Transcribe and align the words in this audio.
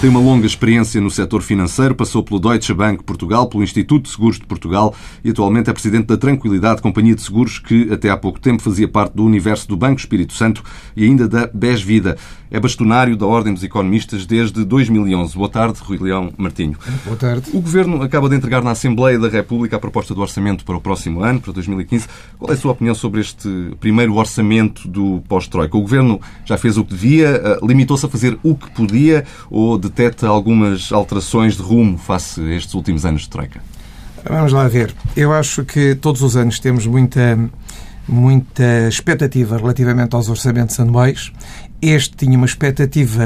Tem 0.00 0.08
uma 0.08 0.20
longa 0.20 0.46
experiência 0.46 1.00
no 1.00 1.10
setor 1.10 1.42
financeiro, 1.42 1.92
passou 1.92 2.22
pelo 2.22 2.38
Deutsche 2.38 2.72
Bank 2.72 3.02
Portugal, 3.02 3.48
pelo 3.48 3.64
Instituto 3.64 4.04
de 4.04 4.10
Seguros 4.10 4.38
de 4.38 4.46
Portugal 4.46 4.94
e 5.24 5.30
atualmente 5.30 5.70
é 5.70 5.72
presidente 5.72 6.06
da 6.06 6.16
Tranquilidade, 6.16 6.80
companhia 6.80 7.16
de 7.16 7.22
seguros 7.22 7.58
que 7.58 7.92
até 7.92 8.08
há 8.08 8.16
pouco 8.16 8.38
tempo 8.38 8.62
fazia 8.62 8.86
parte 8.86 9.16
do 9.16 9.24
universo 9.24 9.66
do 9.66 9.76
Banco 9.76 9.98
Espírito 9.98 10.34
Santo 10.34 10.62
e 10.96 11.02
ainda 11.04 11.26
da 11.26 11.50
BES 11.52 11.82
Vida. 11.82 12.16
É 12.50 12.58
bastonário 12.58 13.16
da 13.16 13.26
Ordem 13.26 13.52
dos 13.52 13.62
Economistas 13.62 14.24
desde 14.24 14.64
2011. 14.64 15.34
Boa 15.34 15.50
tarde, 15.50 15.80
Rui 15.82 15.98
Leão 15.98 16.32
Martinho. 16.38 16.78
Boa 17.04 17.16
tarde. 17.16 17.50
O 17.52 17.60
Governo 17.60 18.00
acaba 18.00 18.28
de 18.28 18.36
entregar 18.36 18.62
na 18.62 18.70
Assembleia 18.70 19.18
da 19.18 19.28
República 19.28 19.76
a 19.76 19.78
proposta 19.78 20.14
do 20.14 20.22
orçamento 20.22 20.64
para 20.64 20.76
o 20.76 20.80
próximo 20.80 21.22
ano, 21.22 21.40
para 21.40 21.52
2015. 21.52 22.06
Qual 22.38 22.50
é 22.50 22.54
a 22.54 22.56
sua 22.56 22.72
opinião 22.72 22.94
sobre 22.94 23.20
este 23.20 23.48
primeiro 23.80 24.14
orçamento 24.14 24.88
do 24.88 25.22
pós-Troika? 25.28 25.76
O 25.76 25.82
Governo 25.82 26.20
já 26.46 26.56
fez 26.56 26.78
o 26.78 26.84
que 26.84 26.94
devia, 26.94 27.28
eh, 27.28 27.58
limitou-se 27.62 28.06
a 28.06 28.08
fazer 28.08 28.38
o 28.42 28.54
que 28.54 28.70
podia 28.70 29.26
ou 29.50 29.76
detecta 29.88 30.26
algumas 30.28 30.92
alterações 30.92 31.56
de 31.56 31.62
rumo 31.62 31.98
face 31.98 32.40
a 32.40 32.54
estes 32.54 32.74
últimos 32.74 33.04
anos 33.04 33.22
de 33.22 33.28
Troika? 33.28 33.60
Vamos 34.28 34.52
lá 34.52 34.66
ver. 34.68 34.94
Eu 35.16 35.32
acho 35.32 35.64
que 35.64 35.94
todos 35.94 36.22
os 36.22 36.36
anos 36.36 36.58
temos 36.58 36.86
muita, 36.86 37.38
muita 38.06 38.88
expectativa 38.88 39.56
relativamente 39.56 40.14
aos 40.14 40.28
orçamentos 40.28 40.78
anuais 40.78 41.32
este 41.80 42.16
tinha 42.16 42.36
uma 42.36 42.46
expectativa, 42.46 43.24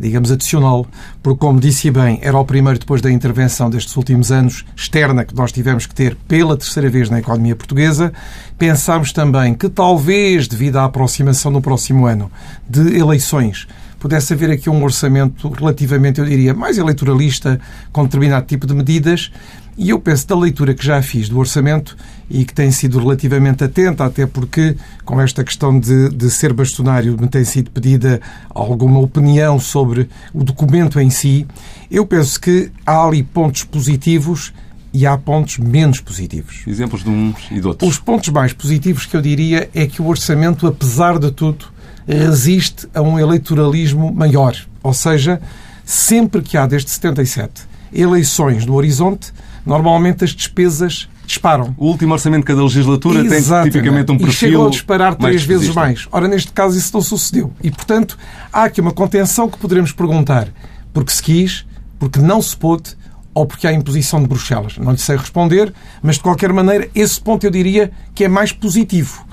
digamos, 0.00 0.32
adicional, 0.32 0.86
porque, 1.22 1.38
como 1.38 1.60
disse 1.60 1.88
bem, 1.90 2.18
era 2.20 2.36
o 2.36 2.44
primeiro 2.44 2.78
depois 2.78 3.00
da 3.00 3.10
intervenção 3.10 3.70
destes 3.70 3.96
últimos 3.96 4.32
anos 4.32 4.64
externa 4.74 5.24
que 5.24 5.34
nós 5.34 5.52
tivemos 5.52 5.86
que 5.86 5.94
ter 5.94 6.16
pela 6.26 6.56
terceira 6.56 6.90
vez 6.90 7.08
na 7.08 7.20
economia 7.20 7.54
portuguesa. 7.54 8.12
Pensámos 8.58 9.12
também 9.12 9.54
que, 9.54 9.68
talvez, 9.68 10.48
devido 10.48 10.78
à 10.78 10.84
aproximação 10.84 11.52
no 11.52 11.62
próximo 11.62 12.06
ano 12.06 12.30
de 12.68 12.98
eleições, 12.98 13.68
pudesse 14.02 14.32
haver 14.32 14.50
aqui 14.50 14.68
um 14.68 14.82
orçamento 14.82 15.48
relativamente, 15.48 16.18
eu 16.18 16.26
diria, 16.26 16.52
mais 16.52 16.76
eleitoralista, 16.76 17.60
com 17.92 18.02
determinado 18.02 18.44
tipo 18.44 18.66
de 18.66 18.74
medidas. 18.74 19.30
E 19.78 19.90
eu 19.90 20.00
penso, 20.00 20.26
da 20.26 20.36
leitura 20.36 20.74
que 20.74 20.84
já 20.84 21.00
fiz 21.00 21.28
do 21.28 21.38
orçamento 21.38 21.96
e 22.28 22.44
que 22.44 22.52
tem 22.52 22.72
sido 22.72 22.98
relativamente 22.98 23.62
atenta, 23.62 24.04
até 24.04 24.26
porque 24.26 24.76
com 25.04 25.20
esta 25.20 25.44
questão 25.44 25.78
de, 25.78 26.08
de 26.08 26.30
ser 26.32 26.52
bastonário 26.52 27.16
me 27.18 27.28
tem 27.28 27.44
sido 27.44 27.70
pedida 27.70 28.20
alguma 28.50 28.98
opinião 28.98 29.60
sobre 29.60 30.08
o 30.34 30.42
documento 30.42 30.98
em 30.98 31.08
si, 31.08 31.46
eu 31.88 32.04
penso 32.04 32.40
que 32.40 32.72
há 32.84 33.06
ali 33.06 33.22
pontos 33.22 33.62
positivos 33.62 34.52
e 34.92 35.06
há 35.06 35.16
pontos 35.16 35.58
menos 35.58 36.00
positivos. 36.00 36.64
Exemplos 36.66 37.04
de 37.04 37.08
uns 37.08 37.36
e 37.52 37.60
de 37.60 37.66
outros. 37.68 37.88
Os 37.88 37.98
pontos 38.00 38.28
mais 38.30 38.52
positivos 38.52 39.06
que 39.06 39.16
eu 39.16 39.22
diria 39.22 39.70
é 39.72 39.86
que 39.86 40.02
o 40.02 40.08
orçamento, 40.08 40.66
apesar 40.66 41.20
de 41.20 41.30
tudo, 41.30 41.71
resiste 42.06 42.88
a 42.94 43.00
um 43.00 43.18
eleitoralismo 43.18 44.12
maior. 44.12 44.56
Ou 44.82 44.92
seja, 44.92 45.40
sempre 45.84 46.42
que 46.42 46.56
há 46.56 46.66
desde 46.66 46.90
77 46.90 47.62
eleições 47.92 48.64
no 48.64 48.74
horizonte, 48.74 49.32
normalmente 49.64 50.24
as 50.24 50.30
despesas 50.30 51.08
disparam. 51.26 51.74
O 51.78 51.86
último 51.86 52.12
orçamento 52.12 52.40
de 52.40 52.46
cada 52.46 52.62
legislatura 52.62 53.20
Exatamente. 53.20 53.62
tem 53.62 53.70
tipicamente 53.70 54.12
um 54.12 54.18
perfil. 54.18 54.48
E 54.48 54.52
chegou 54.52 54.66
a 54.66 54.70
disparar 54.70 55.14
três 55.14 55.44
vezes 55.44 55.74
mais. 55.74 56.08
Ora, 56.10 56.28
neste 56.28 56.52
caso, 56.52 56.76
isso 56.76 56.90
não 56.92 57.00
sucedeu. 57.00 57.52
E, 57.62 57.70
portanto, 57.70 58.18
há 58.52 58.64
aqui 58.64 58.80
uma 58.80 58.92
contenção 58.92 59.48
que 59.48 59.58
poderemos 59.58 59.92
perguntar 59.92 60.48
porque 60.92 61.12
se 61.12 61.22
quis, 61.22 61.66
porque 61.98 62.18
não 62.18 62.42
se 62.42 62.56
pôde 62.56 62.96
ou 63.34 63.46
porque 63.46 63.66
há 63.66 63.72
imposição 63.72 64.20
de 64.20 64.26
Bruxelas. 64.26 64.76
Não 64.76 64.92
lhe 64.92 64.98
sei 64.98 65.16
responder, 65.16 65.72
mas 66.02 66.16
de 66.16 66.22
qualquer 66.22 66.52
maneira, 66.52 66.88
esse 66.94 67.20
ponto 67.20 67.44
eu 67.44 67.50
diria 67.50 67.90
que 68.14 68.24
é 68.24 68.28
mais 68.28 68.52
positivo. 68.52 69.24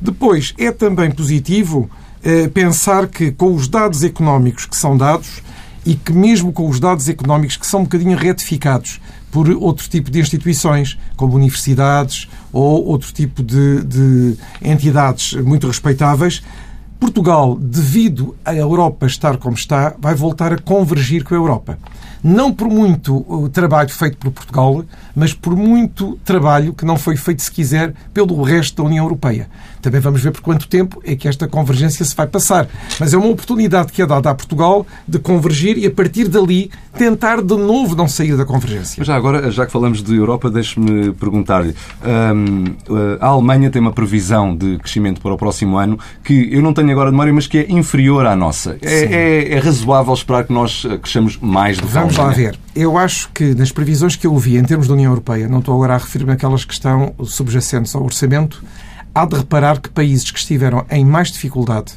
Depois, 0.00 0.54
é 0.58 0.70
também 0.70 1.10
positivo 1.10 1.90
pensar 2.52 3.06
que 3.06 3.30
com 3.30 3.54
os 3.54 3.68
dados 3.68 4.02
económicos 4.02 4.66
que 4.66 4.76
são 4.76 4.96
dados 4.96 5.42
e 5.86 5.94
que 5.94 6.12
mesmo 6.12 6.52
com 6.52 6.68
os 6.68 6.78
dados 6.78 7.08
económicos 7.08 7.56
que 7.56 7.66
são 7.66 7.80
um 7.80 7.84
bocadinho 7.84 8.16
retificados 8.16 9.00
por 9.30 9.48
outro 9.50 9.88
tipo 9.88 10.10
de 10.10 10.20
instituições, 10.20 10.98
como 11.16 11.34
universidades 11.34 12.28
ou 12.52 12.84
outro 12.86 13.12
tipo 13.12 13.42
de, 13.42 13.82
de 13.84 14.36
entidades 14.62 15.34
muito 15.34 15.66
respeitáveis, 15.66 16.42
Portugal, 16.98 17.56
devido 17.56 18.34
à 18.44 18.54
Europa 18.54 19.06
estar 19.06 19.36
como 19.36 19.54
está, 19.54 19.94
vai 19.98 20.14
voltar 20.14 20.52
a 20.52 20.58
convergir 20.58 21.22
com 21.22 21.34
a 21.34 21.38
Europa. 21.38 21.78
Não 22.22 22.52
por 22.52 22.68
muito 22.68 23.48
trabalho 23.52 23.88
feito 23.88 24.16
por 24.16 24.32
Portugal, 24.32 24.84
mas 25.14 25.32
por 25.32 25.54
muito 25.54 26.18
trabalho 26.24 26.74
que 26.74 26.84
não 26.84 26.96
foi 26.96 27.16
feito, 27.16 27.40
se 27.40 27.52
quiser, 27.52 27.94
pelo 28.12 28.42
resto 28.42 28.82
da 28.82 28.88
União 28.88 29.04
Europeia. 29.04 29.48
Também 29.80 30.00
vamos 30.00 30.22
ver 30.22 30.32
por 30.32 30.40
quanto 30.40 30.68
tempo 30.68 31.00
é 31.04 31.14
que 31.14 31.28
esta 31.28 31.46
convergência 31.46 32.04
se 32.04 32.14
vai 32.14 32.26
passar. 32.26 32.68
Mas 32.98 33.12
é 33.12 33.16
uma 33.16 33.28
oportunidade 33.28 33.92
que 33.92 34.02
é 34.02 34.06
dada 34.06 34.30
a 34.30 34.34
Portugal 34.34 34.86
de 35.06 35.18
convergir 35.18 35.78
e, 35.78 35.86
a 35.86 35.90
partir 35.90 36.28
dali, 36.28 36.70
tentar 36.96 37.40
de 37.42 37.56
novo 37.56 37.94
não 37.94 38.08
sair 38.08 38.36
da 38.36 38.44
convergência. 38.44 38.96
Mas 38.98 39.06
já 39.06 39.14
agora, 39.14 39.50
já 39.50 39.66
que 39.66 39.72
falamos 39.72 40.02
de 40.02 40.14
Europa, 40.16 40.50
deixe-me 40.50 41.12
perguntar-lhe. 41.12 41.74
Hum, 42.04 42.64
a 43.20 43.26
Alemanha 43.26 43.70
tem 43.70 43.80
uma 43.80 43.92
previsão 43.92 44.56
de 44.56 44.78
crescimento 44.78 45.20
para 45.20 45.32
o 45.32 45.36
próximo 45.36 45.76
ano 45.78 45.98
que 46.24 46.48
eu 46.52 46.60
não 46.62 46.72
tenho 46.72 46.90
agora 46.90 47.10
de 47.10 47.12
memória, 47.12 47.32
mas 47.32 47.46
que 47.46 47.58
é 47.58 47.72
inferior 47.72 48.26
à 48.26 48.34
nossa. 48.34 48.76
É, 48.82 49.04
é, 49.04 49.52
é, 49.54 49.58
razoável 49.58 50.12
esperar 50.12 50.44
que 50.44 50.52
nós 50.52 50.86
cresçamos 51.02 51.38
mais 51.40 51.78
do 51.78 51.86
que 51.86 51.92
Vamos 51.92 52.16
lá 52.16 52.28
ver. 52.28 52.58
Eu 52.74 52.96
acho 52.96 53.30
que 53.32 53.54
nas 53.54 53.72
previsões 53.72 54.16
que 54.16 54.26
eu 54.26 54.36
vi 54.36 54.56
em 54.56 54.64
termos 54.64 54.86
da 54.88 54.94
União 54.94 55.10
Europeia, 55.10 55.48
não 55.48 55.58
estou 55.60 55.74
agora 55.74 55.94
a 55.94 55.98
referir-me 55.98 56.32
àquelas 56.32 56.64
que 56.64 56.72
estão 56.72 57.14
subjacentes 57.24 57.94
ao 57.94 58.02
orçamento, 58.02 58.62
há 59.18 59.24
de 59.24 59.34
reparar 59.34 59.80
que 59.80 59.90
países 59.90 60.30
que 60.30 60.38
estiveram 60.38 60.86
em 60.88 61.04
mais 61.04 61.32
dificuldade, 61.32 61.94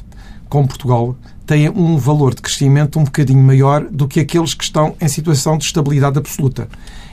como 0.48 0.66
Portugal, 0.66 1.16
têm 1.46 1.68
um 1.68 1.96
valor 1.96 2.34
de 2.34 2.42
crescimento 2.42 2.98
um 2.98 3.04
bocadinho 3.04 3.40
maior 3.40 3.84
do 3.88 4.08
que 4.08 4.18
aqueles 4.18 4.54
que 4.54 4.64
estão 4.64 4.96
em 5.00 5.06
situação 5.06 5.56
de 5.56 5.64
estabilidade 5.64 6.18
absoluta. 6.18 6.68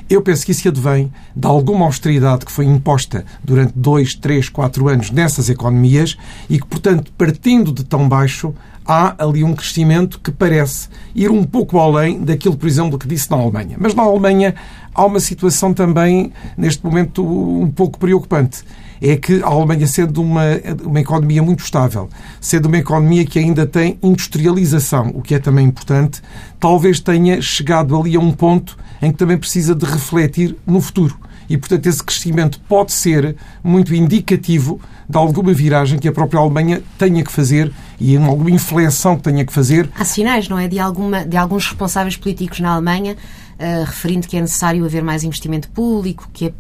Eu 0.09 0.23
penso 0.23 0.43
que 0.43 0.51
isso 0.51 0.67
advém 0.67 1.13
de 1.35 1.45
alguma 1.47 1.85
austeridade 1.85 2.43
que 2.43 2.51
foi 2.51 2.65
imposta 2.65 3.23
durante 3.43 3.73
dois, 3.75 4.15
três, 4.15 4.49
quatro 4.49 4.87
anos 4.87 5.11
nessas 5.11 5.47
economias 5.47 6.17
e 6.49 6.59
que, 6.59 6.65
portanto, 6.65 7.11
partindo 7.15 7.71
de 7.71 7.83
tão 7.83 8.09
baixo, 8.09 8.51
há 8.83 9.13
ali 9.23 9.43
um 9.43 9.53
crescimento 9.53 10.19
que 10.19 10.31
parece 10.31 10.89
ir 11.13 11.29
um 11.29 11.43
pouco 11.43 11.77
além 11.77 12.23
daquilo, 12.23 12.57
por 12.57 12.67
exemplo, 12.67 12.97
que 12.97 13.07
disse 13.07 13.29
na 13.29 13.37
Alemanha. 13.37 13.77
Mas 13.79 13.93
na 13.93 14.01
Alemanha 14.01 14.55
há 14.95 15.05
uma 15.05 15.19
situação 15.19 15.71
também, 15.71 16.33
neste 16.57 16.83
momento, 16.83 17.23
um 17.23 17.69
pouco 17.69 17.99
preocupante 17.99 18.63
é 19.01 19.15
que 19.15 19.41
a 19.43 19.47
Alemanha, 19.47 19.87
sendo 19.87 20.21
uma, 20.21 20.43
uma 20.83 20.99
economia 20.99 21.41
muito 21.41 21.63
estável, 21.63 22.09
sendo 22.41 22.67
uma 22.67 22.77
economia 22.77 23.25
que 23.25 23.39
ainda 23.39 23.65
tem 23.65 23.97
industrialização, 24.03 25.11
o 25.13 25.21
que 25.21 25.35
é 25.35 25.39
também 25.39 25.65
importante, 25.65 26.21
talvez 26.59 26.99
tenha 26.99 27.41
chegado 27.41 27.99
ali 27.99 28.15
a 28.15 28.19
um 28.19 28.31
ponto 28.31 28.77
em 29.01 29.11
que 29.11 29.17
também 29.17 29.37
precisa 29.37 29.73
de 29.73 29.85
refletir 29.85 30.55
no 30.65 30.81
futuro. 30.81 31.17
E, 31.49 31.57
portanto, 31.57 31.87
esse 31.87 32.03
crescimento 32.03 32.59
pode 32.67 32.91
ser 32.91 33.35
muito 33.63 33.95
indicativo 33.95 34.79
de 35.09 35.17
alguma 35.17 35.51
viragem 35.51 35.97
que 35.97 36.07
a 36.07 36.11
própria 36.11 36.39
Alemanha 36.39 36.83
tenha 36.97 37.23
que 37.23 37.31
fazer 37.31 37.73
e 37.99 38.15
alguma 38.15 38.51
inflexão 38.51 39.17
que 39.17 39.23
tenha 39.23 39.43
que 39.43 39.51
fazer. 39.51 39.89
Há 39.97 40.05
sinais, 40.05 40.47
não 40.47 40.59
é? 40.59 40.67
De, 40.67 40.77
alguma, 40.77 41.25
de 41.25 41.35
alguns 41.35 41.65
responsáveis 41.65 42.15
políticos 42.15 42.59
na 42.59 42.73
Alemanha 42.73 43.17
uh, 43.59 43.83
referindo 43.83 44.27
que 44.27 44.37
é 44.37 44.41
necessário 44.41 44.85
haver 44.85 45.03
mais 45.03 45.23
investimento 45.23 45.69
público, 45.69 46.29
que 46.31 46.47
é 46.47 46.53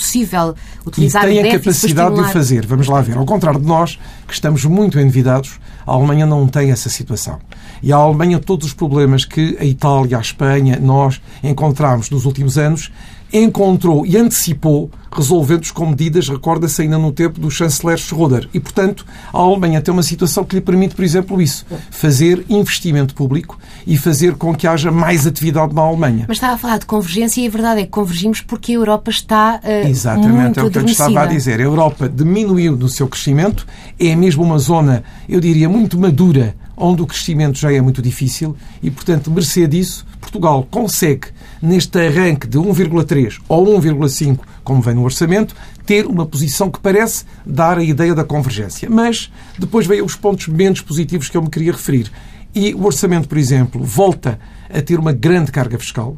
possível 0.00 0.54
utilizar 0.86 1.28
e 1.28 1.34
tem 1.34 1.50
a 1.50 1.58
capacidade 1.58 2.14
de 2.14 2.20
o 2.20 2.28
fazer. 2.28 2.66
Vamos 2.66 2.88
lá 2.88 3.02
ver. 3.02 3.18
Ao 3.18 3.26
contrário 3.26 3.60
de 3.60 3.66
nós, 3.66 3.98
que 4.26 4.32
estamos 4.32 4.64
muito 4.64 4.98
endividados, 4.98 5.60
a 5.86 5.92
Alemanha 5.92 6.24
não 6.24 6.48
tem 6.48 6.70
essa 6.70 6.88
situação. 6.88 7.38
E 7.82 7.92
a 7.92 7.96
Alemanha, 7.96 8.38
todos 8.38 8.68
os 8.68 8.72
problemas 8.72 9.24
que 9.24 9.56
a 9.60 9.64
Itália, 9.64 10.16
a 10.16 10.20
Espanha, 10.20 10.78
nós 10.80 11.20
encontramos 11.44 12.08
nos 12.08 12.24
últimos 12.24 12.56
anos, 12.56 12.90
encontrou 13.32 14.06
e 14.06 14.16
antecipou, 14.16 14.90
resolvendo-os 15.12 15.70
com 15.70 15.86
medidas, 15.86 16.28
recorda-se 16.28 16.82
ainda 16.82 16.98
no 16.98 17.12
tempo 17.12 17.40
do 17.40 17.50
chanceler 17.50 17.98
Schröder. 17.98 18.48
E, 18.54 18.60
portanto, 18.60 19.04
a 19.32 19.38
Alemanha 19.38 19.80
tem 19.80 19.92
uma 19.92 20.02
situação 20.02 20.44
que 20.44 20.54
lhe 20.54 20.60
permite, 20.60 20.94
por 20.94 21.04
exemplo, 21.04 21.40
isso: 21.40 21.66
fazer 21.90 22.44
investimento 22.48 23.14
público 23.14 23.58
e 23.86 23.96
fazer 23.96 24.34
com 24.34 24.54
que 24.54 24.66
haja 24.66 24.90
mais 24.90 25.26
atividade 25.26 25.74
na 25.74 25.82
Alemanha. 25.82 26.24
Mas 26.28 26.36
estava 26.36 26.54
a 26.54 26.58
falar 26.58 26.78
de 26.78 26.86
convergência 26.86 27.40
e 27.40 27.46
a 27.46 27.50
verdade 27.50 27.80
é 27.80 27.84
que 27.84 27.90
convergimos 27.90 28.40
porque 28.40 28.72
a 28.72 28.74
Europa 28.76 29.10
está 29.10 29.60
uh, 29.64 29.88
Exatamente, 29.88 30.34
muito 30.34 30.60
é 30.60 30.62
o 30.64 30.70
que 30.70 30.78
eu 30.78 30.84
estava 30.84 31.22
a 31.22 31.26
dizer. 31.26 31.60
A 31.60 31.62
Europa 31.62 32.08
diminuiu 32.08 32.76
no 32.76 32.88
seu 32.88 33.08
crescimento, 33.08 33.66
é 33.98 34.14
mesmo 34.14 34.42
uma 34.42 34.58
zona, 34.58 35.02
eu 35.28 35.40
diria, 35.40 35.68
muito 35.68 35.98
madura, 35.98 36.54
onde 36.76 37.02
o 37.02 37.06
crescimento 37.06 37.58
já 37.58 37.72
é 37.72 37.80
muito 37.80 38.00
difícil 38.00 38.56
e, 38.82 38.90
portanto, 38.90 39.30
mercê 39.30 39.66
disso, 39.66 40.06
Portugal 40.20 40.66
consegue 40.70 41.28
neste 41.60 41.98
arranque 41.98 42.46
de 42.46 42.58
1,3 42.58 43.38
ou 43.48 43.66
1,5, 43.80 44.38
como 44.62 44.80
vem 44.82 44.94
no 44.94 45.04
orçamento, 45.04 45.54
ter 45.86 46.06
uma 46.06 46.26
posição 46.26 46.70
que 46.70 46.80
parece 46.80 47.24
dar 47.44 47.78
a 47.78 47.84
ideia 47.84 48.14
da 48.14 48.24
convergência. 48.24 48.88
Mas 48.90 49.30
depois 49.58 49.86
veio 49.86 50.04
os 50.04 50.16
pontos 50.16 50.48
menos 50.48 50.80
positivos 50.80 51.28
que 51.28 51.36
eu 51.36 51.42
me 51.42 51.50
queria 51.50 51.72
referir. 51.72 52.10
E 52.54 52.74
o 52.74 52.84
orçamento, 52.84 53.28
por 53.28 53.38
exemplo, 53.38 53.82
volta 53.82 54.38
a 54.68 54.82
ter 54.82 54.98
uma 54.98 55.12
grande 55.12 55.52
carga 55.52 55.78
fiscal. 55.78 56.16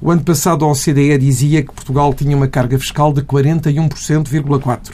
O 0.00 0.10
ano 0.10 0.22
passado 0.22 0.64
a 0.64 0.70
OCDE 0.70 1.18
dizia 1.18 1.62
que 1.62 1.72
Portugal 1.72 2.12
tinha 2.14 2.36
uma 2.36 2.48
carga 2.48 2.78
fiscal 2.78 3.12
de 3.12 3.22
41,4%. 3.22 4.92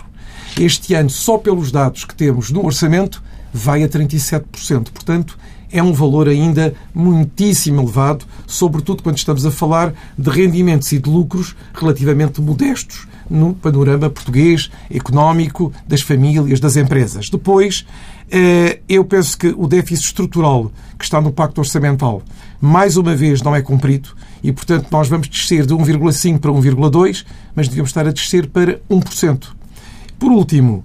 Este 0.58 0.94
ano, 0.94 1.10
só 1.10 1.38
pelos 1.38 1.70
dados 1.70 2.04
que 2.04 2.14
temos 2.14 2.50
no 2.50 2.64
orçamento, 2.64 3.22
vai 3.52 3.82
a 3.82 3.88
37%. 3.88 4.90
Portanto, 4.90 5.38
é 5.72 5.82
um 5.82 5.92
valor 5.92 6.28
ainda 6.28 6.74
muitíssimo 6.94 7.80
elevado, 7.80 8.24
sobretudo 8.46 9.02
quando 9.02 9.18
estamos 9.18 9.46
a 9.46 9.50
falar 9.50 9.92
de 10.18 10.30
rendimentos 10.30 10.90
e 10.92 10.98
de 10.98 11.08
lucros 11.08 11.54
relativamente 11.74 12.40
modestos 12.40 13.06
no 13.28 13.54
panorama 13.54 14.10
português, 14.10 14.70
económico, 14.90 15.72
das 15.86 16.02
famílias, 16.02 16.58
das 16.58 16.76
empresas. 16.76 17.30
Depois, 17.30 17.86
eh, 18.30 18.80
eu 18.88 19.04
penso 19.04 19.38
que 19.38 19.54
o 19.56 19.68
déficit 19.68 20.06
estrutural 20.06 20.70
que 20.98 21.04
está 21.04 21.20
no 21.20 21.32
Pacto 21.32 21.60
Orçamental, 21.60 22.22
mais 22.60 22.96
uma 22.96 23.14
vez, 23.14 23.40
não 23.40 23.54
é 23.54 23.62
cumprido 23.62 24.10
e, 24.42 24.52
portanto, 24.52 24.88
nós 24.90 25.08
vamos 25.08 25.28
descer 25.28 25.64
de 25.64 25.74
1,5 25.74 26.38
para 26.40 26.50
1,2, 26.50 27.24
mas 27.54 27.68
devíamos 27.68 27.90
estar 27.90 28.06
a 28.06 28.12
descer 28.12 28.48
para 28.48 28.80
1%. 28.90 29.48
Por 30.18 30.32
último, 30.32 30.84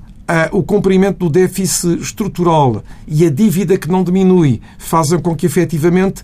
o 0.52 0.64
cumprimento 0.64 1.20
do 1.20 1.30
déficit 1.30 2.02
estrutural 2.02 2.84
e 3.08 3.26
a 3.26 3.30
dívida 3.30 3.78
que 3.78 3.90
não 3.90 4.04
diminui 4.04 4.62
fazem 4.78 5.20
com 5.20 5.36
que, 5.36 5.46
efetivamente, 5.46 6.24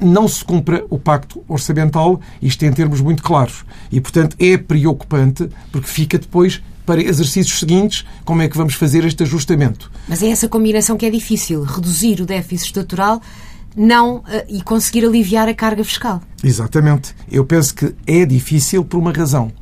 não 0.00 0.26
se 0.26 0.44
cumpra 0.44 0.84
o 0.90 0.98
pacto 0.98 1.42
orçamental, 1.48 2.20
isto 2.42 2.64
em 2.64 2.72
termos 2.72 3.00
muito 3.00 3.22
claros. 3.22 3.64
E, 3.90 4.00
portanto, 4.00 4.36
é 4.38 4.56
preocupante, 4.56 5.48
porque 5.70 5.88
fica 5.88 6.18
depois 6.18 6.60
para 6.84 7.02
exercícios 7.02 7.58
seguintes 7.58 8.04
como 8.24 8.40
é 8.40 8.48
que 8.48 8.56
vamos 8.56 8.74
fazer 8.74 9.04
este 9.04 9.22
ajustamento. 9.22 9.90
Mas 10.08 10.22
é 10.22 10.30
essa 10.30 10.48
combinação 10.48 10.96
que 10.96 11.04
é 11.04 11.10
difícil, 11.10 11.62
reduzir 11.62 12.20
o 12.20 12.26
déficit 12.26 12.68
estrutural 12.68 13.20
não, 13.76 14.24
eh, 14.26 14.46
e 14.48 14.62
conseguir 14.62 15.04
aliviar 15.04 15.48
a 15.48 15.54
carga 15.54 15.84
fiscal. 15.84 16.22
Exatamente. 16.42 17.14
Eu 17.30 17.44
penso 17.44 17.74
que 17.74 17.94
é 18.06 18.24
difícil 18.24 18.84
por 18.84 18.98
uma 18.98 19.12
razão. 19.12 19.52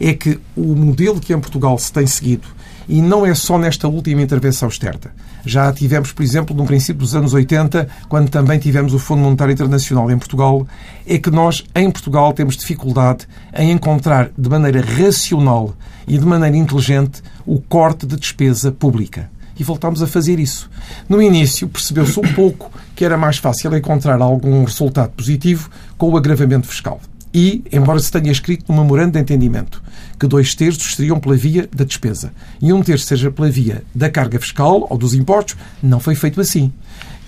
É 0.00 0.12
que 0.12 0.40
o 0.56 0.74
modelo 0.74 1.20
que 1.20 1.32
em 1.32 1.38
Portugal 1.38 1.78
se 1.78 1.92
tem 1.92 2.06
seguido 2.06 2.48
e 2.88 3.00
não 3.00 3.24
é 3.24 3.34
só 3.34 3.58
nesta 3.58 3.88
última 3.88 4.22
intervenção 4.22 4.68
externa. 4.68 5.12
Já 5.44 5.72
tivemos, 5.72 6.12
por 6.12 6.22
exemplo, 6.22 6.56
no 6.56 6.64
princípio 6.64 7.00
dos 7.00 7.14
anos 7.14 7.34
80, 7.34 7.86
quando 8.08 8.30
também 8.30 8.58
tivemos 8.58 8.94
o 8.94 8.98
Fundo 8.98 9.22
Monetário 9.22 9.52
Internacional 9.52 10.10
em 10.10 10.18
Portugal, 10.18 10.66
é 11.06 11.18
que 11.18 11.30
nós, 11.30 11.64
em 11.74 11.90
Portugal, 11.90 12.32
temos 12.32 12.56
dificuldade 12.56 13.26
em 13.54 13.70
encontrar 13.70 14.30
de 14.36 14.48
maneira 14.48 14.80
racional 14.80 15.74
e 16.06 16.16
de 16.16 16.24
maneira 16.24 16.56
inteligente 16.56 17.22
o 17.46 17.60
corte 17.60 18.06
de 18.06 18.16
despesa 18.16 18.72
pública. 18.72 19.30
E 19.58 19.62
voltámos 19.62 20.02
a 20.02 20.06
fazer 20.06 20.38
isso. 20.40 20.68
No 21.08 21.22
início, 21.22 21.68
percebeu-se 21.68 22.18
um 22.18 22.32
pouco 22.34 22.72
que 22.96 23.04
era 23.04 23.16
mais 23.16 23.36
fácil 23.36 23.76
encontrar 23.76 24.20
algum 24.20 24.64
resultado 24.64 25.10
positivo 25.10 25.70
com 25.96 26.10
o 26.10 26.16
agravamento 26.16 26.66
fiscal. 26.66 27.00
E, 27.34 27.64
embora 27.72 27.98
se 27.98 28.12
tenha 28.12 28.30
escrito 28.30 28.72
no 28.72 28.80
memorando 28.80 29.12
de 29.12 29.18
entendimento 29.18 29.82
que 30.18 30.26
dois 30.26 30.54
terços 30.54 30.94
seriam 30.94 31.18
pela 31.18 31.36
via 31.36 31.68
da 31.74 31.84
despesa 31.84 32.32
e 32.62 32.72
um 32.72 32.80
terço 32.80 33.06
seja 33.06 33.30
pela 33.30 33.50
via 33.50 33.82
da 33.92 34.08
carga 34.08 34.38
fiscal 34.38 34.86
ou 34.88 34.96
dos 34.96 35.14
impostos, 35.14 35.56
não 35.82 35.98
foi 35.98 36.14
feito 36.14 36.40
assim. 36.40 36.72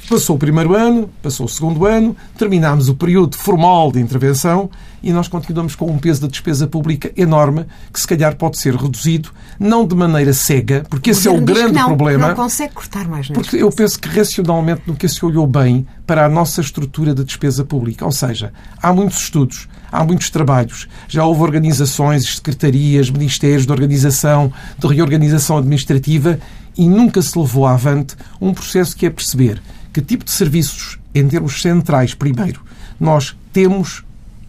Passou 0.09 0.37
o 0.37 0.39
primeiro 0.39 0.73
ano, 0.73 1.11
passou 1.21 1.47
o 1.47 1.49
segundo 1.49 1.85
ano, 1.85 2.17
terminámos 2.39 2.89
o 2.89 2.95
período 2.95 3.37
formal 3.37 3.91
de 3.91 3.99
intervenção 3.99 4.71
e 5.03 5.13
nós 5.13 5.27
continuamos 5.27 5.75
com 5.75 5.91
um 5.91 5.99
peso 5.99 6.21
da 6.21 6.29
despesa 6.29 6.69
pública 6.69 7.13
enorme 7.17 7.67
que 7.93 7.99
se 7.99 8.07
calhar 8.07 8.37
pode 8.37 8.57
ser 8.57 8.77
reduzido, 8.77 9.31
não 9.59 9.85
de 9.85 9.97
maneira 9.97 10.33
cega, 10.33 10.87
porque 10.89 11.11
esse 11.11 11.27
é 11.27 11.31
o 11.31 11.41
grande 11.41 11.73
não, 11.73 11.87
problema. 11.87 12.29
Não 12.29 12.35
consegue 12.37 12.73
cortar 12.75 13.09
mais 13.09 13.29
Porque 13.29 13.57
eu 13.57 13.71
penso 13.71 13.99
que 13.99 14.09
racionalmente 14.09 14.83
nunca 14.87 15.09
se 15.09 15.25
olhou 15.25 15.47
bem 15.47 15.85
para 16.07 16.25
a 16.25 16.29
nossa 16.29 16.61
estrutura 16.61 17.13
de 17.13 17.25
despesa 17.25 17.65
pública. 17.65 18.05
Ou 18.05 18.13
seja, 18.13 18.53
há 18.81 18.93
muitos 18.93 19.21
estudos, 19.23 19.69
há 19.91 20.05
muitos 20.05 20.31
trabalhos, 20.31 20.89
já 21.09 21.25
houve 21.25 21.43
organizações, 21.43 22.37
secretarias, 22.37 23.11
ministérios 23.11 23.67
de 23.67 23.73
organização, 23.73 24.53
de 24.79 24.87
reorganização 24.87 25.59
administrativa 25.59 26.39
e 26.77 26.89
nunca 26.89 27.23
se 27.23 27.39
levou 27.39 27.67
avante 27.67 28.17
um 28.41 28.53
processo 28.53 28.97
que 28.97 29.07
é 29.07 29.11
perceber 29.11 29.63
que 29.93 30.03
tipo 30.03 30.25
de 30.25 30.31
serviços, 30.31 30.99
em 31.15 31.27
termos 31.27 31.63
centrais, 31.63 32.13
primeiro, 32.15 32.61
nós 33.01 33.37
temos 33.53 34.05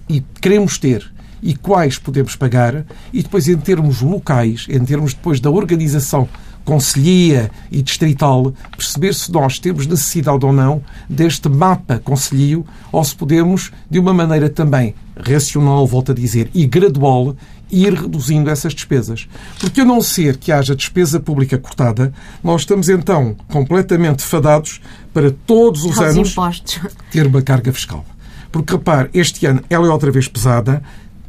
e 0.09 0.21
queremos 0.41 0.77
ter 0.77 1.09
e 1.41 1.55
quais 1.55 1.97
podemos 1.97 2.35
pagar, 2.35 2.85
e 3.13 3.21
depois 3.21 3.47
em 3.47 3.57
termos 3.57 4.01
locais, 4.01 4.65
em 4.69 4.83
termos 4.83 5.13
depois 5.13 5.39
da 5.39 5.49
organização 5.49 6.27
conselhia 6.65 7.49
e 7.71 7.81
distrital, 7.81 8.53
perceber 8.75 9.15
se 9.15 9.31
nós 9.31 9.57
temos 9.57 9.87
necessidade 9.87 10.45
ou 10.45 10.51
não 10.51 10.83
deste 11.09 11.47
mapa 11.47 11.97
conselhio 11.99 12.65
ou 12.91 13.01
se 13.05 13.15
podemos, 13.15 13.71
de 13.89 13.97
uma 13.99 14.13
maneira 14.13 14.49
também 14.49 14.93
racional, 15.25 15.85
volto 15.85 16.11
a 16.11 16.15
dizer, 16.15 16.49
e 16.53 16.65
gradual, 16.65 17.35
ir 17.71 17.93
reduzindo 17.93 18.49
essas 18.49 18.73
despesas. 18.73 19.27
Porque 19.59 19.81
a 19.81 19.85
não 19.85 20.01
ser 20.01 20.37
que 20.37 20.51
haja 20.51 20.75
despesa 20.75 21.19
pública 21.19 21.57
cortada, 21.57 22.13
nós 22.43 22.61
estamos 22.61 22.89
então 22.89 23.35
completamente 23.49 24.23
fadados 24.23 24.81
para 25.13 25.31
todos 25.31 25.83
os 25.83 25.97
anos 25.99 26.31
impostos. 26.31 26.79
ter 27.11 27.27
uma 27.27 27.41
carga 27.41 27.71
fiscal. 27.71 28.05
Porque, 28.51 28.73
repare, 28.73 29.09
este 29.13 29.45
ano 29.45 29.61
ela 29.69 29.87
é 29.87 29.89
outra 29.89 30.11
vez 30.11 30.27
pesada, 30.27 30.81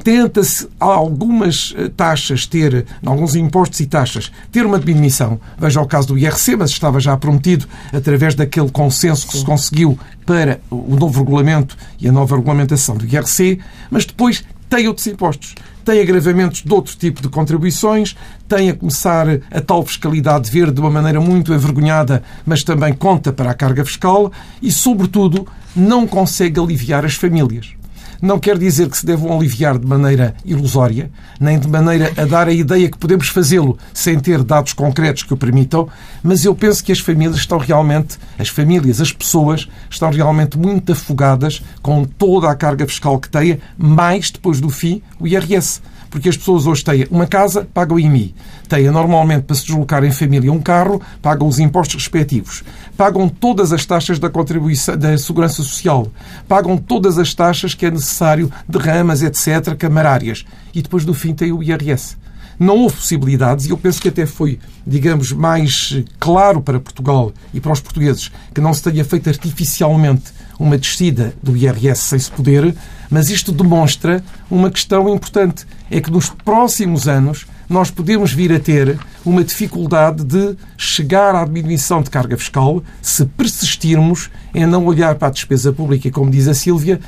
tenta-se 0.03 0.67
algumas 0.79 1.73
eh, 1.77 1.89
taxas 1.89 2.45
ter, 2.45 2.85
alguns 3.05 3.35
impostos 3.35 3.79
e 3.79 3.85
taxas, 3.85 4.31
ter 4.51 4.65
uma 4.65 4.79
diminuição. 4.79 5.39
Veja 5.57 5.81
o 5.81 5.87
caso 5.87 6.09
do 6.09 6.17
IRC, 6.17 6.55
mas 6.55 6.71
estava 6.71 6.99
já 6.99 7.15
prometido 7.17 7.67
através 7.93 8.35
daquele 8.35 8.69
consenso 8.71 9.27
que 9.27 9.37
se 9.37 9.45
conseguiu 9.45 9.99
para 10.25 10.61
o 10.69 10.95
novo 10.95 11.19
regulamento 11.19 11.77
e 11.99 12.07
a 12.07 12.11
nova 12.11 12.35
regulamentação 12.35 12.95
do 12.95 13.05
IRC, 13.05 13.59
mas 13.89 14.05
depois 14.05 14.43
tem 14.69 14.87
outros 14.87 15.07
impostos. 15.07 15.55
Tem 15.83 16.01
agravamentos 16.01 16.61
de 16.61 16.71
outro 16.71 16.95
tipo 16.95 17.21
de 17.21 17.29
contribuições, 17.29 18.15
tem 18.47 18.69
a 18.69 18.75
começar 18.75 19.27
a 19.49 19.61
tal 19.61 19.83
fiscalidade 19.83 20.51
verde 20.51 20.73
de 20.73 20.79
uma 20.79 20.91
maneira 20.91 21.19
muito 21.19 21.53
envergonhada, 21.53 22.21
mas 22.45 22.63
também 22.63 22.93
conta 22.93 23.33
para 23.33 23.49
a 23.49 23.55
carga 23.55 23.83
fiscal 23.83 24.31
e, 24.61 24.71
sobretudo, 24.71 25.47
não 25.75 26.05
consegue 26.05 26.59
aliviar 26.59 27.03
as 27.03 27.15
famílias. 27.15 27.78
Não 28.21 28.37
quer 28.37 28.57
dizer 28.57 28.89
que 28.89 28.97
se 28.97 29.05
devam 29.05 29.37
aliviar 29.37 29.77
de 29.77 29.87
maneira 29.87 30.35
ilusória, 30.43 31.09
nem 31.39 31.57
de 31.57 31.67
maneira 31.67 32.11
a 32.17 32.25
dar 32.25 32.47
a 32.47 32.53
ideia 32.53 32.89
que 32.89 32.97
podemos 32.97 33.29
fazê-lo 33.29 33.77
sem 33.93 34.19
ter 34.19 34.43
dados 34.43 34.73
concretos 34.73 35.23
que 35.23 35.33
o 35.33 35.37
permitam, 35.37 35.87
mas 36.21 36.43
eu 36.43 36.53
penso 36.53 36.83
que 36.83 36.91
as 36.91 36.99
famílias 36.99 37.37
estão 37.37 37.57
realmente, 37.57 38.17
as 38.37 38.49
famílias, 38.49 38.99
as 38.99 39.13
pessoas, 39.13 39.69
estão 39.89 40.11
realmente 40.11 40.57
muito 40.57 40.91
afogadas 40.91 41.63
com 41.81 42.03
toda 42.03 42.49
a 42.49 42.55
carga 42.55 42.85
fiscal 42.85 43.17
que 43.19 43.29
têm, 43.29 43.59
mais 43.77 44.29
depois 44.29 44.59
do 44.59 44.69
fim 44.69 45.01
o 45.19 45.25
IRS 45.25 45.81
porque 46.09 46.29
as 46.29 46.37
pessoas 46.37 46.65
hoje 46.65 46.83
têm 46.83 47.07
uma 47.09 47.27
casa, 47.27 47.67
pagam 47.73 47.99
IMI. 47.99 48.33
Têm 48.69 48.91
normalmente 48.91 49.45
para 49.45 49.55
se 49.55 49.65
deslocar 49.65 50.03
em 50.03 50.11
família 50.11 50.53
um 50.53 50.61
carro, 50.61 51.01
pagam 51.23 51.47
os 51.47 51.57
impostos 51.57 51.95
respectivos. 51.95 52.63
Pagam 52.95 53.27
todas 53.27 53.73
as 53.73 53.83
taxas 53.83 54.19
da 54.19 54.29
contribuição 54.29 54.95
da 54.95 55.17
segurança 55.17 55.63
social. 55.63 56.07
Pagam 56.47 56.77
todas 56.77 57.17
as 57.17 57.33
taxas 57.33 57.73
que 57.73 57.87
é 57.87 57.91
necessário, 57.91 58.51
derramas, 58.67 59.23
etc., 59.23 59.75
camarárias. 59.75 60.45
E 60.73 60.83
depois 60.83 61.03
do 61.03 61.15
fim 61.15 61.33
tem 61.33 61.51
o 61.51 61.63
IRS 61.63 62.15
não 62.59 62.77
houve 62.77 62.97
possibilidades, 62.97 63.65
e 63.65 63.69
eu 63.69 63.77
penso 63.77 64.01
que 64.01 64.09
até 64.09 64.25
foi, 64.25 64.59
digamos, 64.85 65.31
mais 65.31 66.03
claro 66.19 66.61
para 66.61 66.77
Portugal 66.77 67.31
e 67.53 67.61
para 67.61 67.71
os 67.71 67.79
portugueses 67.79 68.29
que 68.53 68.59
não 68.59 68.73
se 68.73 68.83
tenha 68.83 69.05
feito 69.05 69.29
artificialmente 69.29 70.33
uma 70.59 70.77
descida 70.77 71.33
do 71.41 71.55
IRS 71.55 72.01
sem 72.01 72.19
se 72.19 72.29
poder, 72.29 72.75
mas 73.09 73.29
isto 73.29 73.53
demonstra 73.53 74.21
uma 74.51 74.69
questão 74.69 75.07
importante. 75.07 75.65
É 75.89 76.01
que 76.01 76.11
nos 76.11 76.29
próximos 76.29 77.07
anos 77.07 77.47
nós 77.69 77.91
podemos 77.91 78.33
vir 78.33 78.51
a 78.51 78.59
ter 78.59 78.97
uma 79.23 79.43
dificuldade 79.43 80.23
de 80.23 80.57
chegar 80.75 81.35
à 81.35 81.45
diminuição 81.45 82.01
de 82.01 82.09
carga 82.09 82.35
fiscal 82.35 82.81
se 83.01 83.25
persistirmos 83.25 84.29
em 84.53 84.65
não 84.65 84.85
olhar 84.85 85.15
para 85.15 85.27
a 85.27 85.31
despesa 85.31 85.71
pública 85.71 86.07
e, 86.07 86.11
como 86.11 86.31
diz 86.31 86.47
a 86.47 86.53
Sílvia, 86.53 86.99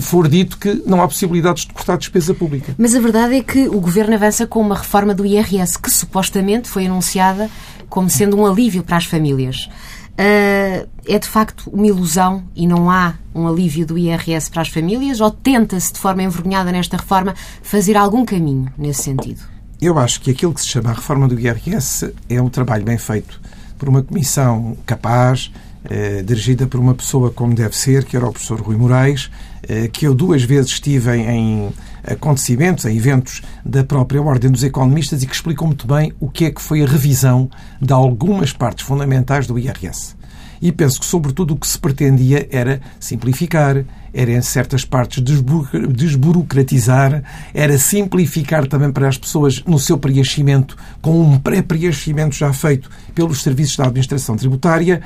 for 0.00 0.28
dito 0.28 0.56
que 0.56 0.82
não 0.86 1.02
há 1.02 1.08
possibilidades 1.08 1.66
de 1.66 1.72
cortar 1.72 1.94
a 1.94 1.96
despesa 1.96 2.32
pública. 2.32 2.74
Mas 2.78 2.94
a 2.94 3.00
verdade 3.00 3.34
é 3.34 3.42
que 3.42 3.66
o 3.68 3.80
Governo 3.80 4.14
avança 4.14 4.46
com 4.46 4.60
uma 4.60 4.76
reforma 4.76 5.14
do 5.14 5.26
IRS 5.26 5.78
que 5.78 5.90
supostamente 5.90 6.68
foi 6.68 6.86
anunciada 6.86 7.50
como 7.88 8.08
sendo 8.08 8.36
um 8.36 8.46
alívio 8.46 8.82
para 8.82 8.96
as 8.96 9.04
famílias. 9.04 9.68
Uh, 10.14 10.88
é 11.06 11.18
de 11.18 11.26
facto 11.26 11.68
uma 11.70 11.88
ilusão 11.88 12.44
e 12.54 12.68
não 12.68 12.88
há 12.88 13.14
um 13.34 13.48
alívio 13.48 13.84
do 13.84 13.98
IRS 13.98 14.48
para 14.48 14.62
as 14.62 14.68
famílias? 14.68 15.20
Ou 15.20 15.30
tenta-se, 15.30 15.92
de 15.92 15.98
forma 15.98 16.22
envergonhada 16.22 16.70
nesta 16.70 16.96
reforma, 16.96 17.34
fazer 17.62 17.96
algum 17.96 18.24
caminho 18.24 18.72
nesse 18.78 19.02
sentido? 19.02 19.53
Eu 19.84 19.98
acho 19.98 20.18
que 20.22 20.30
aquilo 20.30 20.54
que 20.54 20.62
se 20.62 20.68
chama 20.68 20.88
a 20.88 20.94
reforma 20.94 21.28
do 21.28 21.38
IRS 21.38 22.10
é 22.30 22.40
um 22.40 22.48
trabalho 22.48 22.82
bem 22.82 22.96
feito 22.96 23.38
por 23.76 23.86
uma 23.86 24.02
comissão 24.02 24.78
capaz, 24.86 25.52
eh, 25.84 26.22
dirigida 26.22 26.66
por 26.66 26.80
uma 26.80 26.94
pessoa 26.94 27.30
como 27.30 27.54
deve 27.54 27.76
ser, 27.76 28.06
que 28.06 28.16
era 28.16 28.26
o 28.26 28.32
professor 28.32 28.58
Rui 28.62 28.76
Moraes, 28.76 29.30
eh, 29.62 29.88
que 29.88 30.06
eu 30.06 30.14
duas 30.14 30.42
vezes 30.42 30.70
estive 30.70 31.14
em, 31.14 31.28
em 31.28 31.72
acontecimentos, 32.02 32.86
em 32.86 32.96
eventos 32.96 33.42
da 33.62 33.84
própria 33.84 34.22
Ordem 34.22 34.50
dos 34.50 34.64
Economistas 34.64 35.22
e 35.22 35.26
que 35.26 35.34
explicou 35.34 35.66
muito 35.66 35.86
bem 35.86 36.14
o 36.18 36.30
que 36.30 36.46
é 36.46 36.50
que 36.50 36.62
foi 36.62 36.82
a 36.82 36.86
revisão 36.86 37.50
de 37.78 37.92
algumas 37.92 38.54
partes 38.54 38.86
fundamentais 38.86 39.46
do 39.46 39.58
IRS. 39.58 40.16
E 40.64 40.72
penso 40.72 40.98
que, 40.98 41.04
sobretudo, 41.04 41.52
o 41.52 41.58
que 41.58 41.68
se 41.68 41.78
pretendia 41.78 42.48
era 42.50 42.80
simplificar, 42.98 43.84
era 44.14 44.32
em 44.32 44.40
certas 44.40 44.82
partes 44.82 45.22
desburocratizar, 45.22 47.22
era 47.52 47.76
simplificar 47.76 48.66
também 48.66 48.90
para 48.90 49.06
as 49.06 49.18
pessoas 49.18 49.62
no 49.66 49.78
seu 49.78 49.98
preenchimento, 49.98 50.74
com 51.02 51.20
um 51.20 51.38
pré-preenchimento 51.38 52.34
já 52.34 52.50
feito 52.54 52.88
pelos 53.14 53.42
serviços 53.42 53.76
da 53.76 53.84
administração 53.84 54.38
tributária 54.38 55.02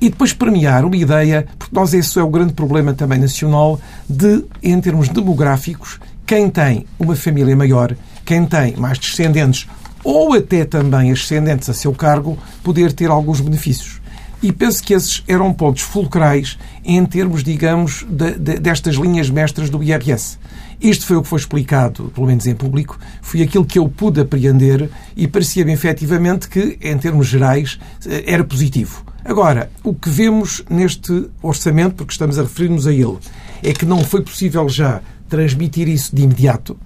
e 0.00 0.08
depois 0.08 0.32
premiar 0.32 0.82
uma 0.82 0.96
ideia, 0.96 1.46
porque 1.58 1.76
nós 1.76 1.92
esse 1.92 2.18
é 2.18 2.22
o 2.22 2.30
grande 2.30 2.54
problema 2.54 2.94
também 2.94 3.18
nacional, 3.18 3.78
de, 4.08 4.42
em 4.62 4.80
termos 4.80 5.10
demográficos, 5.10 6.00
quem 6.24 6.48
tem 6.48 6.86
uma 6.98 7.14
família 7.14 7.54
maior, 7.54 7.94
quem 8.24 8.46
tem 8.46 8.76
mais 8.76 8.98
descendentes 8.98 9.68
ou 10.02 10.32
até 10.32 10.64
também 10.64 11.12
ascendentes 11.12 11.68
a 11.68 11.74
seu 11.74 11.92
cargo, 11.92 12.38
poder 12.64 12.94
ter 12.94 13.10
alguns 13.10 13.42
benefícios. 13.42 14.00
E 14.42 14.50
penso 14.50 14.82
que 14.82 14.92
esses 14.92 15.22
eram 15.28 15.52
pontos 15.52 15.82
fulcrais 15.82 16.58
em 16.84 17.04
termos, 17.06 17.44
digamos, 17.44 18.04
de, 18.08 18.32
de, 18.32 18.58
destas 18.58 18.96
linhas 18.96 19.30
mestras 19.30 19.70
do 19.70 19.82
IRS. 19.82 20.38
Isto 20.80 21.06
foi 21.06 21.16
o 21.16 21.22
que 21.22 21.28
foi 21.28 21.38
explicado, 21.38 22.10
pelo 22.12 22.26
menos 22.26 22.44
em 22.44 22.54
público, 22.56 22.98
foi 23.20 23.40
aquilo 23.40 23.64
que 23.64 23.78
eu 23.78 23.88
pude 23.88 24.20
apreender 24.20 24.90
e 25.16 25.28
parecia-me 25.28 25.72
efetivamente 25.72 26.48
que, 26.48 26.76
em 26.80 26.98
termos 26.98 27.28
gerais, 27.28 27.78
eh, 28.04 28.24
era 28.26 28.42
positivo. 28.42 29.04
Agora, 29.24 29.70
o 29.84 29.94
que 29.94 30.10
vemos 30.10 30.64
neste 30.68 31.30
orçamento, 31.40 31.94
porque 31.94 32.12
estamos 32.12 32.36
a 32.36 32.42
referir-nos 32.42 32.88
a 32.88 32.92
ele, 32.92 33.18
é 33.62 33.72
que 33.72 33.86
não 33.86 34.02
foi 34.04 34.22
possível 34.22 34.68
já 34.68 35.00
transmitir 35.28 35.88
isso 35.88 36.14
de 36.14 36.22
imediato. 36.22 36.76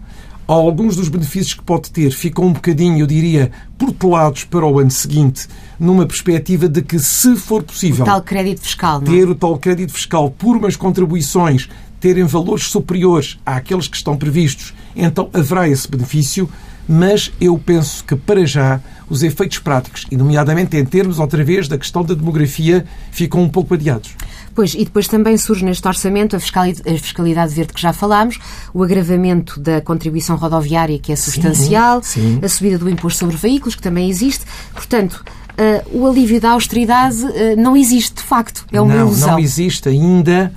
Alguns 0.46 0.94
dos 0.94 1.08
benefícios 1.08 1.54
que 1.54 1.62
pode 1.62 1.90
ter 1.90 2.10
ficam 2.12 2.44
um 2.46 2.52
bocadinho, 2.52 3.00
eu 3.00 3.06
diria, 3.06 3.50
portelados 3.76 4.44
para 4.44 4.64
o 4.64 4.78
ano 4.78 4.90
seguinte, 4.90 5.48
numa 5.78 6.06
perspectiva 6.06 6.68
de 6.68 6.82
que, 6.82 7.00
se 7.00 7.34
for 7.34 7.64
possível. 7.64 8.04
O 8.04 8.06
tal 8.06 8.22
crédito 8.22 8.60
fiscal, 8.60 9.00
não? 9.00 9.12
É? 9.12 9.16
Ter 9.16 9.28
o 9.28 9.34
tal 9.34 9.58
crédito 9.58 9.92
fiscal 9.92 10.30
por 10.30 10.56
umas 10.56 10.76
contribuições 10.76 11.68
terem 11.98 12.24
valores 12.24 12.64
superiores 12.64 13.38
àqueles 13.44 13.88
que 13.88 13.96
estão 13.96 14.16
previstos, 14.16 14.72
então 14.94 15.28
haverá 15.32 15.68
esse 15.68 15.90
benefício, 15.90 16.48
mas 16.88 17.32
eu 17.40 17.58
penso 17.58 18.04
que, 18.04 18.16
para 18.16 18.46
já, 18.46 18.80
os 19.08 19.22
efeitos 19.22 19.58
práticos, 19.58 20.06
e 20.10 20.16
nomeadamente 20.16 20.76
em 20.76 20.84
termos, 20.84 21.18
outra 21.18 21.42
vez, 21.44 21.68
da 21.68 21.78
questão 21.78 22.04
da 22.04 22.14
demografia, 22.14 22.84
ficam 23.10 23.42
um 23.42 23.48
pouco 23.48 23.74
adiados. 23.74 24.14
Pois, 24.54 24.72
e 24.74 24.84
depois 24.84 25.06
também 25.06 25.36
surge 25.36 25.64
neste 25.64 25.86
orçamento 25.86 26.34
a 26.34 26.40
fiscalidade, 26.40 26.88
a 26.88 26.98
fiscalidade 26.98 27.54
verde 27.54 27.74
que 27.74 27.80
já 27.80 27.92
falámos, 27.92 28.38
o 28.72 28.82
agravamento 28.82 29.60
da 29.60 29.82
contribuição 29.82 30.36
rodoviária, 30.36 30.98
que 30.98 31.12
é 31.12 31.16
substancial, 31.16 32.02
sim, 32.02 32.38
sim. 32.38 32.40
a 32.42 32.48
subida 32.48 32.78
do 32.78 32.88
imposto 32.88 33.18
sobre 33.18 33.36
veículos, 33.36 33.74
que 33.74 33.82
também 33.82 34.08
existe. 34.08 34.44
Portanto, 34.72 35.22
uh, 35.58 35.98
o 35.98 36.06
alívio 36.06 36.40
da 36.40 36.52
austeridade 36.52 37.22
uh, 37.22 37.56
não 37.58 37.76
existe, 37.76 38.14
de 38.14 38.22
facto. 38.22 38.64
É 38.72 38.80
uma 38.80 38.94
não, 38.94 39.06
ilusão. 39.06 39.32
Não 39.32 39.38
existe 39.38 39.90
ainda. 39.90 40.50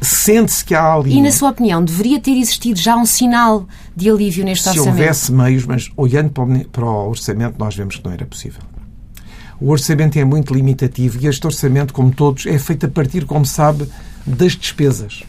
Sente-se 0.00 0.64
que 0.64 0.74
há 0.74 0.92
ali. 0.92 1.16
E, 1.16 1.22
na 1.22 1.32
sua 1.32 1.50
opinião, 1.50 1.82
deveria 1.82 2.20
ter 2.20 2.36
existido 2.38 2.78
já 2.78 2.96
um 2.96 3.06
sinal 3.06 3.66
de 3.94 4.10
alívio 4.10 4.44
neste 4.44 4.64
Se 4.64 4.68
orçamento? 4.70 4.96
Se 4.96 5.02
houvesse 5.02 5.32
meios, 5.32 5.64
mas 5.64 5.90
olhando 5.96 6.30
para 6.70 6.84
o 6.84 7.08
orçamento, 7.08 7.56
nós 7.58 7.74
vemos 7.74 7.96
que 7.96 8.04
não 8.04 8.12
era 8.12 8.26
possível. 8.26 8.60
O 9.58 9.70
orçamento 9.70 10.18
é 10.18 10.24
muito 10.24 10.52
limitativo 10.52 11.18
e 11.20 11.26
este 11.26 11.46
orçamento, 11.46 11.94
como 11.94 12.12
todos, 12.12 12.44
é 12.46 12.58
feito 12.58 12.84
a 12.84 12.88
partir, 12.88 13.24
como 13.24 13.46
sabe, 13.46 13.88
das 14.26 14.52
despesas. 14.52 15.22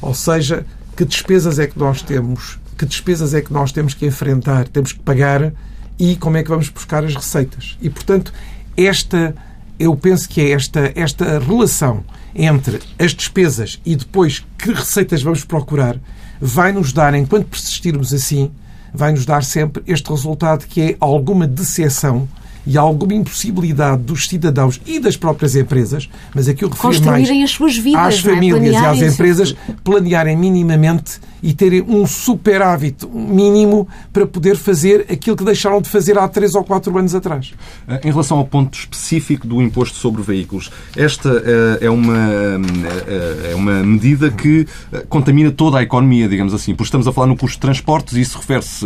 Ou 0.00 0.14
seja, 0.14 0.64
que 0.96 1.04
despesas 1.04 1.58
é 1.58 1.66
que 1.66 1.78
nós 1.78 2.00
temos, 2.00 2.58
que 2.78 2.86
despesas 2.86 3.34
é 3.34 3.40
que 3.40 3.52
nós 3.52 3.72
temos 3.72 3.92
que 3.92 4.06
enfrentar, 4.06 4.68
temos 4.68 4.92
que 4.92 5.00
pagar 5.00 5.52
e 5.98 6.14
como 6.16 6.36
é 6.36 6.44
que 6.44 6.48
vamos 6.48 6.68
buscar 6.68 7.04
as 7.04 7.14
receitas. 7.14 7.76
E, 7.82 7.90
portanto, 7.90 8.32
esta, 8.76 9.34
eu 9.80 9.96
penso 9.96 10.28
que 10.28 10.40
é 10.40 10.50
esta, 10.52 10.92
esta 10.94 11.38
relação 11.40 12.04
entre 12.36 12.80
as 12.98 13.12
despesas 13.12 13.80
e 13.84 13.96
depois 13.96 14.44
que 14.58 14.72
receitas 14.72 15.22
vamos 15.22 15.44
procurar 15.44 15.96
vai 16.40 16.72
nos 16.72 16.92
dar, 16.92 17.14
enquanto 17.14 17.46
persistirmos 17.46 18.12
assim, 18.12 18.50
vai 18.92 19.12
nos 19.12 19.24
dar 19.24 19.42
sempre 19.42 19.82
este 19.86 20.10
resultado 20.10 20.66
que 20.66 20.80
é 20.80 20.96
alguma 21.00 21.46
decepção 21.46 22.28
e 22.66 22.76
alguma 22.76 23.14
impossibilidade 23.14 24.02
dos 24.02 24.26
cidadãos 24.26 24.80
e 24.84 24.98
das 24.98 25.16
próprias 25.16 25.54
empresas, 25.54 26.10
mas 26.34 26.48
aqui 26.48 26.64
eu 26.64 26.68
refiro 26.68 27.04
mais 27.04 27.30
as 27.30 27.50
suas 27.52 27.76
vidas, 27.78 28.00
às 28.00 28.14
é? 28.18 28.34
famílias 28.34 28.74
e 28.74 28.76
às 28.76 29.00
empresas, 29.00 29.56
planearem 29.84 30.36
minimamente 30.36 31.20
e 31.46 31.54
terem 31.54 31.80
um 31.80 32.04
superávit 32.08 33.06
mínimo 33.06 33.86
para 34.12 34.26
poder 34.26 34.56
fazer 34.56 35.06
aquilo 35.08 35.36
que 35.36 35.44
deixaram 35.44 35.80
de 35.80 35.88
fazer 35.88 36.18
há 36.18 36.26
três 36.26 36.56
ou 36.56 36.64
quatro 36.64 36.98
anos 36.98 37.14
atrás. 37.14 37.54
Eh, 37.86 38.00
em 38.08 38.10
relação 38.10 38.38
ao 38.38 38.44
ponto 38.44 38.76
específico 38.76 39.46
do 39.46 39.62
imposto 39.62 39.96
sobre 39.96 40.22
veículos, 40.22 40.72
esta 40.96 41.28
eh, 41.28 41.86
é 41.86 41.90
uma, 41.90 42.18
eh, 42.18 43.52
é 43.52 43.54
uma 43.54 43.84
medida 43.84 44.28
que 44.28 44.66
contamina 45.08 45.52
toda 45.52 45.78
a 45.78 45.82
economia, 45.84 46.28
digamos 46.28 46.52
assim, 46.52 46.74
porque 46.74 46.88
estamos 46.88 47.06
a 47.06 47.12
falar 47.12 47.28
no 47.28 47.36
custo 47.36 47.58
de 47.58 47.60
transportes 47.60 48.14
e 48.14 48.22
isso 48.22 48.38
refere-se, 48.38 48.84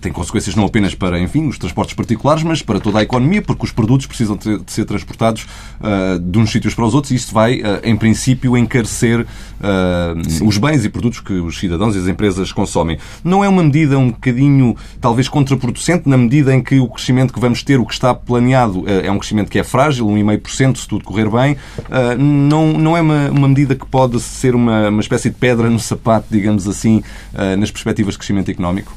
tem 0.00 0.12
consequências 0.12 0.54
não 0.54 0.64
apenas 0.64 0.94
para, 0.94 1.18
enfim, 1.18 1.48
os 1.48 1.58
transportes 1.58 1.96
particulares, 1.96 2.44
mas 2.44 2.62
para 2.62 2.78
toda 2.78 3.00
a 3.00 3.02
economia, 3.02 3.42
porque 3.42 3.64
os 3.64 3.72
produtos 3.72 4.06
precisam 4.06 4.36
de 4.36 4.60
ser 4.68 4.84
transportados 4.84 5.44
de 6.20 6.38
uns 6.38 6.50
sítios 6.50 6.72
para 6.72 6.84
os 6.84 6.94
outros 6.94 7.10
e 7.10 7.16
isto 7.16 7.34
vai, 7.34 7.60
em 7.82 7.96
princípio, 7.96 8.56
encarecer 8.56 9.26
os 10.44 10.58
bens 10.58 10.84
e 10.84 10.88
produtos 10.88 11.20
que 11.20 11.32
os 11.32 11.58
cidadãos 11.58 11.95
e 11.96 12.00
as 12.00 12.08
empresas 12.08 12.52
consomem. 12.52 12.98
Não 13.24 13.44
é 13.44 13.48
uma 13.48 13.62
medida 13.62 13.98
um 13.98 14.10
bocadinho, 14.10 14.76
talvez, 15.00 15.28
contraproducente, 15.28 16.08
na 16.08 16.16
medida 16.16 16.54
em 16.54 16.62
que 16.62 16.78
o 16.78 16.88
crescimento 16.88 17.32
que 17.32 17.40
vamos 17.40 17.62
ter, 17.62 17.80
o 17.80 17.86
que 17.86 17.92
está 17.92 18.14
planeado, 18.14 18.84
eh, 18.86 19.06
é 19.06 19.10
um 19.10 19.18
crescimento 19.18 19.50
que 19.50 19.58
é 19.58 19.64
frágil, 19.64 20.06
1,5% 20.06 20.76
se 20.76 20.88
tudo 20.88 21.04
correr 21.04 21.28
bem. 21.30 21.56
Eh, 21.90 22.16
não, 22.16 22.72
não 22.72 22.96
é 22.96 23.00
uma, 23.00 23.30
uma 23.30 23.48
medida 23.48 23.74
que 23.74 23.86
pode 23.86 24.20
ser 24.20 24.54
uma, 24.54 24.88
uma 24.88 25.00
espécie 25.00 25.30
de 25.30 25.36
pedra 25.36 25.68
no 25.68 25.80
sapato, 25.80 26.26
digamos 26.30 26.68
assim, 26.68 27.02
eh, 27.34 27.56
nas 27.56 27.70
perspectivas 27.70 28.14
de 28.14 28.18
crescimento 28.18 28.50
económico? 28.50 28.94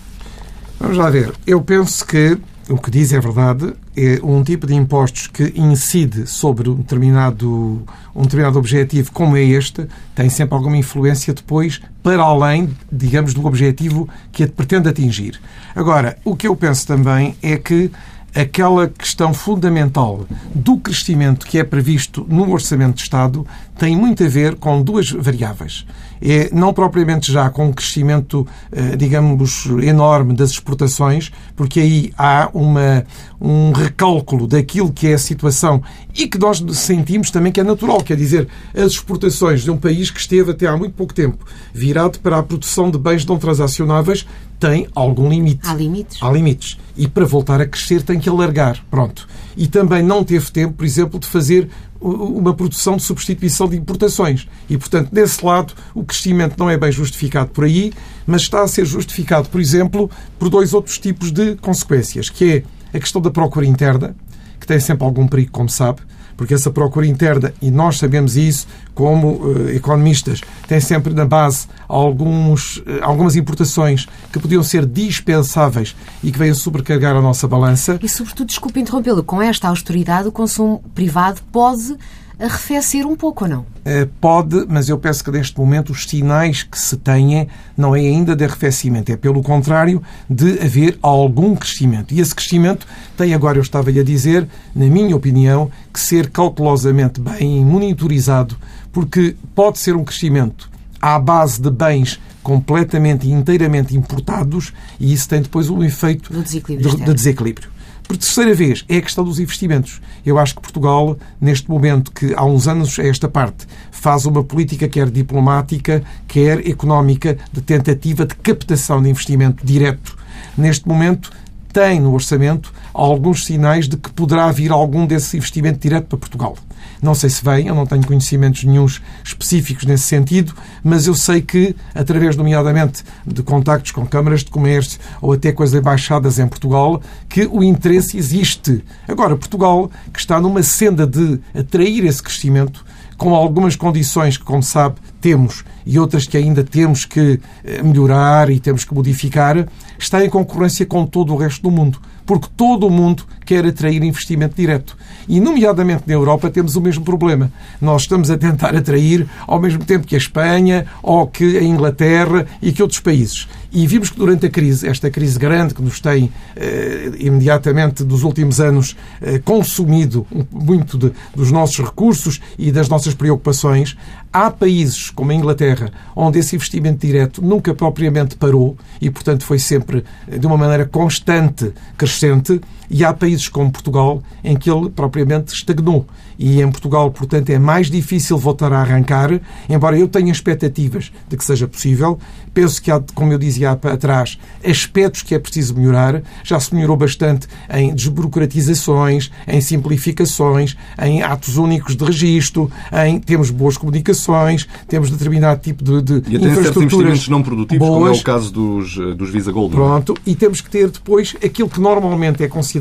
Vamos 0.80 0.98
lá 0.98 1.10
ver. 1.10 1.34
Eu 1.46 1.62
penso 1.62 2.06
que 2.06 2.38
o 2.70 2.78
que 2.78 2.92
diz 2.92 3.12
é 3.12 3.20
verdade, 3.20 3.74
é 3.98 4.20
um 4.24 4.44
tipo 4.44 4.68
de 4.68 4.76
impostos 4.76 5.28
que 5.28 5.54
incide 5.56 6.28
sobre 6.28 6.70
um 6.70 6.76
determinado, 6.76 7.82
um 8.16 8.22
determinado 8.22 8.60
objetivo 8.60 9.12
como 9.12 9.36
é 9.36 9.44
este, 9.44 9.88
tem 10.14 10.30
sempre 10.30 10.56
alguma 10.56 10.78
influência 10.78 11.34
depois 11.34 11.82
para 12.04 12.22
além, 12.22 12.70
digamos, 12.92 13.34
do 13.34 13.46
objetivo 13.46 14.08
que 14.32 14.46
pretende 14.46 14.88
atingir. 14.88 15.40
Agora, 15.76 16.18
o 16.24 16.36
que 16.36 16.48
eu 16.48 16.56
penso 16.56 16.86
também 16.86 17.36
é 17.42 17.58
que 17.58 17.92
aquela 18.34 18.88
questão 18.88 19.34
fundamental 19.34 20.26
do 20.54 20.78
crescimento 20.78 21.46
que 21.46 21.58
é 21.58 21.64
previsto 21.64 22.26
no 22.30 22.52
Orçamento 22.52 22.96
de 22.96 23.02
Estado 23.02 23.46
tem 23.78 23.96
muito 23.96 24.24
a 24.24 24.28
ver 24.28 24.56
com 24.56 24.82
duas 24.82 25.10
variáveis. 25.10 25.86
É 26.22 26.50
não 26.54 26.74
propriamente 26.74 27.32
já 27.32 27.50
com 27.50 27.68
um 27.68 27.72
crescimento, 27.72 28.46
eh, 28.72 28.98
digamos, 28.98 29.66
enorme 29.82 30.36
das 30.36 30.52
exportações, 30.52 31.32
porque 31.56 31.80
aí 31.80 32.14
há 32.18 32.50
uma, 32.54 33.06
um 33.40 33.72
recálculo 33.72 34.46
daquilo 34.46 34.92
que 34.92 35.08
é 35.08 35.14
a 35.14 35.18
situação 35.18 35.82
e 36.14 36.28
que 36.28 36.38
nós 36.38 36.62
sentimos 36.74 37.32
também 37.32 37.54
que 37.54 37.60
é 37.62 37.64
natural, 37.64 38.04
quer 38.04 38.18
dizer, 38.18 38.50
as 38.76 38.92
exportações 38.92 39.62
de 39.64 39.72
um 39.72 39.78
país 39.78 40.12
que 40.12 40.20
esteve 40.20 40.52
até 40.52 40.68
há 40.68 40.76
muito 40.76 40.94
pouco 40.94 41.14
tempo 41.14 41.46
virado 41.74 42.20
para 42.20 42.38
a 42.38 42.44
produção 42.44 42.92
de 42.92 42.98
bens 42.98 43.26
não 43.26 43.38
transacionáveis 43.38 44.26
tem 44.60 44.88
algum 44.94 45.30
limite. 45.30 45.62
Há 45.68 45.74
limites. 45.74 46.18
Há 46.22 46.32
limites. 46.32 46.78
E 46.98 47.08
para 47.08 47.26
voltar 47.26 47.62
a 47.62 47.66
crescer 47.66 48.04
tem 48.04 48.20
que 48.20 48.28
alargar. 48.28 48.84
Pronto. 48.92 49.28
E 49.56 49.68
também 49.68 50.04
não 50.04 50.24
teve 50.24 50.52
tempo, 50.52 50.74
por 50.74 50.86
exemplo, 50.86 51.20
de 51.20 51.28
fazer 51.28 51.70
uma 52.02 52.54
produção 52.54 52.96
de 52.98 53.04
substituição 53.04 53.68
de 53.68 53.76
importações. 53.78 54.48
E, 54.70 54.78
portanto, 54.78 55.10
desse 55.12 55.44
lado, 55.46 55.74
o 55.94 56.04
crescimento 56.04 56.56
não 56.58 56.70
é 56.70 56.78
bem 56.78 56.92
justificado 56.92 57.50
por 57.50 57.66
aí, 57.66 57.92
mas 58.26 58.44
está 58.44 58.62
a 58.62 58.68
ser 58.68 58.86
justificado, 58.86 59.50
por 59.50 59.60
exemplo, 59.60 60.10
por 60.38 60.50
dois 60.50 60.74
outros 60.74 60.98
tipos 60.98 61.32
de 61.32 61.56
consequências, 61.56 62.30
que 62.30 62.64
é 62.92 62.98
a 62.98 63.00
questão 63.00 63.22
da 63.22 63.30
procura 63.30 63.66
interna, 63.66 64.16
que 64.60 64.66
tem 64.66 64.80
sempre 64.80 65.04
algum 65.04 65.28
perigo, 65.28 65.52
como 65.52 65.70
sabe, 65.70 66.02
porque 66.40 66.54
essa 66.54 66.72
procura 66.72 67.06
interna, 67.06 67.54
e 67.62 67.70
nós 67.70 67.98
sabemos 67.98 68.38
isso 68.38 68.66
como 68.96 69.34
uh, 69.34 69.70
economistas, 69.72 70.40
tem 70.70 70.80
sempre 70.80 71.14
na 71.14 71.26
base 71.26 71.68
alguns, 71.86 72.78
uh, 72.78 72.84
algumas 73.02 73.36
importações 73.36 74.08
que 74.32 74.40
podiam 74.40 74.64
ser 74.64 74.86
dispensáveis 74.86 75.94
e 76.24 76.32
que 76.32 76.40
vêm 76.40 76.54
sobrecarregar 76.54 77.14
a 77.14 77.22
nossa 77.22 77.46
balança. 77.46 78.00
E, 78.02 78.08
sobretudo, 78.08 78.48
desculpe 78.48 78.80
interrompê-lo, 78.80 79.22
com 79.22 79.42
esta 79.42 79.68
austeridade 79.68 80.30
o 80.30 80.32
consumo 80.32 80.82
privado 80.96 81.42
pode 81.52 81.98
arrefecer 82.40 83.06
um 83.06 83.16
pouco, 83.16 83.44
ou 83.44 83.50
não? 83.50 83.66
Eh, 83.84 84.08
pode, 84.22 84.66
mas 84.70 84.88
eu 84.88 84.98
penso 84.98 85.24
que 85.24 85.30
neste 85.30 85.58
momento 85.58 85.92
os 85.92 86.06
sinais 86.06 86.64
que 86.64 86.80
se 86.80 86.96
têm 86.98 87.48
não 87.78 87.96
é 87.96 88.00
ainda 88.00 88.36
de 88.36 88.46
arrefecimento, 88.46 89.12
é 89.12 89.18
pelo 89.18 89.44
contrário 89.44 90.02
de 90.30 90.60
haver 90.60 90.98
algum 91.02 91.56
crescimento. 91.56 92.14
E 92.14 92.22
esse 92.22 92.34
crescimento 92.34 92.88
tem 93.18 93.34
agora, 93.34 93.58
eu 93.58 93.62
estava-lhe 93.62 94.00
a 94.00 94.04
dizer, 94.04 94.48
na 94.74 94.86
minha 94.86 95.16
opinião, 95.16 95.70
que 95.94 96.00
ser 96.00 96.30
cautelosamente 96.30 97.20
bem 97.20 97.64
monitorizado, 97.66 98.58
porque 98.92 99.36
pode 99.54 99.78
ser 99.78 99.96
um 99.96 100.04
crescimento 100.04 100.70
à 101.02 101.20
base 101.20 101.62
de 101.62 101.70
bens 101.70 102.20
completamente 102.42 103.28
e 103.28 103.32
inteiramente 103.32 103.96
importados 103.96 104.74
e 105.00 105.14
isso 105.14 105.28
tem 105.30 105.42
depois 105.42 105.70
um 105.70 105.84
efeito 105.84 106.34
desequilíbrio. 106.42 106.98
De, 106.98 107.04
de 107.04 107.14
desequilíbrio. 107.14 107.70
Por 108.10 108.18
terceira 108.18 108.56
vez, 108.56 108.84
é 108.90 108.98
a 108.98 109.02
questão 109.04 109.24
dos 109.24 109.40
investimentos. 109.40 110.02
Eu 110.26 110.40
acho 110.40 110.56
que 110.56 110.62
Portugal, 110.62 111.16
neste 111.40 111.70
momento, 111.70 112.12
que 112.12 112.34
há 112.34 112.44
uns 112.44 112.68
anos 112.68 112.98
a 112.98 113.04
esta 113.04 113.30
parte, 113.30 113.68
faz 113.92 114.26
uma 114.26 114.44
política 114.44 114.90
quer 114.90 115.12
diplomática, 115.12 116.04
quer 116.28 116.68
económica, 116.68 117.38
de 117.54 117.62
tentativa 117.62 118.26
de 118.26 118.34
captação 118.34 119.00
de 119.00 119.12
investimento 119.12 119.64
direto. 119.64 120.18
Neste 120.58 120.88
momento, 120.88 121.32
tem 121.72 122.00
no 122.00 122.12
orçamento 122.12 122.74
alguns 122.96 123.46
sinais 123.46 123.88
de 123.88 123.96
que 123.96 124.10
poderá 124.10 124.52
vir 124.52 124.72
algum 124.72 125.06
desse 125.06 125.38
investimento 125.38 125.78
direto 125.78 126.08
para 126.08 126.18
Portugal. 126.18 126.58
Não 127.02 127.16
sei 127.16 127.30
se 127.30 127.44
vem, 127.44 127.68
eu 127.68 127.76
não 127.76 127.86
tenho 127.86 128.06
conhecimentos 128.06 128.64
nenhums 128.64 129.02
específicos 129.24 129.86
nesse 129.86 130.04
sentido, 130.04 130.54
mas 130.84 131.08
eu 131.08 131.16
sei 131.16 131.42
que, 131.42 131.76
através, 131.96 132.36
nomeadamente, 132.36 133.04
de 133.26 133.42
contactos 133.42 133.92
com 133.92 134.06
câmaras 134.06 134.44
de 134.44 134.52
comércio 134.52 135.00
ou 135.22 135.34
até 135.34 135.52
com 135.52 135.64
as 135.64 135.74
embaixadas 135.74 136.40
em 136.40 136.48
Portugal, 136.48 137.02
que 137.30 137.46
o 137.46 137.64
interesse 137.64 138.18
existe. 138.18 138.84
Agora, 139.08 139.36
Portugal, 139.38 139.90
que 140.14 140.20
está 140.20 140.40
numa 140.42 140.62
senda 140.62 141.08
de 141.08 141.40
atrair 141.54 142.06
esse 142.06 142.22
crescimento, 142.22 142.86
com 143.20 143.36
algumas 143.36 143.76
condições 143.76 144.38
que, 144.38 144.46
como 144.46 144.64
sabe, 144.64 144.96
temos 145.20 145.66
e 145.86 146.00
outras 146.00 146.26
que 146.26 146.38
ainda 146.38 146.64
temos 146.64 147.04
que 147.04 147.40
eh, 147.66 147.84
melhorar 147.84 148.50
e 148.50 148.60
temos 148.60 148.86
que 148.86 148.94
modificar, 148.94 149.68
está 149.98 150.24
em 150.24 150.30
concorrência 150.30 150.86
com 150.86 151.06
todo 151.06 151.34
o 151.34 151.38
resto 151.38 151.62
do 151.64 151.70
mundo. 151.70 152.00
Porque 152.30 152.48
todo 152.56 152.86
o 152.86 152.92
mundo 152.92 153.24
quer 153.44 153.66
atrair 153.66 154.04
investimento 154.04 154.54
direto. 154.56 154.96
E, 155.28 155.40
nomeadamente 155.40 156.04
na 156.06 156.14
Europa, 156.14 156.48
temos 156.52 156.76
o 156.76 156.82
mesmo 156.82 157.04
problema. 157.04 157.52
Nós 157.82 158.04
estamos 158.04 158.30
a 158.30 158.38
tentar 158.38 158.76
atrair 158.76 159.28
ao 159.48 159.60
mesmo 159.60 159.84
tempo 159.84 160.06
que 160.06 160.14
a 160.14 160.20
Espanha, 160.20 160.86
ou 161.02 161.26
que 161.26 161.58
a 161.58 161.64
Inglaterra 161.64 162.46
e 162.62 162.72
que 162.72 162.84
outros 162.84 163.00
países. 163.00 163.48
E 163.72 163.86
vimos 163.86 164.10
que 164.10 164.18
durante 164.18 164.48
a 164.48 164.50
crise, 164.50 164.88
esta 164.88 165.12
crise 165.12 165.38
grande 165.38 165.76
que 165.76 165.82
nos 165.82 166.00
tem 166.00 166.32
eh, 166.56 167.12
imediatamente 167.20 168.04
dos 168.04 168.24
últimos 168.24 168.60
anos 168.60 168.96
eh, 169.22 169.40
consumido 169.40 170.26
muito 170.52 170.98
de, 170.98 171.12
dos 171.36 171.52
nossos 171.52 171.86
recursos 171.86 172.42
e 172.58 172.72
das 172.72 172.90
nossas 172.90 173.14
preocupações, 173.14 173.96
há 174.34 174.50
países 174.50 175.12
como 175.12 175.32
a 175.32 175.36
Inglaterra 175.36 175.92
onde 176.16 176.40
esse 176.40 176.56
investimento 176.56 177.06
direto 177.06 177.44
nunca 177.44 177.74
propriamente 177.74 178.36
parou 178.36 178.76
e, 179.00 179.10
portanto, 179.12 179.44
foi 179.44 179.60
sempre 179.60 180.04
de 180.28 180.46
uma 180.48 180.58
maneira 180.58 180.86
constante 180.86 181.72
crescente 181.96 182.60
e 182.90 183.04
há 183.04 183.14
países 183.14 183.48
como 183.48 183.72
Portugal 183.72 184.22
em 184.44 184.56
que 184.56 184.70
ele 184.70 184.90
propriamente 184.90 185.54
estagnou. 185.54 186.06
E 186.38 186.62
em 186.62 186.72
Portugal, 186.72 187.12
portanto, 187.12 187.50
é 187.50 187.60
mais 187.60 187.92
difícil 187.92 188.38
voltar 188.38 188.72
a 188.72 188.80
arrancar, 188.80 189.42
embora 189.68 190.00
eu 190.00 190.08
tenha 190.08 190.32
expectativas 190.32 191.12
de 191.28 191.36
que 191.36 191.44
seja 191.44 191.68
possível. 191.68 192.18
Penso 192.54 192.82
que 192.82 192.90
há, 192.90 193.02
como 193.14 193.34
eu 193.34 193.38
dizia 193.38 193.72
atrás, 193.72 194.40
aspectos 194.66 195.22
que 195.22 195.36
é 195.36 195.40
preciso 195.40 195.76
melhorar. 195.76 196.24
Já 196.44 196.58
se 196.60 196.74
melhorou 196.74 196.96
bastante 196.96 197.48
em 197.74 197.94
desburocratizações, 197.94 199.30
em 199.46 199.60
simplificações, 199.60 200.78
em 201.02 201.22
atos 201.22 201.58
únicos 201.58 201.96
de 201.98 202.06
registro, 202.06 202.72
em 203.06 203.20
temos 203.20 203.52
boas 203.52 203.78
comunicações, 203.78 204.66
temos 204.88 205.12
determinado 205.12 205.60
tipo 205.60 205.84
de, 205.84 206.02
de 206.02 206.32
e 206.32 206.38
até 206.38 206.56
certos 206.56 206.84
investimentos 206.84 207.28
não 207.28 207.44
produtivos, 207.44 207.86
boas. 207.86 208.00
como 208.02 208.16
é 208.16 208.18
o 208.18 208.24
caso 208.24 208.52
dos, 208.52 208.96
dos 209.18 209.30
Visa 209.30 209.52
Gold. 209.52 209.74
É? 209.74 209.76
Pronto, 209.76 210.16
e 210.26 210.36
temos 210.36 210.62
que 210.62 210.70
ter 210.70 210.90
depois 210.90 211.36
aquilo 211.44 211.70
que 211.70 211.82
normalmente 211.82 212.42
é 212.44 212.48
considerado 212.48 212.79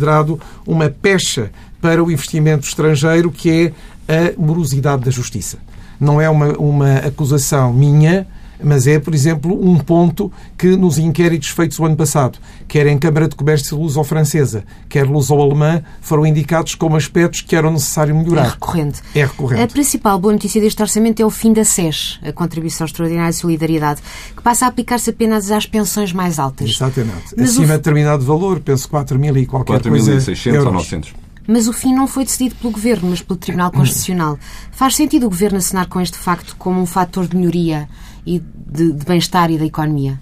uma 0.67 0.89
pecha 0.89 1.51
para 1.81 2.03
o 2.03 2.11
investimento 2.11 2.67
estrangeiro, 2.67 3.31
que 3.31 3.73
é 4.09 4.35
a 4.35 4.41
morosidade 4.41 5.05
da 5.05 5.11
justiça. 5.11 5.59
Não 6.01 6.21
é 6.21 6.29
uma, 6.29 6.53
uma 6.59 6.97
acusação 6.99 7.73
minha, 7.73 8.27
mas 8.63 8.87
é, 8.87 8.99
por 8.99 9.15
exemplo, 9.15 9.59
um 9.61 9.79
ponto 9.79 10.33
que 10.57 10.77
nos 10.77 10.99
inquéritos 10.99 11.49
feitos 11.49 11.79
o 11.79 11.85
ano 11.85 11.97
passado, 11.97 12.39
quer 12.67 12.87
em 12.87 12.99
Câmara 12.99 13.29
de 13.29 13.37
Comércio 13.37 13.79
luso-francesa, 13.79 14.65
quer 14.89 15.07
luso-alemã, 15.07 15.83
foram 16.01 16.27
indicados 16.27 16.75
como 16.75 16.97
aspectos 16.97 17.41
que 17.41 17.55
eram 17.55 17.73
necessário 17.73 18.15
melhorar. 18.15 18.47
É 18.47 18.49
recorrente. 18.51 19.01
É 19.15 19.25
recorrente. 19.25 19.63
A 19.63 19.67
principal 19.67 20.19
boa 20.19 20.33
notícia 20.33 20.61
deste 20.61 20.81
orçamento 20.83 21.21
é 21.21 21.25
o 21.25 21.31
fim 21.31 21.53
da 21.53 21.65
SES, 21.65 22.19
a 22.23 22.33
Contribuição 22.33 22.85
Extraordinária 22.87 23.31
de 23.31 23.37
Solidariedade, 23.37 24.03
que 24.37 24.43
passa 24.43 24.67
a 24.67 24.69
aplicar-se 24.69 25.11
apenas 25.11 25.51
às 25.51 25.67
pensões 25.67 26.13
mais 26.13 26.39
altas. 26.39 26.71
Exatamente. 26.71 27.35
Mas 27.37 27.51
Acima 27.51 27.65
o... 27.65 27.67
de 27.69 27.73
determinado 27.75 28.25
valor, 28.25 28.61
penso 28.61 28.89
4 28.89 29.19
mil 29.19 29.37
e 29.37 29.47
qualquer 29.47 29.75
4 29.75 29.91
coisa. 29.91 30.13
4.600 30.17 30.67
ou 30.67 30.73
900 30.73 31.29
mas 31.51 31.67
o 31.67 31.73
fim 31.73 31.95
não 31.95 32.07
foi 32.07 32.27
decidido 32.27 32.55
pelo 32.57 32.71
Governo, 32.71 33.09
mas 33.09 33.23
pelo 33.23 33.39
Tribunal 33.39 33.73
Constitucional. 33.73 34.39
Faz 34.71 34.95
sentido 34.95 35.27
o 35.27 35.31
Governo 35.31 35.57
assinar 35.57 35.87
com 35.87 35.99
este 35.99 36.19
facto 36.19 36.55
como 36.59 36.79
um 36.79 36.85
fator 36.85 37.27
de 37.27 37.35
melhoria 37.35 37.89
e 38.29 38.43
de, 38.71 38.93
de 38.93 39.05
bem-estar 39.07 39.51
e 39.51 39.57
da 39.57 39.65
economia? 39.65 40.21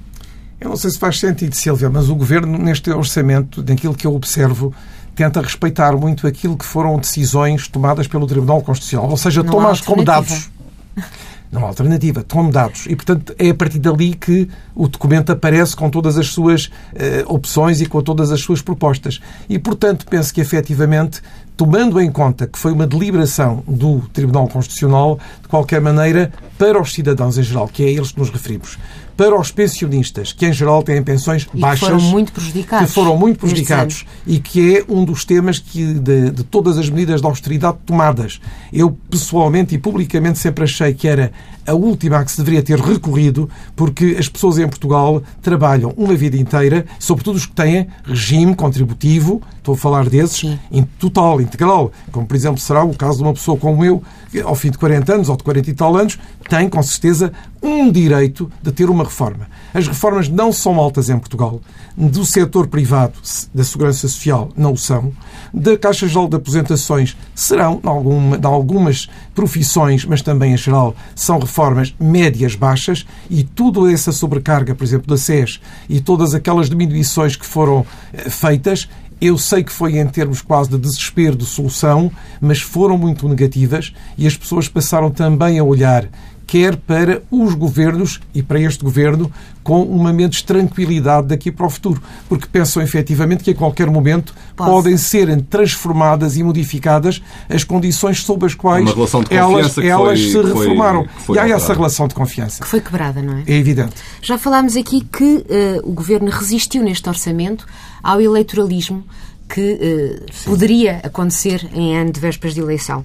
Eu 0.61 0.71
não 0.71 0.77
sei 0.77 0.90
se 0.90 0.99
faz 0.99 1.19
sentido, 1.19 1.55
Silvia, 1.55 1.90
mas 1.90 2.09
o 2.09 2.14
Governo, 2.14 2.57
neste 2.57 2.90
orçamento, 2.90 3.62
daquilo 3.62 3.95
que 3.95 4.07
eu 4.07 4.14
observo, 4.14 4.73
tenta 5.14 5.40
respeitar 5.40 5.92
muito 5.97 6.27
aquilo 6.27 6.57
que 6.57 6.64
foram 6.64 6.97
decisões 6.99 7.66
tomadas 7.69 8.07
pelo 8.07 8.27
Tribunal 8.27 8.62
Constitucional. 8.62 9.11
Ou 9.11 9.16
seja, 9.16 9.42
toma-as 9.42 9.81
como 9.81 10.05
dados. 10.05 10.49
Não 11.50 11.64
há 11.64 11.68
alternativa, 11.68 12.22
tome 12.22 12.50
dados. 12.50 12.87
E, 12.87 12.96
portanto, 12.96 13.35
é 13.38 13.50
a 13.50 13.54
partir 13.54 13.78
dali 13.78 14.14
que 14.14 14.48
o 14.74 14.88
documento 14.88 15.30
aparece 15.30 15.76
com 15.76 15.88
todas 15.88 16.18
as 16.18 16.28
suas 16.28 16.70
eh, 16.94 17.24
opções 17.26 17.80
e 17.80 17.87
com 17.87 18.02
todas 18.02 18.32
as 18.32 18.40
suas 18.40 18.61
propostas. 18.61 19.20
E, 19.48 19.59
portanto, 19.59 20.06
penso 20.09 20.35
que, 20.35 20.40
efetivamente, 20.40 21.22
tomando 21.56 22.00
em 22.00 22.11
conta 22.11 22.46
que 22.46 22.59
foi 22.59 22.72
uma 22.72 22.87
deliberação 22.87 23.62
do 23.66 24.00
Tribunal 24.12 24.48
Constitucional, 24.48 25.18
de 25.40 25.48
qualquer 25.48 25.80
maneira, 25.80 26.32
para 26.59 26.80
os 26.80 26.92
cidadãos 26.92 27.38
em 27.38 27.42
geral, 27.42 27.68
que 27.68 27.82
é 27.85 27.87
a 27.87 27.90
eles 27.90 28.12
que 28.12 28.18
nos 28.18 28.30
referimos, 28.30 28.78
para 29.16 29.38
os 29.38 29.50
pensionistas, 29.50 30.33
que 30.33 30.46
em 30.46 30.52
geral 30.52 30.83
têm 30.83 31.02
pensões 31.02 31.46
e 31.55 31.59
baixas. 31.59 31.88
Que 31.88 31.94
foram 31.94 32.00
muito 32.00 32.33
prejudicados. 32.33 32.87
Que 32.87 32.92
foram 32.92 33.16
muito 33.16 33.38
prejudicados 33.38 34.07
e 34.26 34.38
que 34.38 34.76
é 34.76 34.85
um 34.88 35.05
dos 35.05 35.24
temas 35.24 35.59
que, 35.59 35.94
de, 35.94 36.31
de 36.31 36.44
todas 36.44 36.76
as 36.76 36.90
medidas 36.90 37.20
de 37.20 37.26
austeridade 37.26 37.79
tomadas. 37.87 38.40
Eu, 38.72 38.96
pessoalmente 39.11 39.74
e 39.74 39.79
publicamente, 39.79 40.38
sempre 40.38 40.64
achei 40.64 40.92
que 40.92 41.09
era 41.09 41.33
a 41.66 41.74
última 41.74 42.18
a 42.18 42.24
que 42.24 42.31
se 42.31 42.38
deveria 42.38 42.62
ter 42.62 42.79
recorrido, 42.79 43.48
porque 43.74 44.16
as 44.18 44.29
pessoas 44.29 44.59
em 44.59 44.68
Portugal 44.68 45.22
trabalham 45.42 45.92
uma 45.96 46.14
vida 46.14 46.37
inteira, 46.37 46.87
sobretudo 46.98 47.37
os 47.37 47.46
que 47.46 47.55
têm 47.55 47.88
regime 48.05 48.55
contributivo, 48.55 49.42
estou 49.59 49.74
a 49.74 49.79
falar 49.79 50.09
desses, 50.09 50.40
Sim. 50.40 50.59
em 50.70 50.83
total, 50.83 51.40
integral, 51.40 51.90
como 52.12 52.26
por 52.26 52.37
exemplo 52.37 52.61
será 52.61 52.85
o 52.85 52.94
caso 52.94 53.18
de 53.18 53.24
uma 53.24 53.33
pessoa 53.33 53.57
como 53.57 53.85
eu, 53.85 54.02
que 54.31 54.40
ao 54.40 54.55
fim 54.55 54.70
de 54.70 54.79
40 54.79 55.14
anos 55.14 55.29
ou 55.29 55.37
de 55.37 55.42
40 55.42 55.70
e 55.70 55.74
tal 55.74 55.96
anos, 55.96 56.18
tem 56.48 56.68
com 56.68 56.83
certeza 56.83 57.33
um 57.62 57.90
direito 57.90 58.50
de 58.62 58.70
ter 58.70 58.88
uma 58.88 59.05
reforma. 59.05 59.48
As 59.76 59.86
reformas 59.86 60.26
não 60.26 60.50
são 60.52 60.76
altas 60.76 61.10
em 61.10 61.18
Portugal. 61.18 61.60
Do 61.94 62.24
setor 62.24 62.66
privado 62.66 63.12
da 63.52 63.62
Segurança 63.62 64.08
Social 64.08 64.48
não 64.56 64.72
o 64.72 64.76
são. 64.78 65.12
Da 65.52 65.76
Caixa 65.76 66.08
Geral 66.08 66.28
de 66.28 66.36
Aposentações 66.36 67.14
serão, 67.34 67.78
em, 67.84 67.86
alguma, 67.86 68.40
algumas 68.42 69.06
profissões, 69.34 70.06
mas 70.06 70.22
também 70.22 70.54
em 70.54 70.56
geral, 70.56 70.96
são 71.14 71.38
reformas 71.38 71.94
médias 72.00 72.54
baixas 72.54 73.04
e 73.28 73.44
toda 73.44 73.92
essa 73.92 74.12
sobrecarga, 74.12 74.74
por 74.74 74.82
exemplo, 74.82 75.08
da 75.08 75.18
SES 75.18 75.60
e 75.90 76.00
todas 76.00 76.32
aquelas 76.34 76.70
diminuições 76.70 77.36
que 77.36 77.44
foram 77.44 77.84
eh, 78.14 78.30
feitas 78.30 78.88
eu 79.18 79.38
sei 79.38 79.64
que 79.64 79.72
foi 79.72 79.98
em 79.98 80.06
termos 80.06 80.42
quase 80.42 80.68
de 80.68 80.76
desespero 80.76 81.34
de 81.34 81.46
solução, 81.46 82.12
mas 82.38 82.60
foram 82.60 82.98
muito 82.98 83.26
negativas 83.26 83.94
e 84.18 84.26
as 84.26 84.36
pessoas 84.36 84.68
passaram 84.68 85.10
também 85.10 85.58
a 85.58 85.64
olhar 85.64 86.06
quer 86.46 86.76
para 86.76 87.22
os 87.30 87.54
governos 87.54 88.20
e 88.35 88.42
para 88.42 88.61
este 88.61 88.85
governo 88.85 89.30
com 89.64 89.82
uma 89.82 90.12
menos 90.12 90.42
tranquilidade 90.42 91.26
daqui 91.26 91.50
para 91.50 91.66
o 91.66 91.70
futuro, 91.70 92.00
porque 92.28 92.46
pensam 92.46 92.80
efetivamente 92.80 93.42
que 93.42 93.50
a 93.50 93.54
qualquer 93.54 93.90
momento 93.90 94.32
Posso. 94.54 94.70
podem 94.70 94.96
ser 94.96 95.42
transformadas 95.42 96.37
e 96.37 96.42
modificadas 96.44 97.20
as 97.48 97.64
condições 97.64 98.22
sob 98.22 98.46
as 98.46 98.54
quais 98.54 98.88
elas, 99.28 99.76
elas 99.78 100.20
foi, 100.20 100.30
se 100.30 100.40
reformaram. 100.40 101.09
Foi, 101.18 101.37
e 101.37 101.40
há 101.40 101.48
essa 101.48 101.74
relação 101.74 102.06
de 102.06 102.14
confiança. 102.14 102.62
Que 102.62 102.68
foi 102.68 102.80
quebrada, 102.80 103.20
não 103.20 103.38
é? 103.38 103.42
É 103.44 103.54
evidente. 103.54 103.94
Já 104.22 104.38
falámos 104.38 104.76
aqui 104.76 105.00
que 105.00 105.24
uh, 105.24 105.44
o 105.82 105.92
Governo 105.92 106.30
resistiu 106.30 106.85
neste 106.85 107.09
orçamento 107.09 107.66
ao 108.02 108.20
eleitoralismo 108.20 109.04
que 109.48 109.72
uh, 110.20 110.44
poderia 110.44 111.00
acontecer 111.02 111.68
em 111.72 111.96
ano 111.96 112.12
de 112.12 112.20
vésperas 112.20 112.54
de 112.54 112.61
eleição. 112.61 113.04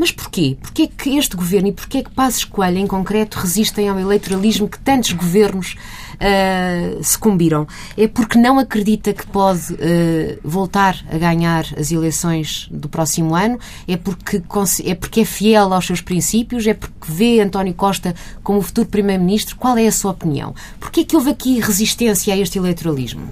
Mas 0.00 0.10
porquê? 0.10 0.56
Porquê 0.58 0.86
que 0.86 1.18
este 1.18 1.36
governo 1.36 1.68
e 1.68 1.72
porquê 1.72 2.02
que 2.02 2.08
Passos 2.08 2.46
Coelho, 2.46 2.78
em 2.78 2.86
concreto, 2.86 3.38
resistem 3.38 3.86
ao 3.86 4.00
eleitoralismo 4.00 4.66
que 4.66 4.80
tantos 4.80 5.12
governos 5.12 5.76
uh, 6.20 7.02
sucumbiram? 7.02 7.66
É 7.96 8.06
porque 8.06 8.38
não 8.38 8.58
acredita 8.58 9.12
que 9.12 9.26
pode 9.26 9.72
uh, 9.72 10.38
voltar 10.44 10.96
a 11.10 11.18
ganhar 11.18 11.64
as 11.76 11.90
eleições 11.90 12.68
do 12.70 12.88
próximo 12.88 13.34
ano? 13.34 13.58
É 13.88 13.96
porque, 13.96 14.42
é 14.84 14.94
porque 14.94 15.20
é 15.20 15.24
fiel 15.24 15.72
aos 15.72 15.86
seus 15.86 16.00
princípios? 16.00 16.66
É 16.66 16.74
porque 16.74 16.94
vê 17.08 17.40
António 17.40 17.74
Costa 17.74 18.14
como 18.42 18.58
o 18.58 18.62
futuro 18.62 18.88
Primeiro-Ministro? 18.88 19.56
Qual 19.56 19.76
é 19.76 19.86
a 19.86 19.92
sua 19.92 20.12
opinião? 20.12 20.54
Porquê 20.78 21.04
que 21.04 21.16
houve 21.16 21.30
aqui 21.30 21.60
resistência 21.60 22.34
a 22.34 22.36
este 22.36 22.58
eleitoralismo? 22.58 23.22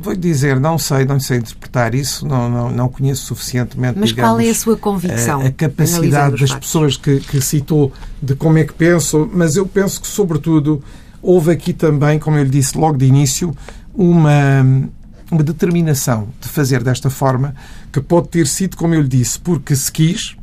Vou 0.00 0.14
dizer, 0.14 0.60
não 0.60 0.78
sei, 0.78 1.04
não 1.04 1.18
sei 1.18 1.38
interpretar 1.38 1.92
isso, 1.92 2.26
não, 2.26 2.48
não, 2.48 2.70
não 2.70 2.88
conheço 2.88 3.26
suficientemente. 3.26 3.98
Mas 3.98 4.10
digamos, 4.10 4.30
qual 4.30 4.40
é 4.40 4.48
a 4.48 4.54
sua 4.54 4.76
convicção? 4.76 5.40
A, 5.40 5.46
a 5.46 5.50
capacidade 5.50 6.36
das 6.36 6.54
pessoas 6.54 6.96
que, 6.96 7.18
que 7.18 7.40
citou 7.40 7.92
de 8.22 8.36
como 8.36 8.58
é 8.58 8.64
que 8.64 8.72
pensam, 8.72 9.28
mas 9.32 9.56
eu 9.56 9.66
penso 9.66 10.00
que, 10.00 10.06
sobretudo, 10.06 10.82
houve 11.22 11.52
aqui 11.52 11.72
também, 11.72 12.18
como 12.18 12.36
eu 12.36 12.44
lhe 12.44 12.50
disse 12.50 12.76
logo 12.76 12.98
de 12.98 13.06
início, 13.06 13.54
uma, 13.94 14.88
uma 15.30 15.42
determinação 15.42 16.28
de 16.40 16.48
fazer 16.48 16.82
desta 16.82 17.08
forma, 17.08 17.54
que 17.92 18.00
pode 18.00 18.28
ter 18.28 18.46
sido, 18.46 18.76
como 18.76 18.94
eu 18.94 19.00
lhe 19.00 19.08
disse, 19.08 19.38
porque 19.38 19.76
se 19.76 19.90
quis, 19.90 20.36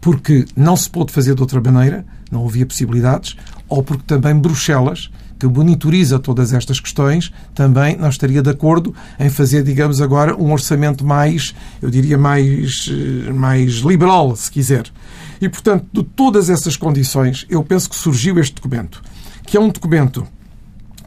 porque 0.00 0.44
não 0.56 0.76
se 0.76 0.90
pôde 0.90 1.12
fazer 1.12 1.34
de 1.34 1.40
outra 1.40 1.60
maneira, 1.60 2.04
não 2.30 2.44
havia 2.44 2.66
possibilidades, 2.66 3.36
ou 3.68 3.82
porque 3.82 4.02
também 4.06 4.34
Bruxelas, 4.34 5.10
que 5.38 5.46
monitoriza 5.46 6.18
todas 6.18 6.52
estas 6.52 6.78
questões, 6.78 7.32
também 7.54 7.96
não 7.96 8.08
estaria 8.08 8.42
de 8.42 8.50
acordo 8.50 8.94
em 9.18 9.28
fazer, 9.28 9.62
digamos 9.62 10.00
agora, 10.00 10.36
um 10.36 10.52
orçamento 10.52 11.04
mais, 11.04 11.54
eu 11.80 11.90
diria, 11.90 12.16
mais, 12.16 12.88
eh, 12.88 13.32
mais 13.32 13.72
liberal, 13.78 14.36
se 14.36 14.50
quiser. 14.50 14.84
E, 15.40 15.48
portanto, 15.48 15.84
de 15.92 16.04
todas 16.04 16.48
essas 16.48 16.76
condições, 16.76 17.44
eu 17.48 17.62
penso 17.64 17.90
que 17.90 17.96
surgiu 17.96 18.38
este 18.38 18.54
documento 18.54 19.02
que 19.44 19.56
é 19.56 19.60
um 19.60 19.68
documento 19.68 20.26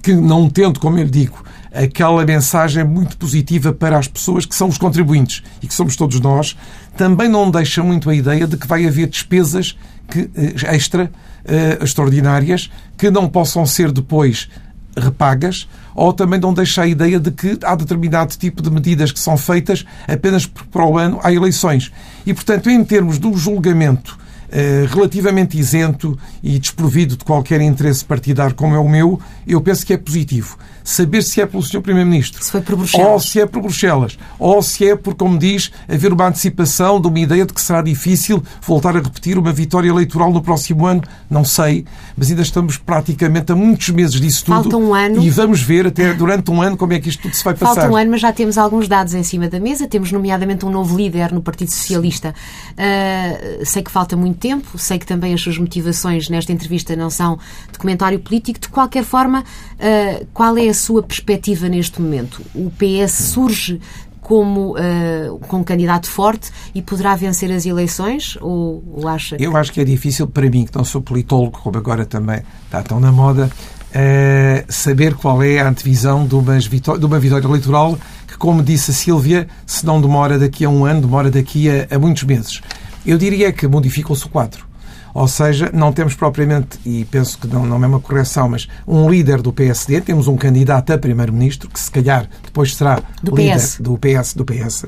que, 0.01 0.13
não 0.13 0.49
tendo, 0.49 0.79
como 0.79 0.99
eu 0.99 1.05
digo, 1.05 1.43
aquela 1.73 2.23
mensagem 2.25 2.83
muito 2.83 3.17
positiva 3.17 3.73
para 3.73 3.97
as 3.97 4.07
pessoas 4.07 4.45
que 4.45 4.55
são 4.55 4.69
os 4.69 4.77
contribuintes 4.77 5.43
e 5.61 5.67
que 5.67 5.73
somos 5.73 5.95
todos 5.95 6.19
nós, 6.19 6.55
também 6.95 7.27
não 7.27 7.51
deixa 7.51 7.83
muito 7.83 8.09
a 8.09 8.15
ideia 8.15 8.47
de 8.47 8.55
que 8.55 8.67
vai 8.67 8.87
haver 8.87 9.07
despesas 9.07 9.77
que, 10.07 10.29
eh, 10.35 10.75
extra, 10.75 11.05
uh, 11.45 11.83
extraordinárias, 11.83 12.69
que 12.97 13.09
não 13.09 13.27
possam 13.27 13.65
ser 13.65 13.91
depois 13.91 14.47
repagas, 14.95 15.67
ou 15.93 16.13
também 16.13 16.39
não 16.39 16.53
deixa 16.53 16.83
a 16.83 16.87
ideia 16.87 17.19
de 17.19 17.31
que 17.31 17.57
há 17.63 17.75
determinado 17.75 18.35
tipo 18.37 18.61
de 18.61 18.69
medidas 18.69 19.11
que 19.11 19.19
são 19.19 19.37
feitas 19.37 19.85
apenas 20.07 20.45
para 20.45 20.85
o 20.85 20.97
ano 20.97 21.19
há 21.23 21.31
eleições. 21.31 21.91
E, 22.25 22.33
portanto, 22.33 22.69
em 22.69 22.83
termos 22.83 23.17
do 23.17 23.35
julgamento 23.35 24.17
eh, 24.17 24.24
relativamente 24.89 25.57
isento 25.57 26.17
e 26.41 26.57
desprovido 26.57 27.17
de 27.17 27.25
qualquer 27.25 27.61
interesse 27.61 28.05
partidário 28.05 28.55
como 28.55 28.75
é 28.75 28.79
o 28.79 28.87
meu, 28.87 29.19
eu 29.45 29.59
penso 29.61 29.85
que 29.85 29.93
é 29.93 29.97
positivo 29.97 30.57
saber 30.85 31.23
se 31.23 31.41
é 31.41 31.45
pelo 31.47 31.63
Sr. 31.63 31.81
Primeiro-Ministro. 31.81 32.43
Se 32.43 32.51
foi 32.51 32.61
por 32.61 32.75
Bruxelas. 32.75 33.07
Ou 33.07 33.19
se 33.19 33.41
é 33.41 33.45
por 33.47 33.61
Bruxelas. 33.63 34.17
Ou 34.37 34.61
se 34.61 34.87
é 34.87 34.95
por, 34.95 35.15
como 35.15 35.37
diz, 35.37 35.71
haver 35.89 36.13
uma 36.13 36.27
antecipação 36.27 37.01
de 37.01 37.07
uma 37.07 37.19
ideia 37.19 37.43
de 37.43 37.51
que 37.51 37.59
será 37.59 37.81
difícil 37.81 38.41
voltar 38.61 38.95
a 38.95 39.01
repetir 39.01 39.37
uma 39.37 39.51
vitória 39.51 39.89
eleitoral 39.89 40.31
no 40.31 40.41
próximo 40.43 40.85
ano. 40.85 41.01
Não 41.27 41.43
sei. 41.43 41.85
Mas 42.15 42.29
ainda 42.29 42.43
estamos 42.43 42.77
praticamente 42.77 43.51
a 43.51 43.55
muitos 43.55 43.89
meses 43.89 44.21
disso 44.21 44.45
tudo. 44.45 44.61
Falta 44.61 44.77
um 44.77 44.93
ano. 44.93 45.21
E 45.23 45.29
vamos 45.31 45.61
ver 45.61 45.87
até 45.87 46.13
durante 46.13 46.51
um 46.51 46.61
ano 46.61 46.77
como 46.77 46.93
é 46.93 46.99
que 46.99 47.09
isto 47.09 47.23
tudo 47.23 47.35
se 47.35 47.43
vai 47.43 47.55
passar. 47.55 47.81
Falta 47.81 47.91
um 47.91 47.97
ano, 47.97 48.11
mas 48.11 48.21
já 48.21 48.31
temos 48.31 48.55
alguns 48.55 48.87
dados 48.87 49.15
em 49.15 49.23
cima 49.23 49.49
da 49.49 49.59
mesa. 49.59 49.87
Temos, 49.87 50.11
nomeadamente, 50.11 50.65
um 50.65 50.69
novo 50.69 50.95
líder 50.95 51.31
no 51.31 51.41
Partido 51.41 51.71
Socialista. 51.71 52.35
Uh, 52.73 53.65
sei 53.65 53.81
que 53.81 53.89
falta 53.89 54.15
muito 54.15 54.37
tempo. 54.45 54.77
Sei 54.77 54.99
que 54.99 55.05
também 55.07 55.33
as 55.33 55.41
suas 55.41 55.57
motivações 55.57 56.29
nesta 56.29 56.51
entrevista 56.51 56.95
não 56.95 57.09
são 57.09 57.39
de 57.71 57.79
comentário 57.79 58.19
político. 58.19 58.59
De 58.59 58.69
qualquer 58.69 59.03
forma, 59.03 59.41
uh, 59.41 60.25
qual 60.33 60.55
é 60.57 60.67
a 60.67 60.73
sua 60.73 61.01
perspectiva 61.01 61.67
neste 61.67 61.99
momento? 61.99 62.43
O 62.53 62.69
PS 62.69 63.11
surge 63.11 63.81
como 64.21 64.75
uh, 64.75 65.39
com 65.47 65.63
candidato 65.63 66.07
forte 66.07 66.51
e 66.73 66.81
poderá 66.81 67.15
vencer 67.15 67.51
as 67.51 67.65
eleições? 67.65 68.37
Ou, 68.39 68.83
ou, 68.93 69.07
acha? 69.07 69.35
Eu 69.39 69.57
acho 69.57 69.71
que 69.71 69.81
é 69.81 69.83
difícil 69.83 70.27
para 70.27 70.47
mim, 70.47 70.65
que 70.65 70.75
não 70.75 70.83
sou 70.83 71.01
politólogo, 71.01 71.59
como 71.59 71.77
agora 71.77 72.05
também 72.05 72.41
está 72.65 72.83
tão 72.83 72.99
na 72.99 73.11
moda, 73.11 73.49
uh, 73.49 74.71
saber 74.71 75.15
qual 75.15 75.41
é 75.41 75.59
a 75.59 75.67
antevisão 75.67 76.27
de, 76.27 76.35
umas 76.35 76.67
vitó 76.67 76.97
de 76.97 77.05
uma 77.05 77.19
vitória 77.19 77.47
eleitoral 77.47 77.97
que, 78.27 78.37
como 78.37 78.61
disse 78.61 78.91
a 78.91 78.93
Sílvia, 78.93 79.47
se 79.65 79.85
não 79.85 79.99
demora 79.99 80.37
daqui 80.37 80.65
a 80.65 80.69
um 80.69 80.85
ano, 80.85 81.01
demora 81.01 81.31
daqui 81.31 81.67
a, 81.69 81.87
a 81.95 81.97
muitos 81.97 82.23
meses. 82.23 82.61
Eu 83.05 83.17
diria 83.17 83.51
que 83.51 83.67
modificou-se 83.67 84.25
o 84.25 84.29
quadro. 84.29 84.65
Ou 85.13 85.29
seja, 85.29 85.69
não 85.73 85.93
temos 85.93 86.13
propriamente, 86.13 86.77
e 86.85 87.05
penso 87.05 87.37
que 87.39 87.47
não, 87.47 87.65
não 87.65 87.81
é 87.81 87.87
uma 87.87 88.01
correção, 88.01 88.49
mas 88.49 88.67
um 88.85 89.09
líder 89.09 89.41
do 89.41 89.53
PSD, 89.53 90.01
temos 90.01 90.27
um 90.27 90.35
candidato 90.35 90.91
a 90.91 90.97
primeiro-ministro, 90.97 91.69
que 91.69 91.79
se 91.79 91.89
calhar 91.89 92.27
depois 92.43 92.75
será 92.75 93.01
do 93.23 93.33
líder 93.33 93.55
PS. 93.55 93.77
do 93.79 93.97
PS, 93.97 94.33
do 94.33 94.43
PS. 94.43 94.85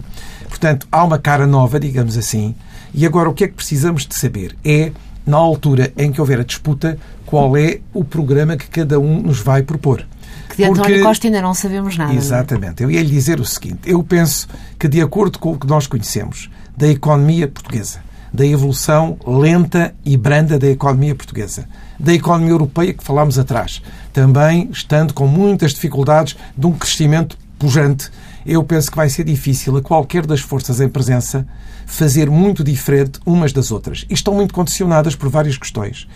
Portanto, 0.50 0.86
há 0.92 1.02
uma 1.06 1.18
cara 1.18 1.48
nova, 1.48 1.80
digamos 1.80 2.18
assim. 2.18 2.54
E 2.94 3.06
agora 3.06 3.30
o 3.30 3.34
que 3.34 3.46
é 3.46 3.48
que 3.48 3.54
precisamos 3.54 4.06
de 4.06 4.16
saber? 4.16 4.58
É, 4.66 4.92
na 5.26 5.38
altura 5.38 5.94
em 5.96 6.12
que 6.12 6.20
houver 6.20 6.42
a 6.42 6.44
disputa, 6.44 7.00
qual 7.26 7.56
é 7.56 7.80
o 7.94 8.04
programa 8.04 8.58
que 8.58 8.68
cada 8.68 9.00
um 9.00 9.22
nos 9.22 9.40
vai 9.40 9.64
propor. 9.64 10.06
Que 10.50 10.58
de 10.58 10.64
António 10.66 10.82
Porque... 10.84 11.02
Costa 11.04 11.28
ainda 11.28 11.42
não 11.42 11.54
sabemos 11.54 11.98
nada. 11.98 12.14
É? 12.14 12.18
Exatamente. 12.18 12.84
Eu 12.84 12.92
ia 12.92 13.02
lhe 13.02 13.10
dizer 13.10 13.40
o 13.40 13.46
seguinte. 13.46 13.80
Eu 13.86 14.04
penso 14.04 14.48
que, 14.78 14.90
de 14.90 15.02
acordo 15.02 15.40
com 15.40 15.54
o 15.54 15.58
que 15.58 15.68
nós 15.68 15.88
conhecemos 15.88 16.50
da 16.76 16.88
economia 16.88 17.48
portuguesa, 17.48 18.00
da 18.38 18.46
evolução 18.46 19.18
lenta 19.26 19.96
e 20.06 20.16
branda 20.16 20.60
da 20.60 20.68
economia 20.68 21.16
portuguesa, 21.16 21.68
da 22.00 22.14
economia 22.14 22.52
europeia 22.52 22.94
que 22.94 23.04
falámos 23.04 23.40
atrás, 23.40 23.82
também 24.14 24.70
estando 24.72 25.12
com 25.12 25.26
muitas 25.26 25.74
dificuldades 25.74 26.38
de 26.56 26.68
um 26.68 26.74
crescimento 26.74 27.36
pujante. 27.58 28.12
Eu 28.46 28.64
penso 28.64 28.92
que 28.92 28.96
vai 28.96 29.10
ser 29.10 29.24
difícil 29.24 29.76
a 29.76 29.82
qualquer 29.82 30.24
das 30.24 30.40
forças 30.40 30.80
em 30.80 30.88
presença 30.88 31.48
fazer 31.88 32.30
muito 32.30 32.64
diferente 32.64 33.20
umas 33.26 33.52
das 33.52 33.72
outras. 33.72 34.06
E 34.08 34.14
estão 34.14 34.36
muito 34.36 34.54
condicionadas 34.54 35.16
por 35.16 35.30
várias 35.30 35.58
questões. 35.58 36.08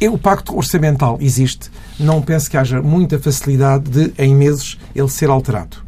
O 0.00 0.16
pacto 0.16 0.56
orçamental 0.56 1.18
existe. 1.20 1.70
Não 2.00 2.22
penso 2.22 2.50
que 2.50 2.56
haja 2.56 2.80
muita 2.80 3.18
facilidade 3.18 3.90
de, 3.90 4.14
em 4.16 4.34
meses, 4.34 4.78
ele 4.94 5.10
ser 5.10 5.28
alterado. 5.28 5.85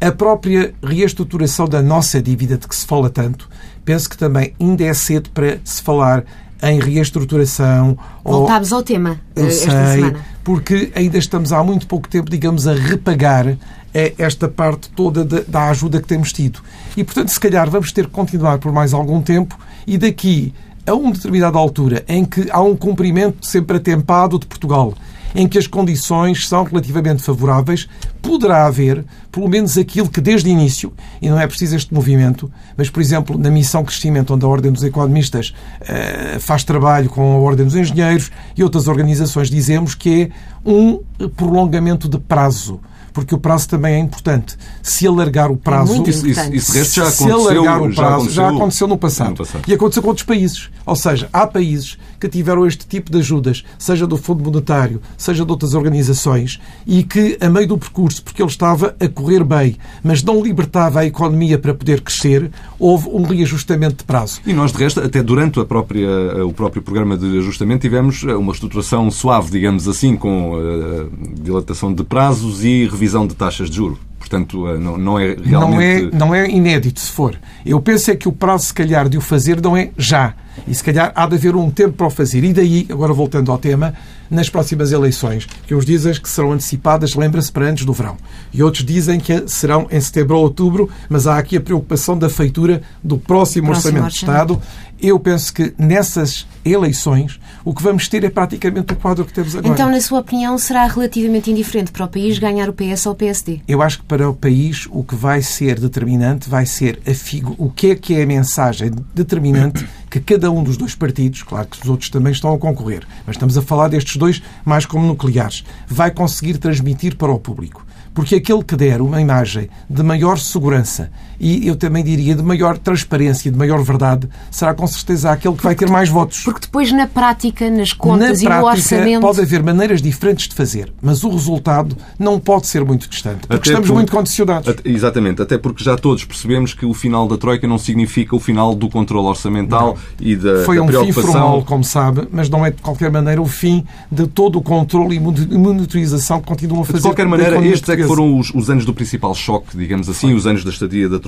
A 0.00 0.12
própria 0.12 0.72
reestruturação 0.82 1.68
da 1.68 1.82
nossa 1.82 2.22
dívida, 2.22 2.56
de 2.56 2.68
que 2.68 2.76
se 2.76 2.86
fala 2.86 3.10
tanto, 3.10 3.48
penso 3.84 4.08
que 4.08 4.16
também 4.16 4.54
ainda 4.60 4.84
é 4.84 4.94
cedo 4.94 5.30
para 5.30 5.58
se 5.64 5.82
falar 5.82 6.24
em 6.62 6.80
reestruturação. 6.80 7.98
Voltámos 8.24 8.72
ao 8.72 8.82
tema 8.82 9.20
eu 9.34 9.46
esta 9.46 9.70
sei, 9.70 10.02
semana. 10.02 10.24
Porque 10.44 10.92
ainda 10.94 11.18
estamos 11.18 11.52
há 11.52 11.62
muito 11.62 11.86
pouco 11.86 12.08
tempo, 12.08 12.30
digamos, 12.30 12.66
a 12.66 12.74
repagar 12.74 13.56
eh, 13.92 14.14
esta 14.18 14.48
parte 14.48 14.88
toda 14.90 15.24
da 15.24 15.68
ajuda 15.68 16.00
que 16.00 16.06
temos 16.06 16.32
tido. 16.32 16.60
E, 16.96 17.02
portanto, 17.02 17.28
se 17.28 17.40
calhar 17.40 17.68
vamos 17.68 17.92
ter 17.92 18.06
que 18.06 18.12
continuar 18.12 18.58
por 18.58 18.72
mais 18.72 18.94
algum 18.94 19.20
tempo 19.20 19.58
e 19.86 19.98
daqui 19.98 20.54
a 20.86 20.94
uma 20.94 21.12
determinada 21.12 21.58
altura 21.58 22.04
em 22.08 22.24
que 22.24 22.48
há 22.50 22.62
um 22.62 22.76
cumprimento 22.76 23.44
sempre 23.44 23.76
atempado 23.76 24.38
de 24.38 24.46
Portugal 24.46 24.94
em 25.34 25.46
que 25.46 25.58
as 25.58 25.66
condições 25.66 26.48
são 26.48 26.64
relativamente 26.64 27.22
favoráveis, 27.22 27.88
poderá 28.22 28.66
haver, 28.66 29.04
pelo 29.30 29.48
menos 29.48 29.76
aquilo 29.76 30.08
que 30.08 30.20
desde 30.20 30.48
o 30.48 30.52
início, 30.52 30.92
e 31.20 31.28
não 31.28 31.38
é 31.38 31.46
preciso 31.46 31.76
este 31.76 31.92
movimento, 31.92 32.50
mas, 32.76 32.90
por 32.90 33.00
exemplo, 33.00 33.38
na 33.38 33.50
missão 33.50 33.84
crescimento, 33.84 34.34
onde 34.34 34.44
a 34.44 34.48
Ordem 34.48 34.72
dos 34.72 34.82
Economistas 34.82 35.54
uh, 35.82 36.40
faz 36.40 36.64
trabalho 36.64 37.08
com 37.08 37.32
a 37.32 37.38
Ordem 37.38 37.64
dos 37.64 37.74
Engenheiros 37.74 38.30
e 38.56 38.62
outras 38.62 38.88
organizações, 38.88 39.50
dizemos 39.50 39.94
que 39.94 40.22
é 40.22 40.68
um 40.68 41.00
prolongamento 41.36 42.08
de 42.08 42.18
prazo 42.18 42.80
porque 43.18 43.34
o 43.34 43.38
prazo 43.38 43.68
também 43.68 43.94
é 43.94 43.98
importante. 43.98 44.56
Se 44.80 45.04
alargar 45.04 45.50
o 45.50 45.56
prazo. 45.56 45.92
É 45.92 45.96
muito 45.96 46.08
Isso, 46.08 46.24
isso, 46.24 46.54
isso 46.54 46.72
resto 46.72 46.94
já 46.94 47.10
se 47.10 47.24
aconteceu, 47.24 47.52
alargar 47.52 47.82
o 47.82 47.90
já 47.90 47.96
prazo, 47.96 48.14
aconteceu, 48.14 48.34
já 48.34 48.48
aconteceu 48.48 48.86
no 48.86 48.96
passado. 48.96 49.30
no 49.30 49.36
passado. 49.36 49.62
E 49.66 49.74
aconteceu 49.74 50.02
com 50.02 50.08
outros 50.08 50.24
países. 50.24 50.70
Ou 50.86 50.94
seja, 50.94 51.28
há 51.32 51.44
países 51.44 51.98
que 52.18 52.28
tiveram 52.28 52.66
este 52.66 52.86
tipo 52.86 53.10
de 53.10 53.18
ajudas, 53.18 53.64
seja 53.78 54.06
do 54.06 54.16
Fundo 54.16 54.42
Monetário, 54.44 55.00
seja 55.16 55.44
de 55.44 55.50
outras 55.50 55.74
organizações, 55.74 56.60
e 56.86 57.02
que, 57.02 57.36
a 57.40 57.48
meio 57.48 57.68
do 57.68 57.78
percurso, 57.78 58.22
porque 58.22 58.42
ele 58.42 58.50
estava 58.50 58.96
a 59.00 59.08
correr 59.08 59.44
bem, 59.44 59.76
mas 60.02 60.22
não 60.22 60.42
libertava 60.42 61.00
a 61.00 61.06
economia 61.06 61.58
para 61.58 61.74
poder 61.74 62.00
crescer, 62.00 62.50
houve 62.78 63.08
um 63.08 63.22
reajustamento 63.22 63.96
de 63.96 64.04
prazo. 64.04 64.40
E 64.46 64.52
nós, 64.52 64.72
de 64.72 64.78
resto, 64.78 65.00
até 65.00 65.22
durante 65.22 65.58
própria, 65.64 66.44
o 66.44 66.52
próprio 66.52 66.82
programa 66.82 67.16
de 67.16 67.38
ajustamento, 67.38 67.82
tivemos 67.82 68.22
uma 68.22 68.52
estruturação 68.52 69.10
suave, 69.10 69.50
digamos 69.50 69.86
assim, 69.86 70.16
com 70.16 70.54
uh, 70.54 71.10
dilatação 71.40 71.92
de 71.92 72.02
prazos 72.02 72.64
e 72.64 72.86
revisão 72.86 73.26
de 73.26 73.34
taxas 73.34 73.70
de 73.70 73.76
juro. 73.76 74.07
Portanto, 74.18 74.66
uh, 74.66 74.78
não, 74.78 74.98
não 74.98 75.18
é 75.18 75.36
realmente... 75.42 76.14
Não 76.16 76.34
é, 76.34 76.42
não 76.42 76.46
é 76.46 76.50
inédito, 76.50 77.00
se 77.00 77.10
for. 77.10 77.38
Eu 77.64 77.80
penso 77.80 78.10
é 78.10 78.16
que 78.16 78.28
o 78.28 78.32
prazo, 78.32 78.66
se 78.66 78.74
calhar, 78.74 79.08
de 79.08 79.16
o 79.16 79.20
fazer 79.20 79.60
não 79.60 79.76
é 79.76 79.90
já. 79.96 80.34
E 80.66 80.74
se 80.74 80.82
calhar 80.82 81.12
há 81.14 81.26
de 81.26 81.36
haver 81.36 81.54
um 81.54 81.70
tempo 81.70 81.94
para 81.94 82.06
o 82.06 82.10
fazer. 82.10 82.44
E 82.44 82.52
daí, 82.52 82.86
agora 82.90 83.12
voltando 83.12 83.50
ao 83.52 83.58
tema, 83.58 83.94
nas 84.30 84.48
próximas 84.48 84.92
eleições, 84.92 85.46
que 85.66 85.74
uns 85.74 85.84
dizem 85.84 86.12
que 86.14 86.28
serão 86.28 86.52
antecipadas, 86.52 87.14
lembra-se, 87.14 87.50
para 87.50 87.66
antes 87.66 87.84
do 87.84 87.92
verão. 87.92 88.16
E 88.52 88.62
outros 88.62 88.84
dizem 88.84 89.20
que 89.20 89.48
serão 89.48 89.86
em 89.90 90.00
setembro 90.00 90.36
ou 90.36 90.42
outubro, 90.42 90.88
mas 91.08 91.26
há 91.26 91.38
aqui 91.38 91.56
a 91.56 91.60
preocupação 91.60 92.18
da 92.18 92.28
feitura 92.28 92.82
do 93.02 93.18
próximo, 93.18 93.68
Próximo 93.68 93.70
Orçamento 93.70 94.12
de. 94.12 94.16
Estado. 94.16 94.62
Eu 95.00 95.18
penso 95.20 95.54
que 95.54 95.72
nessas 95.78 96.46
eleições 96.64 97.38
o 97.64 97.72
que 97.72 97.82
vamos 97.82 98.08
ter 98.08 98.24
é 98.24 98.30
praticamente 98.30 98.92
o 98.92 98.96
quadro 98.96 99.24
que 99.24 99.32
temos 99.32 99.54
agora. 99.54 99.72
Então, 99.72 99.90
na 99.90 100.00
sua 100.00 100.20
opinião, 100.20 100.58
será 100.58 100.86
relativamente 100.86 101.50
indiferente 101.50 101.92
para 101.92 102.04
o 102.04 102.08
país 102.08 102.38
ganhar 102.38 102.68
o 102.68 102.72
PS 102.72 103.06
ou 103.06 103.12
o 103.12 103.14
PSD? 103.14 103.60
Eu 103.68 103.80
acho 103.80 103.98
que 103.98 104.04
para 104.04 104.28
o 104.28 104.34
país 104.34 104.88
o 104.90 105.04
que 105.04 105.14
vai 105.14 105.40
ser 105.42 105.78
determinante 105.78 106.48
vai 106.48 106.66
ser 106.66 106.98
a 107.06 107.14
figu... 107.14 107.54
o 107.58 107.70
que 107.70 107.90
é 107.90 107.94
que 107.94 108.14
é 108.14 108.22
a 108.22 108.26
mensagem 108.26 108.90
determinante 109.14 109.86
que 110.10 110.20
cada 110.20 110.50
um 110.50 110.62
dos 110.62 110.76
dois 110.76 110.94
partidos, 110.94 111.42
claro 111.42 111.66
que 111.66 111.82
os 111.82 111.88
outros 111.88 112.10
também 112.10 112.32
estão 112.32 112.52
a 112.54 112.58
concorrer, 112.58 113.06
mas 113.26 113.36
estamos 113.36 113.56
a 113.56 113.62
falar 113.62 113.88
destes 113.88 114.16
dois 114.16 114.42
mais 114.64 114.86
como 114.86 115.06
nucleares, 115.06 115.64
vai 115.86 116.10
conseguir 116.10 116.58
transmitir 116.58 117.16
para 117.16 117.32
o 117.32 117.38
público. 117.38 117.86
Porque 118.14 118.36
aquele 118.36 118.64
que 118.64 118.76
der 118.76 119.00
uma 119.00 119.20
imagem 119.20 119.68
de 119.88 120.02
maior 120.02 120.38
segurança 120.38 121.10
e 121.40 121.66
eu 121.66 121.76
também 121.76 122.02
diria 122.04 122.34
de 122.34 122.42
maior 122.42 122.76
transparência, 122.78 123.50
de 123.50 123.56
maior 123.56 123.82
verdade, 123.82 124.28
será 124.50 124.74
com 124.74 124.86
certeza 124.86 125.30
aquele 125.30 125.54
que 125.54 125.62
vai 125.62 125.74
ter 125.74 125.88
mais 125.88 126.08
votos. 126.08 126.42
Porque 126.44 126.60
depois, 126.62 126.90
na 126.92 127.06
prática, 127.06 127.70
nas 127.70 127.92
contas 127.92 128.28
Na 128.28 128.34
e 128.34 128.42
no 128.44 128.48
prática, 128.62 128.66
orçamento. 128.72 129.20
pode 129.20 129.40
haver 129.40 129.62
maneiras 129.62 130.02
diferentes 130.02 130.48
de 130.48 130.54
fazer, 130.54 130.92
mas 131.02 131.22
o 131.24 131.28
resultado 131.30 131.96
não 132.18 132.38
pode 132.40 132.66
ser 132.66 132.84
muito 132.84 133.08
distante, 133.08 133.40
porque 133.46 133.54
Até 133.54 133.68
estamos 133.68 133.88
por- 133.88 133.94
muito 133.94 134.12
condicionados. 134.12 134.68
Até- 134.68 134.88
Exatamente, 134.88 135.40
até 135.42 135.56
porque 135.58 135.82
já 135.84 135.96
todos 135.96 136.24
percebemos 136.24 136.74
que 136.74 136.84
o 136.86 136.92
final 136.94 137.28
da 137.28 137.36
Troika 137.36 137.66
não 137.66 137.78
significa 137.78 138.34
o 138.34 138.40
final 138.40 138.74
do 138.74 138.88
controle 138.88 139.26
orçamental 139.28 139.96
e 140.20 140.34
da, 140.36 140.64
Foi 140.64 140.76
da 140.76 140.82
um 140.82 140.86
fim 140.86 140.90
preocupação. 140.92 141.32
formal, 141.32 141.62
como 141.64 141.84
sabe, 141.84 142.26
mas 142.32 142.48
não 142.48 142.64
é 142.66 142.70
de 142.70 142.82
qualquer 142.82 143.10
maneira 143.10 143.40
o 143.40 143.46
fim 143.46 143.84
de 144.10 144.26
todo 144.26 144.58
o 144.58 144.62
controle 144.62 145.16
e 145.16 145.20
mon- 145.20 145.34
monitorização 145.72 146.40
que 146.40 146.46
continuam 146.46 146.82
a 146.82 146.84
fazer. 146.84 146.98
De 146.98 147.02
qualquer 147.04 147.26
maneira, 147.26 147.64
estes 147.64 147.88
é 147.88 147.96
que 147.96 148.04
foram 148.04 148.38
os, 148.38 148.50
os 148.54 148.68
anos 148.70 148.84
do 148.84 148.92
principal 148.94 149.34
choque, 149.34 149.76
digamos 149.76 150.08
assim, 150.08 150.32
os 150.34 150.46
anos 150.46 150.64
da 150.64 150.70
estadia 150.70 151.08
da 151.08 151.18
Troika. 151.18 151.27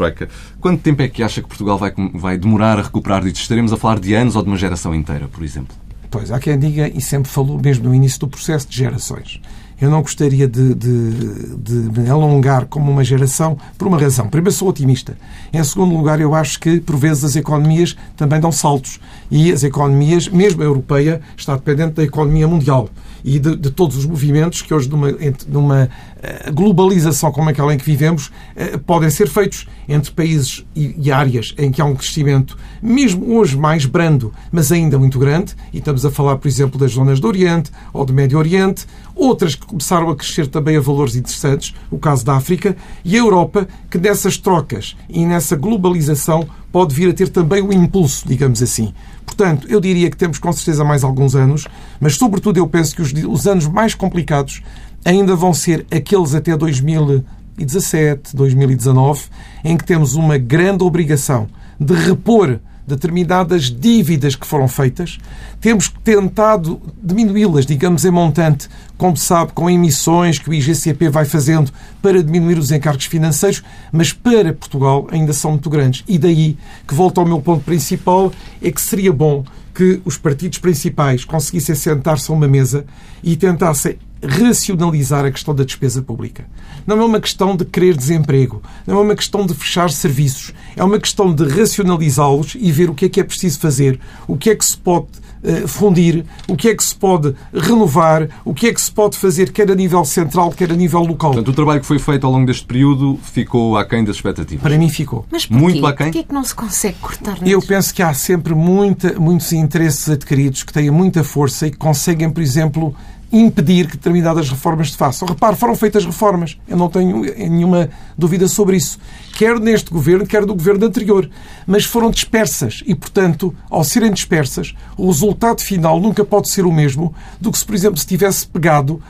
Quanto 0.61 0.81
tempo 0.83 1.03
é 1.03 1.09
que 1.09 1.23
acha 1.23 1.41
que 1.43 1.49
Portugal 1.49 1.79
vai, 1.79 1.93
vai 2.15 2.37
demorar 2.39 2.79
a 2.79 2.83
recuperar 2.83 3.23
disto? 3.23 3.37
Estaremos 3.43 3.73
a 3.73 3.77
falar 3.77 3.99
de 4.01 4.15
anos 4.15 4.37
ou 4.37 4.43
de 4.43 4.49
uma 4.49 4.57
geração 4.57 4.95
inteira, 4.95 5.29
por 5.29 5.43
exemplo? 5.45 5.77
Pois, 6.11 6.31
há 6.33 6.39
quem 6.41 6.59
diga, 6.59 6.89
e 6.89 7.01
sempre 7.01 7.31
falou 7.31 7.61
mesmo 7.63 7.89
no 7.89 7.95
início 7.95 8.19
do 8.21 8.29
processo 8.29 8.69
de 8.69 8.77
gerações. 8.77 9.41
Eu 9.81 9.89
não 9.91 10.03
gostaria 10.03 10.47
de, 10.47 10.75
de- 10.75 11.57
de 11.57 12.01
me 12.01 12.11
alongar 12.11 12.67
como 12.67 12.91
uma 12.91 13.03
geração 13.03 13.57
por 13.79 13.89
uma 13.89 13.99
razão. 13.99 14.29
Primeiro, 14.29 14.53
sou 14.53 14.69
otimista. 14.69 15.17
Em 15.53 15.65
segundo 15.65 15.97
lugar, 15.97 16.21
eu 16.21 16.35
acho 16.35 16.61
que, 16.61 16.81
por 16.81 16.97
vezes, 16.97 17.25
as 17.25 17.37
economias 17.37 17.97
também 18.17 18.39
dão 18.41 18.53
saltos. 18.53 19.01
E 19.31 19.51
as 19.51 19.63
economias, 19.63 20.29
mesmo 20.29 20.61
a 20.61 20.67
europeia, 20.67 21.23
está 21.37 21.55
dependente 21.55 21.93
da 21.95 22.03
economia 22.05 22.47
mundial 22.47 22.91
e 23.25 23.39
de, 23.39 23.57
de 23.57 23.71
todos 23.71 23.97
os 23.97 24.07
movimentos 24.07 24.63
que 24.63 24.73
hoje, 24.73 24.89
numa, 24.89 25.15
numa 25.49 25.91
eh, 26.23 26.51
globalização 26.53 27.33
como 27.33 27.49
aquela 27.49 27.75
em 27.75 27.79
que 27.79 27.85
vivemos, 27.85 28.31
eh, 28.57 28.77
podem 28.79 29.11
ser 29.11 29.29
feitos 29.29 29.67
entre 29.89 30.11
países 30.13 30.65
e, 30.75 30.95
e 30.99 31.11
áreas 31.11 31.55
em 31.59 31.71
que 31.71 31.81
há 31.81 31.85
um 31.85 31.95
crescimento, 31.95 32.57
mesmo 32.83 33.37
hoje 33.37 33.57
mais 33.57 33.87
brando, 33.87 34.33
mas 34.51 34.71
ainda 34.71 34.99
muito 34.99 35.19
grande, 35.19 35.55
e 35.73 35.79
estamos 35.79 36.05
a 36.05 36.11
falar, 36.11 36.37
por 36.37 36.49
exemplo, 36.49 36.79
das 36.79 36.93
zonas 36.93 37.21
do 37.21 37.29
Oriente 37.29 37.71
ou 37.93 38.05
do 38.05 38.13
Médio 38.13 38.39
Oriente, 38.39 38.87
outras 39.21 39.55
que 39.55 39.67
começaram 39.67 40.09
a 40.09 40.17
crescer 40.17 40.47
também 40.47 40.77
a 40.77 40.81
valores 40.81 41.15
interessantes, 41.15 41.75
o 41.91 41.99
caso 41.99 42.25
da 42.25 42.37
África, 42.37 42.75
e 43.05 43.15
a 43.15 43.19
Europa, 43.19 43.69
que 43.91 43.99
nessas 43.99 44.39
trocas 44.39 44.97
e 45.09 45.27
nessa 45.27 45.55
globalização 45.55 46.49
pode 46.73 46.95
vir 46.95 47.11
a 47.11 47.13
ter 47.13 47.29
também 47.29 47.63
um 47.63 47.73
impulso, 47.73 48.27
digamos 48.27 48.63
assim. 48.63 48.95
Portanto, 49.27 49.67
eu 49.69 49.81
diria 49.81 50.11
que 50.11 50.17
temos 50.17 50.39
com 50.39 50.51
certeza 50.53 50.85
mais 50.85 51.05
alguns 51.05 51.35
anos, 51.35 51.67
mas 52.01 52.17
sobretudo 52.17 52.57
eu 52.57 52.67
penso 52.67 52.97
que 52.97 53.03
os, 53.03 53.13
os 53.13 53.47
anos 53.47 53.67
mais 53.67 53.95
complicados 53.95 54.63
ainda 55.05 55.37
vão 55.37 55.53
ser 55.53 55.87
aqueles 55.91 56.35
até 56.35 56.57
2017, 56.57 58.35
2019, 58.35 59.25
em 59.65 59.77
que 59.77 59.85
temos 59.85 60.15
uma 60.15 60.39
grande 60.39 60.83
obrigação 60.83 61.47
de 61.79 61.95
repor 61.95 62.59
determinadas 62.91 63.71
dívidas 63.71 64.35
que 64.35 64.47
foram 64.47 64.69
feitas. 64.69 65.19
Temos 65.61 65.89
tentado 66.05 66.81
diminuí-las, 67.03 67.65
digamos, 67.65 68.05
em 68.05 68.11
montante, 68.11 68.69
como 68.99 69.17
sabe, 69.17 69.53
com 69.53 69.71
emissões 69.71 70.39
que 70.39 70.51
o 70.51 70.55
IGCP 70.55 71.09
vai 71.09 71.25
fazendo 71.25 71.73
para 72.03 72.23
diminuir 72.23 72.59
os 72.59 72.71
encargos 72.71 73.07
financeiros, 73.07 73.63
mas 73.91 74.13
para 74.13 74.53
Portugal 74.53 75.07
ainda 75.11 75.33
são 75.33 75.53
muito 75.53 75.71
grandes. 75.71 76.05
E 76.07 76.19
daí 76.19 76.59
que 76.87 76.95
volto 76.95 77.19
ao 77.19 77.27
meu 77.27 77.41
ponto 77.41 77.65
principal, 77.65 78.33
é 78.61 78.71
que 78.71 78.81
seria 78.81 79.13
bom 79.13 79.45
que 79.75 80.01
os 80.05 80.19
partidos 80.19 80.59
principais 80.59 81.25
conseguissem 81.25 81.75
sentar-se 81.75 82.31
a 82.31 82.35
uma 82.35 82.49
mesa 82.49 82.85
e 83.23 83.37
tentassem 83.37 83.97
racionalizar 84.23 85.25
a 85.25 85.31
questão 85.31 85.55
da 85.55 85.65
despesa 85.65 86.03
pública. 86.03 86.47
Não 86.87 87.01
é 87.01 87.05
uma 87.05 87.21
questão 87.21 87.57
de 87.57 87.65
querer 87.65 87.97
desemprego, 87.97 88.63
não 88.87 88.99
é 88.99 89.03
uma 89.03 89.17
questão 89.17 89.47
de 89.47 89.55
fechar 89.55 89.91
serviços, 89.91 90.53
é 90.77 90.85
uma 90.85 90.99
questão 90.99 91.35
de 91.35 91.47
racionalizá-los 91.49 92.57
e 92.59 92.71
ver 92.73 92.91
o 92.91 92.95
que 92.95 93.07
é 93.07 93.09
que 93.09 93.21
é 93.21 93.25
preciso 93.25 93.59
fazer, 93.61 93.99
o 94.27 94.37
que 94.37 94.51
é 94.51 94.55
que 94.55 94.65
se 94.65 94.77
pode 94.77 95.09
eh, 95.43 95.67
fundir, 95.67 96.27
o 96.47 96.55
que 96.55 96.69
é 96.69 96.75
que 96.75 96.85
se 96.85 96.95
pode 96.95 97.35
renovar, 97.55 98.29
o 98.45 98.53
que 98.53 98.67
é 98.67 98.75
que 98.75 98.81
se 98.81 98.93
pode 98.93 99.17
fazer 99.17 99.51
quer 99.53 99.71
a 99.71 99.75
nível 99.75 100.05
central, 100.05 100.51
quer 100.51 100.71
a 100.71 100.77
nível 100.77 101.01
local. 101.01 101.31
Portanto, 101.31 101.49
o 101.49 101.55
trabalho 101.55 101.81
que 101.81 101.87
foi 101.87 101.99
feito 101.99 102.27
ao 102.27 102.33
longo 102.33 102.45
deste 102.45 102.67
período 102.67 103.19
ficou 103.23 103.79
aquém 103.79 104.05
das 104.05 104.17
expectativas. 104.17 104.63
Para 104.63 104.77
mim 104.77 104.91
ficou. 104.91 105.25
Mas 105.31 105.47
porquê? 105.47 105.63
Muito 105.63 105.87
aquém? 105.87 106.09
Porquê 106.09 106.19
é 106.19 106.23
que 106.25 106.35
não 106.35 106.45
se 106.45 106.55
consegue 106.55 106.99
cortar 107.01 107.39
Eu 107.39 107.45
neles? 107.45 107.65
penso 107.65 107.95
que 107.95 108.03
há 108.03 108.13
sempre 108.13 108.55
muita, 108.55 109.19
muitos 109.19 109.51
interesses 109.53 110.11
adquiridos 110.11 110.63
que 110.63 110.75
têm 110.75 110.91
muita 110.91 111.25
força 111.25 111.67
e 111.69 111.71
que 111.71 111.79
conseguem, 111.79 112.29
por 112.29 112.43
exemplo, 112.43 112.95
impedir 113.33 113.87
que 113.87 113.97
determinadas 113.97 114.51
reformas 114.51 114.91
se 114.91 114.97
façam. 114.97 115.27
Repare, 115.29 115.57
foram 115.57 115.77
feitas 115.77 116.05
reformas. 116.05 116.59
Eu 116.69 116.77
não 116.77 116.89
tenho 116.89 117.23
nenhuma 117.23 117.89
dúvida 118.19 118.49
sobre 118.49 118.77
isso. 118.77 118.99
Quer 119.37 119.59
neste 119.61 119.91
governo, 119.91 120.27
quer 120.27 120.45
do 120.45 120.55
governo 120.55 120.87
anterior. 120.87 121.31
Mas 121.67 121.85
foram 121.85 122.11
dispersas 122.11 122.83
e, 122.87 122.95
portanto, 122.95 123.55
ao 123.69 123.85
serem 123.85 124.13
dispersas, 124.13 124.75
o 124.97 125.07
resultado 125.07 125.61
final 125.61 126.01
nunca 126.01 126.25
pode 126.25 126.51
ser 126.51 126.67
o 126.67 126.73
mesmo 126.73 127.15
do 127.41 127.53
que 127.53 127.59
se, 127.59 127.65
por 127.65 127.75
exemplo, 127.75 127.99
se 127.99 128.07
tivesse 128.07 128.47
pegado. 128.47 129.01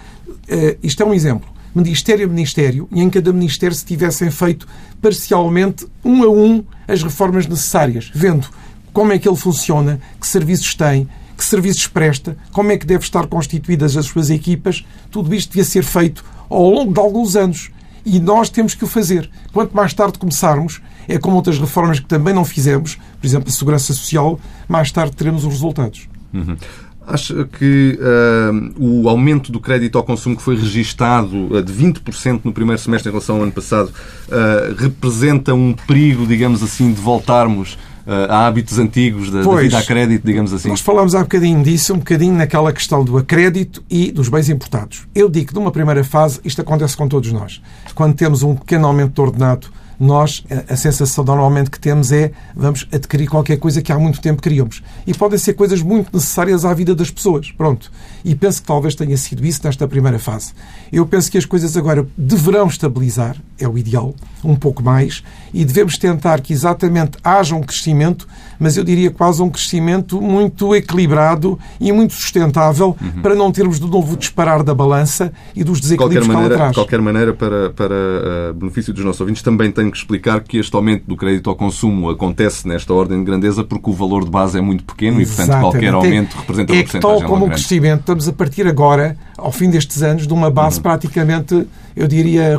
eh, 0.48 0.76
isto 0.82 1.02
é 1.02 1.06
um 1.06 1.14
exemplo. 1.14 1.48
Ministério 1.74 2.26
a 2.26 2.28
Ministério 2.28 2.88
e 2.90 3.00
em 3.00 3.08
cada 3.08 3.32
Ministério 3.32 3.74
se 3.74 3.84
tivessem 3.84 4.30
feito 4.30 4.66
parcialmente, 5.00 5.86
um 6.04 6.24
a 6.24 6.28
um, 6.28 6.64
as 6.88 7.02
reformas 7.02 7.46
necessárias, 7.46 8.10
vendo 8.12 8.48
como 8.92 9.12
é 9.12 9.18
que 9.18 9.28
ele 9.28 9.36
funciona, 9.36 10.00
que 10.20 10.26
serviços 10.26 10.74
tem, 10.74 11.08
que 11.40 11.46
serviços 11.46 11.86
presta, 11.86 12.36
como 12.52 12.70
é 12.70 12.76
que 12.76 12.84
devem 12.84 13.02
estar 13.02 13.26
constituídas 13.26 13.96
as 13.96 14.04
suas 14.04 14.28
equipas, 14.28 14.84
tudo 15.10 15.34
isto 15.34 15.48
devia 15.48 15.64
ser 15.64 15.82
feito 15.82 16.22
ao 16.50 16.68
longo 16.68 16.92
de 16.92 17.00
alguns 17.00 17.34
anos. 17.34 17.70
E 18.04 18.20
nós 18.20 18.50
temos 18.50 18.74
que 18.74 18.84
o 18.84 18.86
fazer. 18.86 19.30
Quanto 19.50 19.74
mais 19.74 19.94
tarde 19.94 20.18
começarmos, 20.18 20.82
é 21.08 21.18
como 21.18 21.36
outras 21.36 21.58
reformas 21.58 21.98
que 21.98 22.06
também 22.06 22.34
não 22.34 22.44
fizemos, 22.44 22.98
por 23.18 23.26
exemplo, 23.26 23.48
a 23.48 23.52
Segurança 23.52 23.94
Social, 23.94 24.38
mais 24.68 24.92
tarde 24.92 25.16
teremos 25.16 25.44
os 25.44 25.52
resultados. 25.52 26.08
Acha 27.06 27.44
que 27.44 27.98
ah, 28.00 28.50
o 28.78 29.08
aumento 29.08 29.50
do 29.50 29.58
crédito 29.58 29.96
ao 29.96 30.04
consumo 30.04 30.36
que 30.36 30.42
foi 30.42 30.56
registado 30.56 31.56
ah, 31.56 31.62
de 31.62 31.72
20% 31.72 32.42
no 32.44 32.52
primeiro 32.52 32.80
semestre 32.80 33.08
em 33.08 33.12
relação 33.12 33.36
ao 33.36 33.42
ano 33.42 33.52
passado 33.52 33.90
ah, 34.30 34.74
representa 34.76 35.54
um 35.54 35.72
perigo, 35.72 36.26
digamos 36.26 36.62
assim, 36.62 36.92
de 36.92 37.00
voltarmos 37.00 37.78
a 38.28 38.46
hábitos 38.46 38.78
antigos 38.78 39.30
da, 39.30 39.38
da 39.38 39.44
Pois. 39.44 39.62
vida 39.64 39.78
a 39.78 39.82
crédito, 39.82 40.26
digamos 40.26 40.52
assim? 40.52 40.68
Nós 40.68 40.80
falámos 40.80 41.14
há 41.14 41.20
bocadinho 41.20 41.62
disso, 41.62 41.94
um 41.94 41.98
bocadinho 41.98 42.34
naquela 42.34 42.72
questão 42.72 43.04
do 43.04 43.16
acrédito 43.16 43.82
e 43.88 44.10
dos 44.10 44.28
bens 44.28 44.48
importados. 44.48 45.06
Eu 45.14 45.28
digo 45.28 45.48
que 45.48 45.54
numa 45.54 45.70
primeira 45.70 46.02
fase 46.02 46.40
isto 46.44 46.60
acontece 46.60 46.96
com 46.96 47.06
todos 47.08 47.30
nós. 47.32 47.62
Quando 47.94 48.14
temos 48.14 48.42
um 48.42 48.54
pequeno 48.56 48.86
aumento 48.86 49.14
de 49.14 49.20
ordenado, 49.20 49.68
nós, 50.00 50.42
a, 50.50 50.72
a 50.72 50.76
sensação 50.76 51.22
normalmente 51.22 51.70
que 51.70 51.78
temos 51.78 52.10
é 52.10 52.32
vamos 52.56 52.88
adquirir 52.90 53.28
qualquer 53.28 53.58
coisa 53.58 53.82
que 53.82 53.92
há 53.92 53.98
muito 53.98 54.18
tempo 54.18 54.40
queríamos. 54.40 54.82
E 55.06 55.12
podem 55.12 55.38
ser 55.38 55.52
coisas 55.52 55.82
muito 55.82 56.10
necessárias 56.12 56.64
à 56.64 56.72
vida 56.72 56.94
das 56.94 57.10
pessoas. 57.10 57.52
Pronto. 57.52 57.92
E 58.24 58.34
penso 58.34 58.62
que 58.62 58.66
talvez 58.66 58.94
tenha 58.94 59.16
sido 59.18 59.44
isso 59.44 59.60
nesta 59.62 59.86
primeira 59.86 60.18
fase. 60.18 60.52
Eu 60.90 61.06
penso 61.06 61.30
que 61.30 61.36
as 61.36 61.44
coisas 61.44 61.76
agora 61.76 62.06
deverão 62.16 62.66
estabilizar, 62.66 63.36
é 63.58 63.68
o 63.68 63.76
ideal, 63.76 64.14
um 64.42 64.56
pouco 64.56 64.82
mais, 64.82 65.22
e 65.52 65.64
devemos 65.64 65.98
tentar 65.98 66.40
que 66.40 66.52
exatamente 66.52 67.18
haja 67.22 67.54
um 67.54 67.62
crescimento, 67.62 68.26
mas 68.58 68.76
eu 68.76 68.84
diria 68.84 69.10
quase 69.10 69.42
um 69.42 69.50
crescimento 69.50 70.20
muito 70.20 70.74
equilibrado 70.74 71.58
e 71.78 71.92
muito 71.92 72.14
sustentável 72.14 72.96
uhum. 73.00 73.22
para 73.22 73.34
não 73.34 73.52
termos 73.52 73.78
de 73.78 73.86
novo 73.86 74.16
disparar 74.16 74.62
da 74.62 74.74
balança 74.74 75.32
e 75.54 75.62
dos 75.62 75.80
desequilíbrios 75.80 76.26
qualquer 76.26 76.34
maneira, 76.34 76.54
atrás. 76.54 76.70
De 76.70 76.74
qualquer 76.74 77.00
maneira, 77.00 77.34
para, 77.34 77.70
para 77.70 77.94
uh, 78.50 78.54
benefício 78.54 78.94
dos 78.94 79.04
nossos 79.04 79.20
ouvintes, 79.20 79.42
também 79.42 79.70
tenho 79.90 79.92
que 79.92 79.98
explicar 79.98 80.40
que 80.40 80.58
este 80.58 80.74
aumento 80.74 81.04
do 81.06 81.16
crédito 81.16 81.50
ao 81.50 81.56
consumo 81.56 82.08
acontece 82.08 82.66
nesta 82.66 82.92
ordem 82.92 83.18
de 83.18 83.24
grandeza 83.24 83.64
porque 83.64 83.90
o 83.90 83.92
valor 83.92 84.24
de 84.24 84.30
base 84.30 84.56
é 84.58 84.60
muito 84.60 84.84
pequeno 84.84 85.20
Exatamente. 85.20 85.42
e, 85.42 85.46
portanto, 85.46 85.60
qualquer 85.60 85.94
aumento 85.94 86.34
representa 86.36 86.72
é 86.72 86.76
uma 86.76 86.82
porcentagem 86.82 87.18
Tal 87.20 87.28
como 87.28 87.46
o 87.46 87.48
crescimento, 87.48 88.00
estamos 88.00 88.28
a 88.28 88.32
partir 88.32 88.66
agora, 88.66 89.16
ao 89.36 89.52
fim 89.52 89.68
destes 89.68 90.02
anos, 90.02 90.26
de 90.26 90.32
uma 90.32 90.50
base 90.50 90.76
uhum. 90.76 90.82
praticamente 90.82 91.66
eu 92.00 92.08
diria, 92.08 92.56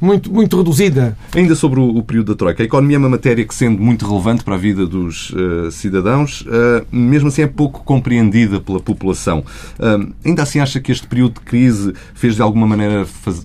muito, 0.00 0.32
muito 0.32 0.56
reduzida. 0.56 1.16
Ainda 1.34 1.56
sobre 1.56 1.80
o, 1.80 1.96
o, 1.96 2.02
período 2.02 2.32
da 2.32 2.38
Troika, 2.38 2.62
a 2.62 2.66
economia 2.66 2.96
é 2.96 2.98
uma 2.98 3.08
matéria 3.08 3.44
que, 3.44 3.54
sendo 3.54 3.82
muito 3.82 4.06
relevante 4.06 4.44
para 4.44 4.54
a 4.54 4.58
vida 4.58 4.86
dos 4.86 5.30
uh, 5.30 5.70
cidadãos, 5.72 6.42
uh, 6.42 6.86
mesmo 6.92 7.28
assim 7.28 7.42
é 7.42 7.46
pouco 7.48 7.82
compreendida 7.84 8.60
pela 8.60 8.78
população. 8.78 9.44
Uh, 9.78 10.12
ainda 10.24 10.44
assim 10.44 10.60
acha 10.60 10.80
que 10.80 10.92
este 10.92 11.06
período 11.06 11.34
de 11.34 11.40
crise 11.40 11.92
fez 12.14 12.36
de 12.36 12.42
alguma 12.42 12.66
maneira 12.66 13.04
faz, 13.04 13.44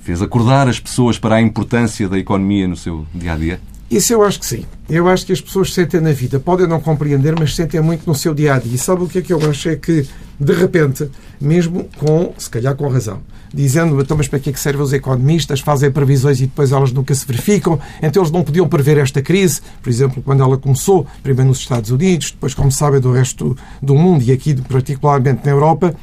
fez 0.00 0.20
acordar 0.20 0.66
as 0.66 0.80
pessoas 0.80 1.16
para 1.16 1.36
a 1.36 1.40
importância 1.40 2.08
da 2.08 2.18
economia 2.18 2.66
no 2.66 2.76
seu 2.76 3.06
dia 3.14 3.32
a 3.32 3.36
dia? 3.36 3.60
Isso 3.88 4.12
eu 4.12 4.22
acho 4.22 4.40
que 4.40 4.46
sim. 4.46 4.64
Eu 4.88 5.06
acho 5.06 5.26
que 5.26 5.32
as 5.32 5.40
pessoas 5.40 5.72
sentem 5.72 6.00
na 6.00 6.12
vida. 6.12 6.40
Podem 6.40 6.66
não 6.66 6.80
compreender, 6.80 7.38
mas 7.38 7.54
sentem 7.54 7.80
muito 7.80 8.06
no 8.06 8.14
seu 8.14 8.34
dia 8.34 8.54
a 8.54 8.58
dia. 8.58 8.74
E 8.74 8.78
sabe 8.78 9.04
o 9.04 9.06
que 9.06 9.18
é 9.18 9.22
que 9.22 9.32
eu 9.32 9.50
acho? 9.50 9.68
É 9.68 9.76
que, 9.76 10.08
de 10.40 10.52
repente, 10.54 11.10
mesmo 11.38 11.88
com, 11.98 12.32
se 12.38 12.48
calhar 12.48 12.74
com 12.74 12.88
razão, 12.88 13.20
dizendo 13.52 14.00
então, 14.00 14.16
mas 14.16 14.28
para 14.28 14.38
que 14.38 14.50
é 14.50 14.52
que 14.52 14.60
servem 14.60 14.82
os 14.82 14.92
economistas, 14.92 15.60
fazem 15.60 15.90
previsões 15.90 16.40
e 16.40 16.46
depois 16.46 16.72
elas 16.72 16.92
nunca 16.92 17.14
se 17.14 17.26
verificam, 17.26 17.78
então 18.02 18.22
eles 18.22 18.32
não 18.32 18.42
podiam 18.42 18.68
prever 18.68 18.98
esta 18.98 19.20
crise, 19.22 19.60
por 19.82 19.90
exemplo, 19.90 20.22
quando 20.22 20.42
ela 20.42 20.56
começou, 20.56 21.06
primeiro 21.22 21.48
nos 21.48 21.58
Estados 21.58 21.90
Unidos, 21.90 22.30
depois, 22.30 22.54
como 22.54 22.70
sabem, 22.70 23.00
do 23.00 23.12
resto 23.12 23.56
do 23.80 23.94
mundo 23.94 24.22
e 24.22 24.32
aqui 24.32 24.54
particularmente 24.54 25.40
na 25.44 25.50
Europa, 25.50 25.94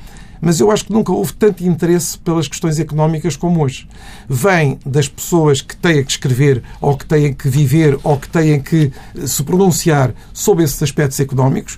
mas 0.41 0.59
eu 0.59 0.71
acho 0.71 0.85
que 0.85 0.93
nunca 0.93 1.11
houve 1.11 1.33
tanto 1.33 1.63
interesse 1.63 2.17
pelas 2.17 2.47
questões 2.47 2.79
económicas 2.79 3.35
como 3.35 3.63
hoje. 3.63 3.87
Vem 4.27 4.79
das 4.85 5.07
pessoas 5.07 5.61
que 5.61 5.75
têm 5.75 6.03
que 6.03 6.11
escrever, 6.11 6.63
ou 6.79 6.97
que 6.97 7.05
têm 7.05 7.33
que 7.33 7.49
viver, 7.49 7.99
ou 8.03 8.17
que 8.17 8.29
têm 8.29 8.61
que 8.61 8.91
eh, 9.15 9.27
se 9.27 9.43
pronunciar 9.43 10.13
sobre 10.33 10.63
esses 10.63 10.81
aspectos 10.81 11.19
económicos, 11.19 11.77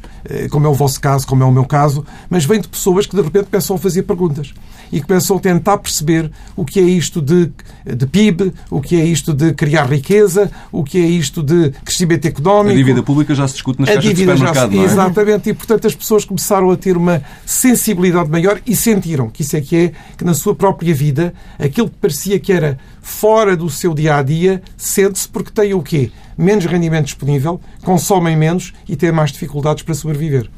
como 0.50 0.66
é 0.66 0.70
o 0.70 0.74
vosso 0.74 1.00
caso, 1.00 1.26
como 1.28 1.44
é 1.44 1.46
o 1.46 1.52
meu 1.52 1.66
caso, 1.66 2.06
mas 2.30 2.46
vem 2.46 2.60
de 2.60 2.68
pessoas 2.68 3.06
que 3.06 3.16
de 3.16 3.22
repente 3.22 3.46
pensam 3.46 3.76
a 3.76 3.80
fazer 3.80 4.04
perguntas 4.04 4.54
e 4.92 5.02
começam 5.02 5.38
a 5.38 5.40
tentar 5.40 5.78
perceber 5.78 6.30
o 6.56 6.66
que 6.66 6.80
é 6.80 6.84
isto 6.84 7.22
de, 7.22 7.50
de 7.86 8.06
PIB, 8.06 8.54
o 8.70 8.82
que 8.82 9.00
é 9.00 9.06
isto 9.06 9.34
de 9.34 9.54
criar 9.54 9.86
riqueza, 9.86 10.52
o 10.72 10.84
que 10.84 10.98
é 10.98 11.06
isto 11.06 11.42
de 11.42 11.72
crescimento 11.84 12.26
económico. 12.28 12.74
A 12.74 12.78
dívida 12.78 13.02
pública 13.02 13.34
já 13.34 13.48
se 13.48 13.54
discute 13.54 13.80
nas 13.80 13.90
a 13.90 13.94
caixas 13.94 14.14
de 14.14 14.20
supermercado, 14.20 14.70
se, 14.70 14.76
não 14.76 14.84
é? 14.84 14.86
Exatamente, 14.86 15.50
e 15.50 15.54
portanto 15.54 15.88
as 15.88 15.96
pessoas 15.96 16.26
começaram 16.26 16.70
a 16.70 16.76
ter 16.76 16.98
uma 16.98 17.24
sensibilidade 17.46 18.30
maior 18.30 18.60
e 18.68 18.76
sentiram 18.76 19.30
que 19.30 19.44
isso 19.44 19.56
é 19.56 19.62
que 19.62 19.76
é, 19.76 19.92
que 20.18 20.26
na 20.26 20.34
sua 20.34 20.54
própria 20.54 20.94
vida, 20.94 21.34
aquilo 21.58 21.90
que 21.90 21.96
parecia 21.96 22.40
que 22.40 22.52
era 22.52 22.78
fora 23.02 23.56
do 23.56 23.70
seu 23.70 23.94
dia-a-dia, 23.94 24.62
sente-se 24.76 25.28
porque 25.28 25.52
tem 25.52 25.74
o 25.74 25.82
quê? 25.82 26.12
Menos 26.38 26.66
rendimento 26.66 27.06
disponível, 27.06 27.60
consomem 27.84 28.36
menos 28.36 28.74
e 28.88 28.96
têm 28.96 29.12
mais 29.12 29.32
dificuldades 29.32 29.84
para 29.84 29.94
sobreviver. 29.94 30.50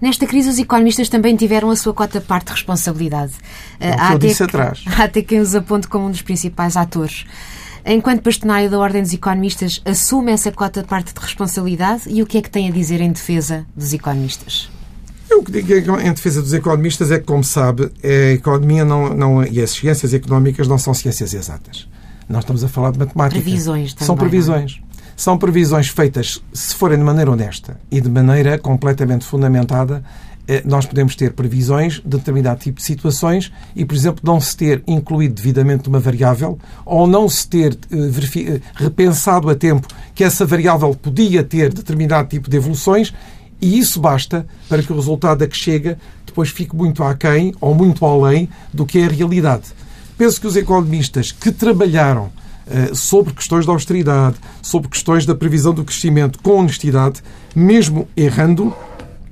Nesta 0.00 0.26
crise, 0.26 0.48
os 0.48 0.58
economistas 0.58 1.10
também 1.10 1.36
tiveram 1.36 1.70
a 1.70 1.76
sua 1.76 1.92
cota 1.92 2.20
parte 2.20 2.46
de 2.46 2.52
responsabilidade. 2.52 3.32
É 3.78 3.90
há, 3.90 4.12
até 4.12 4.32
que, 4.32 4.42
atrás. 4.42 4.82
há 4.98 5.04
até 5.04 5.20
quem 5.22 5.40
os 5.40 5.54
aponte 5.54 5.88
como 5.88 6.06
um 6.06 6.10
dos 6.10 6.22
principais 6.22 6.76
atores. 6.76 7.26
Enquanto 7.84 8.22
bastonário 8.22 8.70
da 8.70 8.78
Ordem 8.78 9.02
dos 9.02 9.12
Economistas, 9.12 9.80
assume 9.84 10.32
essa 10.32 10.50
cota 10.52 10.82
de 10.82 10.88
parte 10.88 11.12
de 11.12 11.20
responsabilidade 11.20 12.02
e 12.06 12.22
o 12.22 12.26
que 12.26 12.38
é 12.38 12.42
que 12.42 12.50
tem 12.50 12.68
a 12.68 12.70
dizer 12.70 13.00
em 13.00 13.12
defesa 13.12 13.66
dos 13.76 13.92
economistas? 13.92 14.70
Eu 15.30 15.40
o 15.40 15.44
que 15.44 15.52
digo 15.52 15.98
em 16.00 16.12
defesa 16.12 16.42
dos 16.42 16.52
economistas 16.52 17.10
é 17.10 17.18
que, 17.18 17.24
como 17.24 17.44
sabe, 17.44 17.90
a 18.02 18.32
economia 18.32 18.84
não, 18.84 19.14
não, 19.14 19.44
e 19.44 19.60
as 19.62 19.70
ciências 19.70 20.12
económicas 20.12 20.66
não 20.66 20.76
são 20.76 20.92
ciências 20.92 21.32
exatas. 21.32 21.88
Nós 22.28 22.44
estamos 22.44 22.62
a 22.62 22.68
falar 22.68 22.92
de 22.92 22.98
matemática. 22.98 23.40
Previsões 23.40 23.94
também. 23.94 24.06
São 24.06 24.16
previsões. 24.16 24.80
São 25.20 25.36
previsões 25.36 25.88
feitas, 25.88 26.42
se 26.50 26.74
forem 26.74 26.96
de 26.96 27.04
maneira 27.04 27.30
honesta 27.30 27.78
e 27.90 28.00
de 28.00 28.08
maneira 28.08 28.58
completamente 28.58 29.26
fundamentada, 29.26 30.02
eh, 30.48 30.62
nós 30.64 30.86
podemos 30.86 31.14
ter 31.14 31.34
previsões 31.34 31.96
de 31.96 32.16
determinado 32.16 32.60
tipo 32.60 32.78
de 32.78 32.84
situações 32.84 33.52
e, 33.76 33.84
por 33.84 33.94
exemplo, 33.94 34.22
não 34.24 34.40
se 34.40 34.56
ter 34.56 34.82
incluído 34.86 35.34
devidamente 35.34 35.90
uma 35.90 36.00
variável 36.00 36.58
ou 36.86 37.06
não 37.06 37.28
se 37.28 37.46
ter 37.46 37.78
eh, 37.92 37.96
eh, 37.96 38.60
repensado 38.74 39.50
a 39.50 39.54
tempo 39.54 39.86
que 40.14 40.24
essa 40.24 40.46
variável 40.46 40.94
podia 40.94 41.44
ter 41.44 41.70
determinado 41.70 42.26
tipo 42.26 42.48
de 42.48 42.56
evoluções 42.56 43.12
e 43.60 43.78
isso 43.78 44.00
basta 44.00 44.46
para 44.70 44.82
que 44.82 44.90
o 44.90 44.96
resultado 44.96 45.44
a 45.44 45.46
que 45.46 45.54
chega 45.54 45.98
depois 46.24 46.48
fique 46.48 46.74
muito 46.74 47.04
aquém 47.04 47.54
ou 47.60 47.74
muito 47.74 48.06
além 48.06 48.48
do 48.72 48.86
que 48.86 48.98
é 48.98 49.04
a 49.04 49.10
realidade. 49.10 49.64
Penso 50.16 50.40
que 50.40 50.46
os 50.46 50.56
economistas 50.56 51.30
que 51.30 51.52
trabalharam 51.52 52.32
sobre 52.94 53.32
questões 53.32 53.66
da 53.66 53.72
austeridade, 53.72 54.36
sobre 54.62 54.88
questões 54.88 55.26
da 55.26 55.34
previsão 55.34 55.72
do 55.72 55.84
crescimento 55.84 56.38
com 56.40 56.58
honestidade, 56.58 57.22
mesmo 57.54 58.08
errando, 58.16 58.74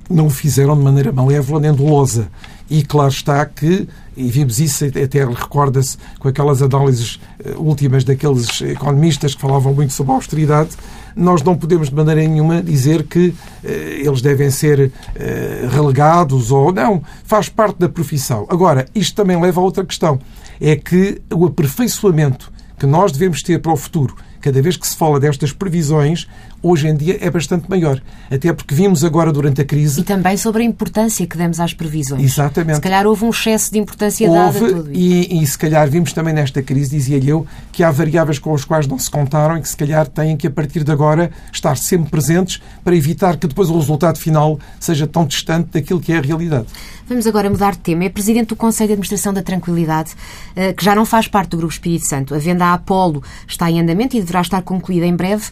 não 0.09 0.27
o 0.27 0.29
fizeram 0.29 0.75
de 0.75 0.83
maneira 0.83 1.11
malévola 1.11 1.59
nem 1.59 1.73
dolosa. 1.73 2.29
E 2.69 2.83
claro 2.83 3.09
está 3.09 3.43
que, 3.45 3.87
e 4.15 4.29
vimos 4.29 4.59
isso, 4.59 4.85
até 4.85 5.25
recorda-se 5.25 5.97
com 6.19 6.27
aquelas 6.27 6.61
análises 6.61 7.19
eh, 7.43 7.55
últimas 7.57 8.03
daqueles 8.03 8.61
economistas 8.61 9.33
que 9.33 9.41
falavam 9.41 9.73
muito 9.73 9.91
sobre 9.91 10.11
a 10.11 10.15
austeridade, 10.15 10.69
nós 11.15 11.41
não 11.41 11.57
podemos 11.57 11.89
de 11.89 11.95
maneira 11.95 12.21
nenhuma 12.21 12.61
dizer 12.61 13.03
que 13.03 13.33
eh, 13.63 14.01
eles 14.05 14.21
devem 14.21 14.51
ser 14.51 14.91
eh, 15.15 15.67
relegados 15.71 16.51
ou 16.51 16.71
não. 16.71 17.01
Faz 17.23 17.49
parte 17.49 17.79
da 17.79 17.89
profissão. 17.89 18.45
Agora, 18.49 18.85
isto 18.93 19.15
também 19.15 19.39
leva 19.39 19.59
a 19.59 19.63
outra 19.63 19.83
questão. 19.83 20.19
É 20.61 20.75
que 20.75 21.19
o 21.33 21.45
aperfeiçoamento 21.45 22.51
que 22.79 22.85
nós 22.85 23.11
devemos 23.11 23.41
ter 23.41 23.59
para 23.59 23.73
o 23.73 23.77
futuro, 23.77 24.15
cada 24.41 24.61
vez 24.61 24.77
que 24.77 24.87
se 24.87 24.95
fala 24.95 25.19
destas 25.19 25.51
previsões, 25.51 26.27
hoje 26.61 26.87
em 26.87 26.95
dia 26.95 27.17
é 27.21 27.29
bastante 27.29 27.69
maior. 27.69 28.01
Até 28.31 28.51
porque 28.53 28.73
vimos 28.75 29.03
agora 29.03 29.31
durante 29.31 29.61
a 29.61 29.65
crise. 29.65 30.01
E 30.01 30.03
também 30.03 30.37
sobre 30.37 30.63
a 30.63 30.65
importância 30.65 31.25
que 31.25 31.37
demos 31.37 31.59
às 31.59 31.73
previsões. 31.73 32.23
Exatamente. 32.23 32.75
Se 32.75 32.81
calhar 32.81 33.05
houve 33.05 33.25
um 33.25 33.29
excesso 33.29 33.71
de 33.71 33.79
importância 33.79 34.27
houve, 34.27 34.39
dada 34.39 34.57
a 34.57 34.73
tudo 34.73 34.91
isso. 34.91 34.99
E, 34.99 35.43
e 35.43 35.47
se 35.47 35.57
calhar 35.57 35.89
vimos 35.89 36.13
também 36.13 36.33
nesta 36.33 36.61
crise, 36.61 36.91
dizia-lhe 36.91 37.29
eu, 37.29 37.45
que 37.71 37.83
há 37.83 37.91
variáveis 37.91 38.39
com 38.39 38.53
as 38.53 38.65
quais 38.65 38.87
não 38.87 38.99
se 38.99 39.09
contaram 39.09 39.57
e 39.57 39.61
que 39.61 39.69
se 39.69 39.77
calhar 39.77 40.07
têm 40.07 40.35
que, 40.35 40.47
a 40.47 40.51
partir 40.51 40.83
de 40.83 40.91
agora, 40.91 41.31
estar 41.51 41.77
sempre 41.77 42.09
presentes 42.09 42.61
para 42.83 42.95
evitar 42.95 43.37
que 43.37 43.47
depois 43.47 43.69
o 43.69 43.77
resultado 43.77 44.17
final 44.17 44.59
seja 44.79 45.07
tão 45.07 45.25
distante 45.25 45.69
daquilo 45.73 45.99
que 45.99 46.11
é 46.11 46.17
a 46.17 46.21
realidade. 46.21 46.67
Vamos 47.07 47.25
agora 47.25 47.49
mudar 47.49 47.71
de 47.71 47.79
tema. 47.79 48.03
É 48.03 48.09
presidente 48.09 48.49
do 48.49 48.55
Conselho 48.55 48.89
de 48.89 48.93
Administração 48.93 49.33
da 49.33 49.41
Tranquilidade, 49.41 50.11
eh, 50.55 50.73
que 50.73 50.85
já 50.85 50.93
não 50.93 51.05
faz 51.05 51.27
parte 51.27 51.49
do 51.49 51.57
Grupo 51.57 51.73
Espírito 51.73 52.05
Santo. 52.05 52.35
A 52.35 52.37
venda 52.37 52.65
à 52.65 52.73
Apolo 52.73 53.23
está 53.47 53.69
em 53.69 53.81
andamento 53.81 54.15
e 54.15 54.19
deverá 54.19 54.41
estar 54.41 54.61
concluída 54.61 55.07
em 55.07 55.15
breve. 55.15 55.45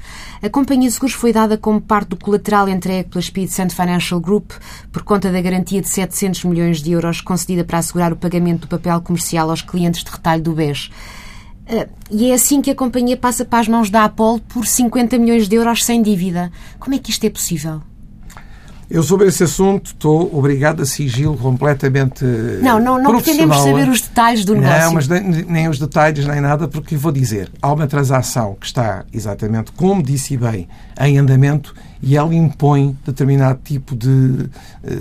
A 0.43 0.49
companhia 0.49 0.87
seguros 0.97 1.13
foi 1.13 1.31
dada 1.31 1.57
como 1.57 1.79
parte 1.79 2.09
do 2.09 2.17
colateral 2.17 2.67
entregue 2.67 3.09
pela 3.09 3.21
Espírito 3.21 3.53
Santo 3.53 3.75
Financial 3.75 4.19
Group 4.19 4.51
por 4.91 5.03
conta 5.03 5.31
da 5.31 5.39
garantia 5.39 5.79
de 5.79 5.87
700 5.87 6.43
milhões 6.45 6.81
de 6.81 6.91
euros 6.91 7.21
concedida 7.21 7.63
para 7.63 7.77
assegurar 7.77 8.11
o 8.11 8.15
pagamento 8.15 8.61
do 8.61 8.67
papel 8.67 8.99
comercial 9.01 9.49
aos 9.49 9.61
clientes 9.61 10.03
de 10.03 10.09
retalho 10.09 10.41
do 10.41 10.53
BES. 10.53 10.89
Eh, 11.67 11.87
e 12.09 12.31
é 12.31 12.33
assim 12.33 12.61
que 12.61 12.71
a 12.71 12.75
companhia 12.75 13.15
passa 13.15 13.45
para 13.45 13.59
as 13.59 13.67
mãos 13.67 13.91
da 13.91 14.05
Apolo 14.05 14.39
por 14.39 14.65
50 14.65 15.19
milhões 15.19 15.47
de 15.47 15.55
euros 15.55 15.85
sem 15.85 16.01
dívida. 16.01 16.51
Como 16.79 16.95
é 16.95 16.99
que 16.99 17.11
isto 17.11 17.23
é 17.25 17.29
possível? 17.29 17.81
Eu 18.89 19.03
sobre 19.03 19.27
esse 19.27 19.43
assunto 19.43 19.87
estou 19.87 20.33
obrigado 20.33 20.81
a 20.81 20.85
sigilo 20.85 21.35
completamente 21.37 22.23
Não, 22.61 22.79
não, 22.79 23.01
não 23.01 23.11
pretendemos 23.11 23.57
saber 23.57 23.89
os 23.89 23.99
detalhes 23.99 24.45
do 24.45 24.55
negócio. 24.55 24.85
Não, 24.85 24.93
mas 24.93 25.07
nem, 25.09 25.23
nem, 25.23 25.67
os 25.67 25.77
detalhes 25.77 26.25
nem 26.25 26.39
nada, 26.39 26.69
porque 26.69 26.95
vou 26.95 27.11
dizer, 27.11 27.51
há 27.61 27.73
uma 27.73 27.85
transação 27.85 28.55
que 28.59 28.65
está 28.65 29.03
exatamente, 29.11 29.73
como 29.73 30.01
disse 30.01 30.37
bem, 30.37 30.69
em 31.01 31.17
andamento 31.17 31.75
e 32.01 32.15
ela 32.15 32.33
impõe 32.33 32.97
determinado 33.05 33.59
tipo 33.63 33.93
de, 33.93 34.49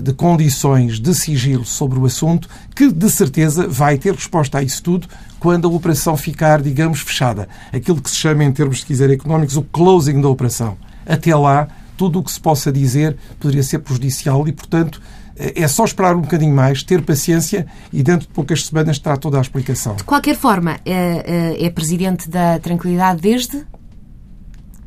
de 0.02 0.12
condições 0.14 0.98
de 0.98 1.14
sigilo 1.14 1.64
sobre 1.64 1.98
o 1.98 2.06
assunto 2.06 2.48
que, 2.74 2.90
de 2.90 3.10
certeza, 3.10 3.68
vai 3.68 3.98
ter 3.98 4.14
resposta 4.14 4.58
a 4.58 4.62
isso 4.62 4.82
tudo 4.82 5.06
quando 5.38 5.68
a 5.68 5.70
operação 5.70 6.16
ficar, 6.16 6.60
digamos, 6.60 7.00
fechada. 7.00 7.48
Aquilo 7.72 8.00
que 8.00 8.10
se 8.10 8.16
chama, 8.16 8.42
em 8.42 8.50
termos, 8.50 8.78
de 8.78 8.86
quiser, 8.86 9.10
económicos, 9.10 9.56
o 9.56 9.62
closing 9.62 10.20
da 10.20 10.28
operação. 10.28 10.76
Até 11.06 11.36
lá, 11.36 11.68
tudo 11.96 12.20
o 12.20 12.22
que 12.22 12.30
se 12.30 12.40
possa 12.40 12.72
dizer 12.72 13.16
poderia 13.40 13.62
ser 13.62 13.78
prejudicial 13.80 14.46
e, 14.46 14.52
portanto, 14.52 15.00
é 15.36 15.68
só 15.68 15.84
esperar 15.84 16.16
um 16.16 16.22
bocadinho 16.22 16.54
mais, 16.54 16.82
ter 16.82 17.02
paciência 17.02 17.66
e 17.92 18.02
dentro 18.02 18.26
de 18.26 18.32
poucas 18.32 18.64
semanas 18.64 18.98
terá 18.98 19.16
toda 19.16 19.36
a 19.36 19.40
explicação. 19.40 19.94
De 19.96 20.04
qualquer 20.04 20.34
forma, 20.34 20.78
é, 20.84 21.56
é, 21.60 21.66
é 21.66 21.70
presidente 21.70 22.28
da 22.28 22.58
Tranquilidade 22.58 23.20
desde? 23.20 23.66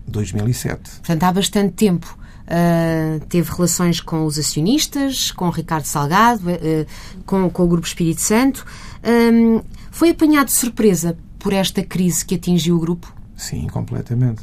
2007. 0.08 0.90
Portanto, 0.90 1.24
há 1.24 1.32
bastante 1.32 1.74
tempo. 1.74 2.18
Uh, 2.50 3.24
teve 3.28 3.52
relações 3.52 4.02
com 4.02 4.26
os 4.26 4.40
acionistas, 4.40 5.32
com 5.32 5.46
o 5.46 5.52
Ricardo 5.52 5.86
Salgado, 5.86 6.50
uh, 6.50 6.86
com, 7.28 7.48
com, 7.48 7.64
o 7.64 7.68
Grupo 7.68 7.86
Espírito 7.86 8.22
Santo. 8.22 8.66
Um, 9.06 9.62
foi 9.92 10.10
apanhado 10.10 10.48
de 10.48 10.54
surpresa 10.54 11.16
por 11.38 11.54
esta 11.54 11.84
crise 11.84 12.26
que 12.26 12.34
atingiu 12.34 12.76
o 12.76 12.80
grupo? 12.80 13.14
Sim, 13.38 13.68
completamente. 13.68 14.42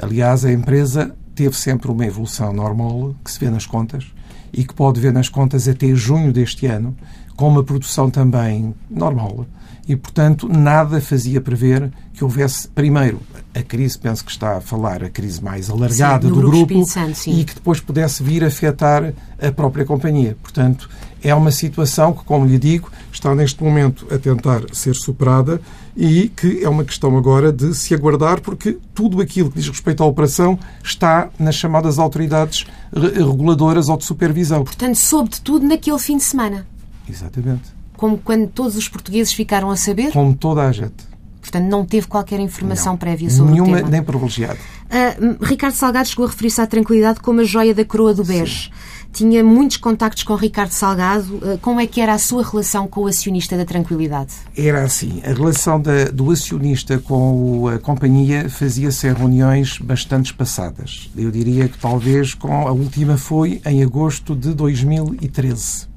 Aliás, 0.00 0.46
a 0.46 0.52
empresa 0.52 1.14
teve 1.36 1.54
sempre 1.54 1.90
uma 1.90 2.06
evolução 2.06 2.52
normal 2.52 3.14
que 3.22 3.30
se 3.30 3.38
vê 3.38 3.50
nas 3.50 3.66
contas 3.66 4.06
e 4.52 4.64
que 4.64 4.74
pode 4.74 4.98
ver 4.98 5.12
nas 5.12 5.28
contas 5.28 5.68
até 5.68 5.94
junho 5.94 6.32
deste 6.32 6.66
ano, 6.66 6.96
com 7.36 7.46
uma 7.46 7.62
produção 7.62 8.10
também 8.10 8.74
normal. 8.90 9.46
E, 9.88 9.94
portanto, 9.94 10.48
nada 10.48 11.00
fazia 11.00 11.40
prever 11.40 11.92
que 12.12 12.24
houvesse, 12.24 12.66
primeiro, 12.68 13.20
a 13.54 13.62
crise, 13.62 13.96
penso 13.96 14.24
que 14.24 14.30
está 14.30 14.56
a 14.56 14.60
falar, 14.60 15.04
a 15.04 15.08
crise 15.08 15.42
mais 15.42 15.70
alargada 15.70 16.26
sim, 16.26 16.34
do 16.34 16.40
grupo, 16.40 16.66
grupo, 16.66 16.86
Santo, 16.86 17.28
e 17.28 17.44
que 17.44 17.54
depois 17.54 17.78
pudesse 17.78 18.22
vir 18.22 18.42
a 18.42 18.48
afetar 18.48 19.12
a 19.40 19.52
própria 19.52 19.84
companhia. 19.84 20.36
Portanto, 20.42 20.90
é 21.22 21.34
uma 21.34 21.50
situação 21.50 22.12
que, 22.12 22.24
como 22.24 22.46
lhe 22.46 22.58
digo, 22.58 22.90
está 23.12 23.34
neste 23.34 23.62
momento 23.62 24.06
a 24.12 24.18
tentar 24.18 24.62
ser 24.72 24.94
superada 24.94 25.60
e 25.96 26.28
que 26.28 26.64
é 26.64 26.68
uma 26.68 26.84
questão 26.84 27.16
agora 27.16 27.52
de 27.52 27.74
se 27.74 27.94
aguardar, 27.94 28.40
porque 28.40 28.78
tudo 28.94 29.20
aquilo 29.20 29.50
que 29.50 29.58
diz 29.58 29.68
respeito 29.68 30.02
à 30.02 30.06
operação 30.06 30.58
está 30.82 31.30
nas 31.38 31.54
chamadas 31.54 31.98
autoridades 31.98 32.66
reguladoras 32.92 33.88
ou 33.88 33.96
de 33.96 34.04
supervisão. 34.04 34.64
Portanto, 34.64 34.96
soube 34.96 35.30
de 35.30 35.40
tudo 35.40 35.66
naquele 35.66 35.98
fim 35.98 36.16
de 36.16 36.24
semana. 36.24 36.66
Exatamente. 37.08 37.75
Como 37.96 38.18
quando 38.18 38.48
todos 38.48 38.76
os 38.76 38.88
portugueses 38.88 39.32
ficaram 39.32 39.70
a 39.70 39.76
saber? 39.76 40.12
Como 40.12 40.34
toda 40.34 40.66
a 40.66 40.72
gente. 40.72 41.16
Portanto, 41.46 41.64
não 41.68 41.84
teve 41.84 42.08
qualquer 42.08 42.40
informação 42.40 42.94
não. 42.94 42.98
prévia 42.98 43.30
sobre 43.30 43.52
Nenhuma, 43.52 43.74
o 43.74 43.76
tema. 43.76 43.88
nem 43.88 44.02
privilegiada. 44.02 44.58
Uh, 44.86 45.44
Ricardo 45.44 45.74
Salgado 45.74 46.08
chegou 46.08 46.26
a 46.26 46.28
referir-se 46.28 46.60
à 46.60 46.66
tranquilidade 46.66 47.20
como 47.20 47.40
a 47.40 47.44
joia 47.44 47.72
da 47.72 47.84
coroa 47.84 48.12
do 48.12 48.24
BES. 48.24 48.68
Tinha 49.12 49.44
muitos 49.44 49.76
contactos 49.76 50.24
com 50.24 50.34
Ricardo 50.34 50.72
Salgado. 50.72 51.36
Uh, 51.36 51.58
como 51.62 51.78
é 51.78 51.86
que 51.86 52.00
era 52.00 52.14
a 52.14 52.18
sua 52.18 52.42
relação 52.42 52.88
com 52.88 53.02
o 53.02 53.06
acionista 53.06 53.56
da 53.56 53.64
Tranquilidade? 53.64 54.32
Era 54.56 54.82
assim. 54.82 55.22
A 55.24 55.32
relação 55.32 55.80
da, 55.80 56.06
do 56.06 56.32
acionista 56.32 56.98
com 56.98 57.68
a 57.68 57.78
companhia 57.78 58.50
fazia-se 58.50 59.06
em 59.06 59.12
reuniões 59.12 59.78
bastante 59.78 60.26
espaçadas. 60.26 61.08
Eu 61.16 61.30
diria 61.30 61.68
que 61.68 61.78
talvez 61.78 62.34
com 62.34 62.66
a 62.66 62.72
última 62.72 63.16
foi 63.16 63.60
em 63.64 63.84
agosto 63.84 64.34
de 64.34 64.52
2013 64.52 65.95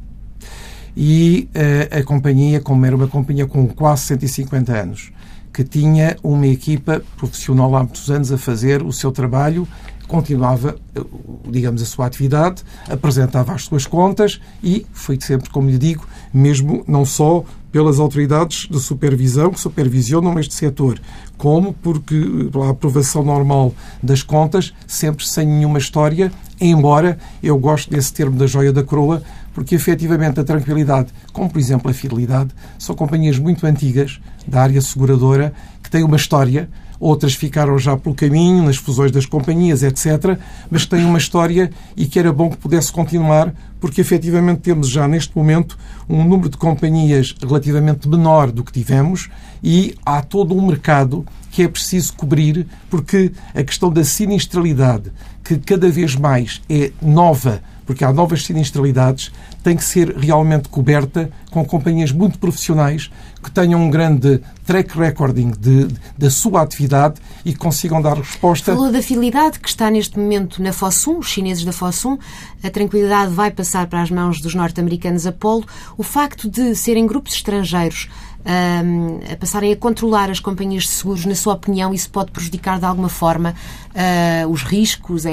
e 0.95 1.49
uh, 1.55 1.99
a 1.99 2.03
companhia, 2.03 2.59
como 2.59 2.85
era 2.85 2.95
uma 2.95 3.07
companhia 3.07 3.45
com 3.45 3.67
quase 3.67 4.03
150 4.03 4.71
anos, 4.73 5.11
que 5.53 5.63
tinha 5.63 6.15
uma 6.23 6.47
equipa 6.47 7.01
profissional 7.17 7.75
há 7.75 7.79
muitos 7.79 8.09
anos 8.09 8.31
a 8.31 8.37
fazer 8.37 8.83
o 8.83 8.91
seu 8.91 9.11
trabalho, 9.11 9.67
continuava, 10.09 10.75
eh, 10.95 11.01
digamos, 11.49 11.83
a 11.83 11.85
sua 11.85 12.07
atividade, 12.07 12.63
apresentava 12.89 13.53
as 13.53 13.65
suas 13.65 13.85
contas 13.85 14.41
e 14.61 14.85
foi 14.91 15.19
sempre, 15.21 15.51
como 15.51 15.69
lhe 15.69 15.77
digo, 15.77 16.05
mesmo 16.33 16.83
não 16.87 17.05
só 17.05 17.45
pelas 17.71 17.99
autoridades 17.99 18.67
de 18.67 18.79
supervisão 18.79 19.51
que 19.51 19.59
supervisionam 19.59 20.39
este 20.39 20.55
setor, 20.55 20.99
como 21.37 21.73
porque 21.73 22.49
pela 22.51 22.71
aprovação 22.71 23.23
normal 23.23 23.73
das 24.01 24.23
contas, 24.23 24.73
sempre 24.87 25.27
sem 25.27 25.45
nenhuma 25.45 25.77
história, 25.77 26.31
embora 26.59 27.19
eu 27.43 27.57
goste 27.59 27.91
desse 27.91 28.11
termo 28.11 28.35
da 28.35 28.47
joia 28.47 28.73
da 28.73 28.83
coroa, 28.83 29.21
porque 29.53 29.75
efetivamente 29.75 30.39
a 30.39 30.43
tranquilidade, 30.43 31.09
como 31.31 31.49
por 31.49 31.59
exemplo 31.59 31.89
a 31.89 31.93
fidelidade, 31.93 32.51
são 32.77 32.95
companhias 32.95 33.37
muito 33.37 33.65
antigas 33.65 34.19
da 34.47 34.61
área 34.61 34.81
seguradora 34.81 35.53
que 35.83 35.89
têm 35.89 36.03
uma 36.03 36.17
história. 36.17 36.69
Outras 36.99 37.33
ficaram 37.33 37.79
já 37.79 37.95
pelo 37.95 38.13
caminho, 38.13 38.63
nas 38.63 38.75
fusões 38.75 39.09
das 39.09 39.25
companhias, 39.25 39.83
etc. 39.83 40.37
Mas 40.69 40.85
têm 40.85 41.05
uma 41.05 41.17
história 41.17 41.71
e 41.95 42.05
que 42.05 42.19
era 42.19 42.33
bom 42.33 42.49
que 42.49 42.57
pudesse 42.57 42.91
continuar, 42.91 43.53
porque 43.79 44.01
efetivamente 44.01 44.59
temos 44.59 44.89
já 44.89 45.07
neste 45.07 45.35
momento 45.35 45.77
um 46.09 46.23
número 46.23 46.49
de 46.49 46.57
companhias 46.57 47.33
relativamente 47.41 48.07
menor 48.07 48.51
do 48.51 48.63
que 48.63 48.73
tivemos 48.73 49.29
e 49.63 49.95
há 50.05 50.21
todo 50.21 50.53
um 50.53 50.65
mercado 50.65 51.25
que 51.51 51.63
é 51.63 51.67
preciso 51.67 52.13
cobrir, 52.13 52.67
porque 52.89 53.31
a 53.55 53.63
questão 53.63 53.91
da 53.91 54.03
sinistralidade, 54.03 55.11
que 55.43 55.57
cada 55.57 55.89
vez 55.89 56.15
mais 56.15 56.61
é 56.69 56.91
nova 57.01 57.61
porque 57.89 58.05
há 58.05 58.13
novas 58.13 58.45
sinistralidades, 58.45 59.31
tem 59.63 59.75
que 59.75 59.83
ser 59.83 60.15
realmente 60.15 60.69
coberta 60.69 61.31
com 61.49 61.65
companhias 61.65 62.11
muito 62.11 62.37
profissionais 62.37 63.09
que 63.41 63.49
tenham 63.49 63.81
um 63.81 63.89
grande 63.89 64.41
track 64.63 64.95
recording 64.95 65.49
de, 65.59 65.85
de, 65.85 65.95
da 66.15 66.29
sua 66.29 66.61
atividade 66.61 67.19
e 67.43 67.51
que 67.51 67.57
consigam 67.57 67.99
dar 67.99 68.15
resposta. 68.15 68.75
Falou 68.75 68.91
da 68.91 69.01
fidelidade 69.01 69.59
que 69.59 69.67
está 69.67 69.89
neste 69.89 70.19
momento 70.19 70.61
na 70.61 70.71
Fossum, 70.71 71.17
os 71.17 71.29
chineses 71.29 71.65
da 71.65 71.71
Fossum. 71.71 72.19
A 72.63 72.69
tranquilidade 72.69 73.33
vai 73.33 73.49
passar 73.49 73.87
para 73.87 74.03
as 74.03 74.11
mãos 74.11 74.39
dos 74.39 74.53
norte-americanos 74.53 75.25
Apollo. 75.25 75.65
O 75.97 76.03
facto 76.03 76.47
de 76.47 76.75
serem 76.75 77.07
grupos 77.07 77.33
estrangeiros 77.33 78.07
a 78.45 79.35
passarem 79.35 79.71
a 79.71 79.75
controlar 79.75 80.29
as 80.29 80.39
companhias 80.39 80.83
de 80.83 80.89
seguros, 80.89 81.25
na 81.25 81.35
sua 81.35 81.53
opinião, 81.53 81.93
isso 81.93 82.09
pode 82.09 82.31
prejudicar 82.31 82.79
de 82.79 82.85
alguma 82.85 83.09
forma 83.09 83.53
uh, 83.89 84.47
os 84.49 84.63
riscos, 84.63 85.25
a, 85.25 85.29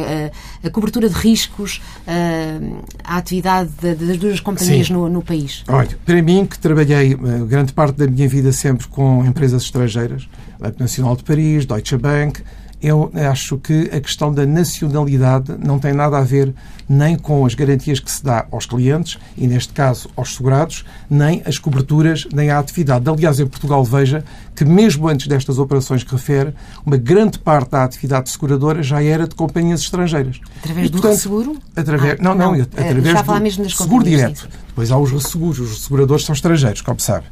a, 0.62 0.70
cobertura 0.70 1.09
de 1.09 1.14
riscos, 1.14 1.80
uh, 2.07 2.84
a 3.04 3.16
atividade 3.16 3.70
de, 3.80 3.94
das 3.94 4.16
duas 4.18 4.40
companhias 4.40 4.90
no, 4.90 5.09
no, 5.09 5.22
país? 5.22 5.64
Olha, 5.68 5.98
para 6.04 6.20
mim, 6.22 6.46
que 6.46 6.59
trabalhei 6.59 7.14
uh, 7.14 7.46
grande 7.46 7.72
parte 7.72 7.96
da 7.96 8.07
minha 8.07 8.28
vida 8.28 8.52
sempre 8.52 8.86
com 8.88 9.24
empresas 9.24 9.62
estrangeiras, 9.62 10.28
Banco 10.59 10.80
Nacional 10.80 11.16
de 11.16 11.22
Paris, 11.22 11.64
Deutsche 11.64 11.96
Bank, 11.96 12.42
eu 12.82 13.11
acho 13.30 13.57
que 13.59 13.90
a 13.92 14.00
questão 14.00 14.32
da 14.32 14.44
nacionalidade 14.44 15.54
não 15.59 15.78
tem 15.78 15.92
nada 15.92 16.18
a 16.18 16.22
ver 16.22 16.52
nem 16.89 17.16
com 17.16 17.45
as 17.45 17.55
garantias 17.55 17.99
que 17.99 18.11
se 18.11 18.24
dá 18.24 18.47
aos 18.51 18.66
clientes, 18.66 19.18
e 19.37 19.47
neste 19.47 19.72
caso 19.72 20.09
aos 20.16 20.34
segurados, 20.34 20.84
nem 21.11 21.43
as 21.45 21.59
coberturas, 21.59 22.26
nem 22.32 22.51
a 22.51 22.59
atividade. 22.59 23.09
Aliás, 23.09 23.41
em 23.41 23.47
Portugal, 23.47 23.84
veja 23.84 24.24
que 24.55 24.64
mesmo 24.64 25.09
antes 25.09 25.26
destas 25.26 25.59
operações 25.59 26.03
que 26.03 26.12
refere, 26.12 26.55
uma 26.84 26.97
grande 26.97 27.39
parte 27.39 27.70
da 27.70 27.84
atividade 27.84 28.30
seguradora 28.30 28.82
já 28.82 29.03
era 29.03 29.26
de 29.26 29.34
companhias 29.34 29.80
estrangeiras. 29.80 30.41
Através 30.59 30.87
e, 30.87 30.91
portanto, 30.91 31.12
do 31.12 31.18
seguro? 31.18 31.57
Através, 31.74 32.14
ah, 32.14 32.22
não, 32.22 32.34
não, 32.34 32.57
não, 32.57 32.62
através 32.62 33.22
do 33.22 33.41
mesmo 33.41 33.64
das 33.64 33.76
seguro 33.76 34.05
direto. 34.05 34.41
Sim. 34.43 34.49
Depois 34.68 34.91
há 34.91 34.99
os 34.99 35.11
resseguros. 35.11 35.59
Os 35.59 35.84
seguradores 35.84 36.24
são 36.24 36.34
estrangeiros, 36.34 36.82
como 36.82 37.01
sabe. 37.01 37.24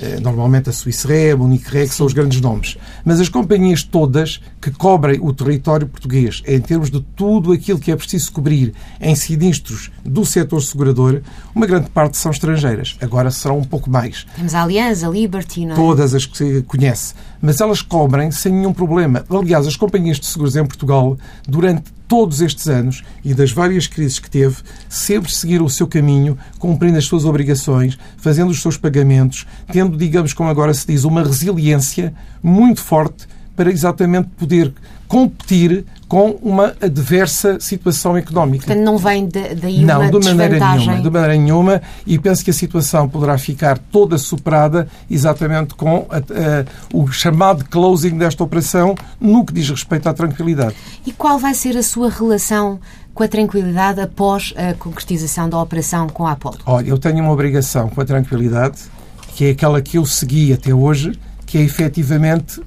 Eh, 0.00 0.20
normalmente 0.20 0.70
a 0.70 0.72
Re, 1.08 1.32
a 1.32 1.36
Munique 1.36 1.68
Re, 1.70 1.88
que 1.88 1.94
são 1.94 2.06
os 2.06 2.12
grandes 2.12 2.40
nomes. 2.40 2.76
Mas 3.04 3.20
as 3.20 3.28
companhias 3.28 3.82
todas 3.82 4.40
que 4.60 4.70
cobrem 4.70 5.18
o 5.20 5.32
território 5.32 5.86
português, 5.86 6.42
em 6.46 6.60
termos 6.60 6.90
de 6.90 7.00
tudo 7.16 7.52
aquilo 7.52 7.78
que 7.78 7.90
é 7.90 7.96
preciso 7.96 8.32
cobrir 8.32 8.74
em 9.00 9.14
sinistros 9.14 9.90
do 10.04 10.24
setor 10.24 10.60
segurador, 10.62 11.22
uma 11.54 11.66
grande 11.66 11.90
parte 11.90 12.16
são 12.16 12.30
estrangeiras. 12.30 12.96
Agora 13.00 13.30
serão 13.30 13.58
um 13.58 13.64
pouco 13.64 13.90
mais. 13.90 14.26
Temos 14.36 14.54
a 14.54 14.62
Aliança, 14.62 15.06
a 15.06 15.10
Liberty, 15.10 15.66
não 15.66 15.72
é? 15.72 15.76
Todas 15.76 16.14
as 16.14 16.26
que 16.26 16.36
se 16.36 16.62
conhece. 16.62 17.14
Mas 17.40 17.60
elas 17.60 17.82
cobrem 17.82 18.30
sem 18.30 18.52
nenhum 18.52 18.72
problema. 18.72 19.24
Aliás, 19.30 19.66
as 19.66 19.76
companhias 19.76 20.18
de 20.18 20.26
seguros 20.26 20.56
em 20.56 20.66
Portugal, 20.66 21.16
durante 21.46 21.92
todos 22.08 22.40
estes 22.40 22.66
anos 22.66 23.04
e 23.22 23.34
das 23.34 23.52
várias 23.52 23.86
crises 23.86 24.18
que 24.18 24.30
teve, 24.30 24.56
sempre 24.88 25.30
seguiram 25.30 25.66
o 25.66 25.70
seu 25.70 25.86
caminho, 25.86 26.38
cumprindo 26.58 26.96
as 26.96 27.04
suas 27.04 27.24
obrigações, 27.24 27.98
fazendo 28.16 28.50
os 28.50 28.62
seus 28.62 28.76
pagamentos, 28.76 29.46
tendo, 29.70 29.96
digamos, 29.96 30.32
como 30.32 30.48
agora 30.48 30.72
se 30.72 30.86
diz, 30.86 31.04
uma 31.04 31.22
resiliência 31.22 32.14
muito 32.42 32.82
forte 32.82 33.26
para 33.58 33.72
exatamente 33.72 34.28
poder 34.38 34.72
competir 35.08 35.84
com 36.06 36.38
uma 36.40 36.76
adversa 36.80 37.58
situação 37.58 38.16
económica. 38.16 38.66
Portanto, 38.66 38.84
não 38.84 38.96
vem 38.96 39.28
daí 39.28 39.84
não, 39.84 40.00
uma 40.00 40.10
de 40.12 40.28
maneira 40.28 40.58
nenhuma, 40.60 41.00
de 41.00 41.10
maneira 41.10 41.36
nenhuma, 41.36 41.82
e 42.06 42.20
penso 42.20 42.44
que 42.44 42.52
a 42.52 42.54
situação 42.54 43.08
poderá 43.08 43.36
ficar 43.36 43.76
toda 43.76 44.16
superada 44.16 44.86
exatamente 45.10 45.74
com 45.74 46.06
a, 46.08 46.18
a, 46.18 46.64
o 46.94 47.10
chamado 47.10 47.64
closing 47.64 48.16
desta 48.16 48.44
operação 48.44 48.94
no 49.20 49.44
que 49.44 49.52
diz 49.52 49.68
respeito 49.68 50.08
à 50.08 50.14
tranquilidade. 50.14 50.76
E 51.04 51.10
qual 51.10 51.36
vai 51.36 51.52
ser 51.52 51.76
a 51.76 51.82
sua 51.82 52.08
relação 52.08 52.78
com 53.12 53.24
a 53.24 53.28
tranquilidade 53.28 54.00
após 54.00 54.54
a 54.56 54.74
concretização 54.74 55.48
da 55.48 55.60
operação 55.60 56.08
com 56.08 56.28
a 56.28 56.32
Apollo? 56.32 56.58
Olha, 56.64 56.90
eu 56.90 56.96
tenho 56.96 57.24
uma 57.24 57.32
obrigação 57.32 57.88
com 57.88 58.00
a 58.00 58.04
tranquilidade, 58.04 58.82
que 59.34 59.46
é 59.46 59.50
aquela 59.50 59.82
que 59.82 59.98
eu 59.98 60.06
segui 60.06 60.52
até 60.52 60.72
hoje, 60.72 61.18
que 61.44 61.58
é 61.58 61.62
efetivamente 61.62 62.62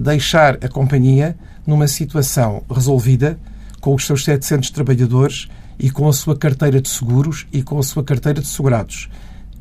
deixar 0.00 0.56
a 0.64 0.68
companhia 0.68 1.36
numa 1.66 1.86
situação 1.86 2.62
resolvida 2.70 3.38
com 3.80 3.94
os 3.94 4.06
seus 4.06 4.24
700 4.24 4.70
trabalhadores 4.70 5.48
e 5.78 5.90
com 5.90 6.08
a 6.08 6.12
sua 6.12 6.34
carteira 6.34 6.80
de 6.80 6.88
seguros 6.88 7.46
e 7.52 7.62
com 7.62 7.78
a 7.78 7.82
sua 7.82 8.02
carteira 8.02 8.40
de 8.40 8.46
segurados. 8.46 9.10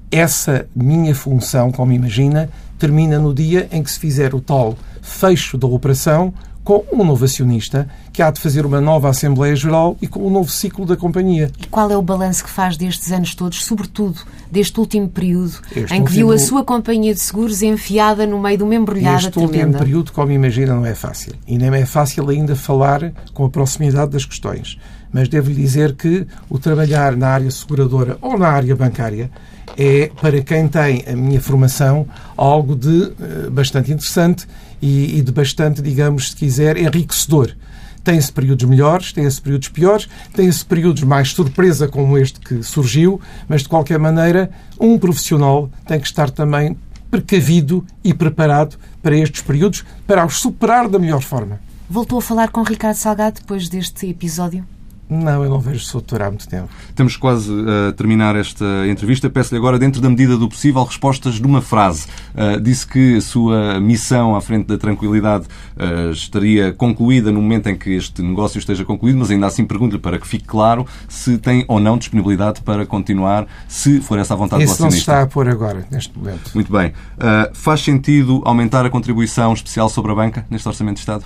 Essa 0.09 0.67
minha 0.73 1.13
função, 1.13 1.71
como 1.71 1.91
imagina, 1.91 2.49
termina 2.77 3.19
no 3.19 3.33
dia 3.33 3.67
em 3.71 3.83
que 3.83 3.91
se 3.91 3.99
fizer 3.99 4.33
o 4.33 4.39
tal 4.39 4.77
fecho 5.01 5.57
da 5.57 5.67
operação 5.67 6.33
com 6.69 6.85
um 6.93 7.03
novo 7.03 7.25
acionista 7.25 7.89
que 8.13 8.21
há 8.21 8.29
de 8.29 8.39
fazer 8.39 8.63
uma 8.63 8.79
nova 8.79 9.09
Assembleia 9.09 9.55
Geral 9.55 9.97
e 9.99 10.05
com 10.07 10.19
um 10.27 10.29
novo 10.29 10.51
ciclo 10.51 10.85
da 10.85 10.95
companhia. 10.95 11.49
E 11.59 11.65
qual 11.65 11.89
é 11.89 11.97
o 11.97 12.01
balanço 12.03 12.43
que 12.43 12.49
faz 12.51 12.77
destes 12.77 13.11
anos 13.11 13.33
todos, 13.33 13.63
sobretudo 13.65 14.19
deste 14.51 14.79
último 14.79 15.09
período, 15.09 15.53
Este 15.75 15.91
em 15.95 16.03
que 16.03 16.11
viu 16.11 16.27
último- 16.27 16.43
a 16.43 16.47
sua 16.47 16.63
companhia 16.63 17.11
de 17.11 17.21
seguros 17.21 17.63
enfiada 17.63 18.27
no 18.27 18.39
meio 18.39 18.59
de 18.59 18.63
uma 18.63 18.75
embrulhada 18.75 19.15
Este 19.17 19.27
último 19.39 19.47
tremenda? 19.47 19.79
período, 19.79 20.11
como 20.11 20.31
imagina, 20.31 20.75
não 20.75 20.85
é 20.85 20.93
fácil. 20.93 21.33
E 21.47 21.57
nem 21.57 21.73
é 21.73 21.85
fácil 21.87 22.29
ainda 22.29 22.55
falar 22.55 23.13
com 23.33 23.45
a 23.45 23.49
proximidade 23.49 24.11
das 24.11 24.23
questões. 24.25 24.77
Mas 25.11 25.27
devo-lhe 25.27 25.55
dizer 25.55 25.95
que 25.95 26.25
o 26.49 26.59
trabalhar 26.59 27.15
na 27.15 27.29
área 27.29 27.49
seguradora 27.51 28.17
ou 28.21 28.37
na 28.37 28.47
área 28.47 28.75
bancária 28.75 29.31
é, 29.77 30.11
para 30.21 30.41
quem 30.41 30.67
tem 30.67 31.03
a 31.07 31.15
minha 31.15 31.39
formação, 31.39 32.07
algo 32.35 32.75
de 32.75 33.13
eh, 33.19 33.49
bastante 33.49 33.91
interessante 33.91 34.45
e, 34.81 35.17
e 35.17 35.21
de 35.21 35.31
bastante, 35.31 35.81
digamos, 35.81 36.31
se 36.31 36.35
quiser, 36.35 36.77
enriquecedor. 36.77 37.55
Tem-se 38.03 38.31
períodos 38.31 38.67
melhores, 38.67 39.13
tem-se 39.13 39.41
períodos 39.41 39.69
piores, 39.69 40.09
tem-se 40.33 40.65
períodos 40.65 41.03
mais 41.03 41.31
surpresa 41.31 41.87
como 41.87 42.17
este 42.17 42.39
que 42.39 42.63
surgiu, 42.63 43.21
mas 43.47 43.61
de 43.61 43.69
qualquer 43.69 43.99
maneira, 43.99 44.49
um 44.79 44.97
profissional 44.97 45.69
tem 45.87 45.99
que 45.99 46.07
estar 46.07 46.29
também 46.29 46.77
precavido 47.11 47.85
e 48.03 48.13
preparado 48.13 48.77
para 49.01 49.17
estes 49.17 49.41
períodos, 49.41 49.83
para 50.05 50.25
os 50.25 50.39
superar 50.39 50.87
da 50.87 50.99
melhor 50.99 51.21
forma. 51.21 51.59
Voltou 51.89 52.19
a 52.19 52.21
falar 52.21 52.49
com 52.49 52.63
Ricardo 52.63 52.95
Salgado 52.95 53.39
depois 53.39 53.67
deste 53.67 54.07
episódio? 54.07 54.65
Não, 55.09 55.43
eu 55.43 55.49
não 55.49 55.59
vejo 55.59 55.89
o 55.89 55.91
doutor 55.93 56.21
há 56.21 56.29
muito 56.29 56.47
tempo. 56.47 56.69
Estamos 56.87 57.17
quase 57.17 57.51
a 57.51 57.91
terminar 57.93 58.35
esta 58.35 58.65
entrevista. 58.87 59.27
Peço-lhe 59.27 59.57
agora, 59.57 59.79
dentro 59.79 59.99
da 59.99 60.09
medida 60.09 60.37
do 60.37 60.47
possível, 60.47 60.83
respostas 60.83 61.35
de 61.35 61.47
uma 61.47 61.63
frase. 61.63 62.05
Uh, 62.35 62.61
disse 62.61 62.85
que 62.85 63.17
a 63.17 63.21
sua 63.21 63.79
missão 63.79 64.35
à 64.35 64.41
frente 64.41 64.67
da 64.67 64.77
tranquilidade 64.77 65.47
uh, 65.75 66.11
estaria 66.11 66.71
concluída 66.73 67.31
no 67.31 67.41
momento 67.41 67.69
em 67.69 67.75
que 67.75 67.89
este 67.89 68.21
negócio 68.21 68.59
esteja 68.59 68.85
concluído, 68.85 69.17
mas 69.17 69.31
ainda 69.31 69.47
assim 69.47 69.65
pergunto-lhe 69.65 69.99
para 69.99 70.19
que 70.19 70.27
fique 70.27 70.45
claro 70.45 70.85
se 71.07 71.39
tem 71.39 71.65
ou 71.67 71.79
não 71.79 71.97
disponibilidade 71.97 72.61
para 72.61 72.85
continuar, 72.85 73.47
se 73.67 73.99
for 74.01 74.19
essa 74.19 74.35
a 74.35 74.37
vontade 74.37 74.63
do 74.63 74.71
Esse 74.71 74.79
não 74.79 74.91
se 74.91 74.97
acionista. 74.97 75.11
está 75.11 75.23
a 75.23 75.27
pôr 75.27 75.49
agora, 75.49 75.87
neste 75.89 76.15
momento. 76.15 76.51
Muito 76.53 76.71
bem. 76.71 76.89
Uh, 76.89 77.49
faz 77.53 77.81
sentido 77.81 78.43
aumentar 78.45 78.85
a 78.85 78.91
contribuição 78.91 79.53
especial 79.53 79.89
sobre 79.89 80.11
a 80.11 80.15
banca 80.15 80.45
neste 80.51 80.67
Orçamento 80.67 80.95
de 80.95 80.99
Estado? 80.99 81.25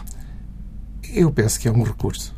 Eu 1.13 1.31
penso 1.31 1.59
que 1.59 1.67
é 1.67 1.71
um 1.71 1.83
recurso. 1.83 2.33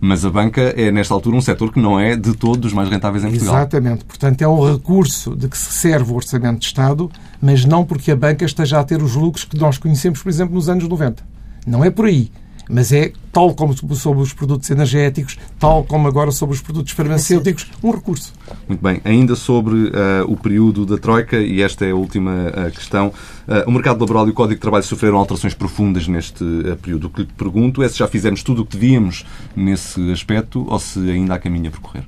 Mas 0.00 0.24
a 0.24 0.30
banca 0.30 0.60
é, 0.60 0.90
nesta 0.90 1.14
altura, 1.14 1.36
um 1.36 1.40
setor 1.40 1.72
que 1.72 1.80
não 1.80 1.98
é 1.98 2.16
de 2.16 2.34
todo 2.34 2.60
dos 2.60 2.72
mais 2.72 2.88
rentáveis 2.88 3.24
em 3.24 3.30
Portugal. 3.30 3.56
Exatamente. 3.56 4.04
Portanto, 4.04 4.42
é 4.42 4.48
um 4.48 4.72
recurso 4.72 5.34
de 5.34 5.48
que 5.48 5.56
se 5.56 5.72
serve 5.72 6.12
o 6.12 6.14
Orçamento 6.14 6.60
de 6.60 6.66
Estado, 6.66 7.10
mas 7.40 7.64
não 7.64 7.84
porque 7.84 8.10
a 8.10 8.16
banca 8.16 8.44
esteja 8.44 8.80
a 8.80 8.84
ter 8.84 9.02
os 9.02 9.14
lucros 9.14 9.44
que 9.44 9.58
nós 9.58 9.78
conhecemos, 9.78 10.22
por 10.22 10.28
exemplo, 10.28 10.54
nos 10.54 10.68
anos 10.68 10.86
90. 10.86 11.22
Não 11.66 11.84
é 11.84 11.90
por 11.90 12.06
aí. 12.06 12.30
Mas 12.68 12.92
é, 12.92 13.12
tal 13.32 13.54
como 13.54 13.74
sobre 13.94 14.22
os 14.22 14.32
produtos 14.32 14.68
energéticos, 14.70 15.38
tal 15.58 15.84
como 15.84 16.08
agora 16.08 16.32
sobre 16.32 16.54
os 16.56 16.60
produtos 16.60 16.92
farmacêuticos, 16.92 17.70
um 17.82 17.90
recurso. 17.92 18.32
Muito 18.66 18.82
bem. 18.82 19.00
Ainda 19.04 19.36
sobre 19.36 19.74
uh, 19.74 19.92
o 20.26 20.36
período 20.36 20.84
da 20.84 20.98
Troika, 20.98 21.36
e 21.36 21.62
esta 21.62 21.84
é 21.84 21.92
a 21.92 21.94
última 21.94 22.32
uh, 22.32 22.70
questão, 22.72 23.08
uh, 23.08 23.68
o 23.68 23.70
mercado 23.70 24.00
laboral 24.00 24.26
e 24.26 24.30
o 24.30 24.34
Código 24.34 24.56
de 24.56 24.60
Trabalho 24.60 24.84
sofreram 24.84 25.16
alterações 25.16 25.54
profundas 25.54 26.08
neste 26.08 26.44
período. 26.82 27.06
O 27.06 27.10
que 27.10 27.20
lhe 27.20 27.28
pergunto 27.36 27.82
é 27.82 27.88
se 27.88 27.98
já 27.98 28.08
fizemos 28.08 28.42
tudo 28.42 28.62
o 28.62 28.66
que 28.66 28.76
devíamos 28.76 29.24
nesse 29.54 30.10
aspecto 30.10 30.66
ou 30.68 30.78
se 30.80 30.98
ainda 31.10 31.34
há 31.34 31.38
caminho 31.38 31.68
a 31.68 31.70
percorrer. 31.70 32.04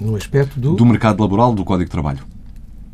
No 0.00 0.16
aspecto 0.16 0.58
do... 0.58 0.74
Do 0.74 0.84
mercado 0.84 1.20
laboral, 1.20 1.54
do 1.54 1.64
Código 1.64 1.84
de 1.84 1.92
Trabalho. 1.92 2.20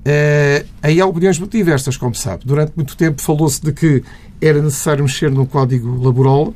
Uh, 0.07 0.65
aí 0.83 1.01
há 1.01 1.07
opiniões 1.07 1.39
muito 1.39 1.57
diversas, 1.57 1.97
como 1.97 2.15
sabe. 2.15 2.43
Durante 2.45 2.73
muito 2.77 2.97
tempo 2.97 3.21
falou-se 3.23 3.61
de 3.61 3.73
que 3.73 4.05
era 4.41 4.61
necessário 4.61 5.03
mexer 5.03 5.31
no 5.31 5.47
Código 5.47 6.01
Laboral 6.01 6.55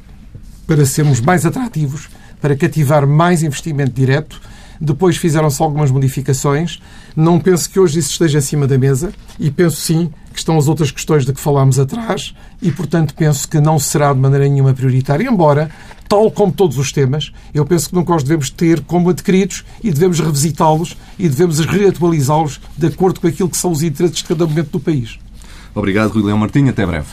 para 0.71 0.87
sermos 0.87 1.21
mais 1.21 1.45
atrativos, 1.45 2.09
para 2.41 2.55
cativar 2.55 3.05
mais 3.05 3.43
investimento 3.43 3.91
direto. 3.91 4.41
Depois 4.81 5.17
fizeram-se 5.17 5.61
algumas 5.61 5.91
modificações. 5.91 6.81
Não 7.17 7.41
penso 7.41 7.69
que 7.69 7.81
hoje 7.81 7.99
isso 7.99 8.13
esteja 8.13 8.39
acima 8.39 8.69
da 8.69 8.79
mesa 8.79 9.13
e 9.37 9.51
penso 9.51 9.79
sim 9.79 10.13
que 10.33 10.39
estão 10.39 10.57
as 10.57 10.69
outras 10.69 10.93
questões 10.93 11.27
de 11.27 11.33
que 11.33 11.41
falámos 11.41 11.77
atrás 11.81 12.33
e, 12.63 12.71
portanto, 12.71 13.15
penso 13.17 13.49
que 13.49 13.61
não 13.61 13.81
será 13.81 14.13
de 14.13 14.21
maneira 14.21 14.47
nenhuma 14.49 14.73
prioritária, 14.73 15.29
embora, 15.29 15.73
tal 16.09 16.31
como 16.31 16.53
todos 16.53 16.79
os 16.79 16.93
temas, 16.93 17.33
eu 17.53 17.67
penso 17.67 17.89
que 17.89 17.97
nunca 17.97 18.15
os 18.15 18.23
devemos 18.23 18.49
ter 18.49 18.81
como 18.83 19.11
adquiridos 19.11 19.65
e 19.83 19.91
devemos 19.91 20.21
revisitá-los 20.21 20.97
e 21.19 21.29
devemos 21.29 21.59
reatualizá-los 21.59 22.61
de 22.79 22.87
acordo 22.87 23.19
com 23.19 23.27
aquilo 23.27 23.49
que 23.49 23.57
são 23.57 23.73
os 23.73 23.83
interesses 23.83 24.19
de 24.19 24.25
cada 24.25 24.47
momento 24.47 24.71
do 24.71 24.79
país. 24.79 25.19
Obrigado, 25.75 26.13
Rui 26.13 26.23
Leão 26.23 26.39
Martinho. 26.39 26.71
Até 26.71 26.87
breve. 26.87 27.09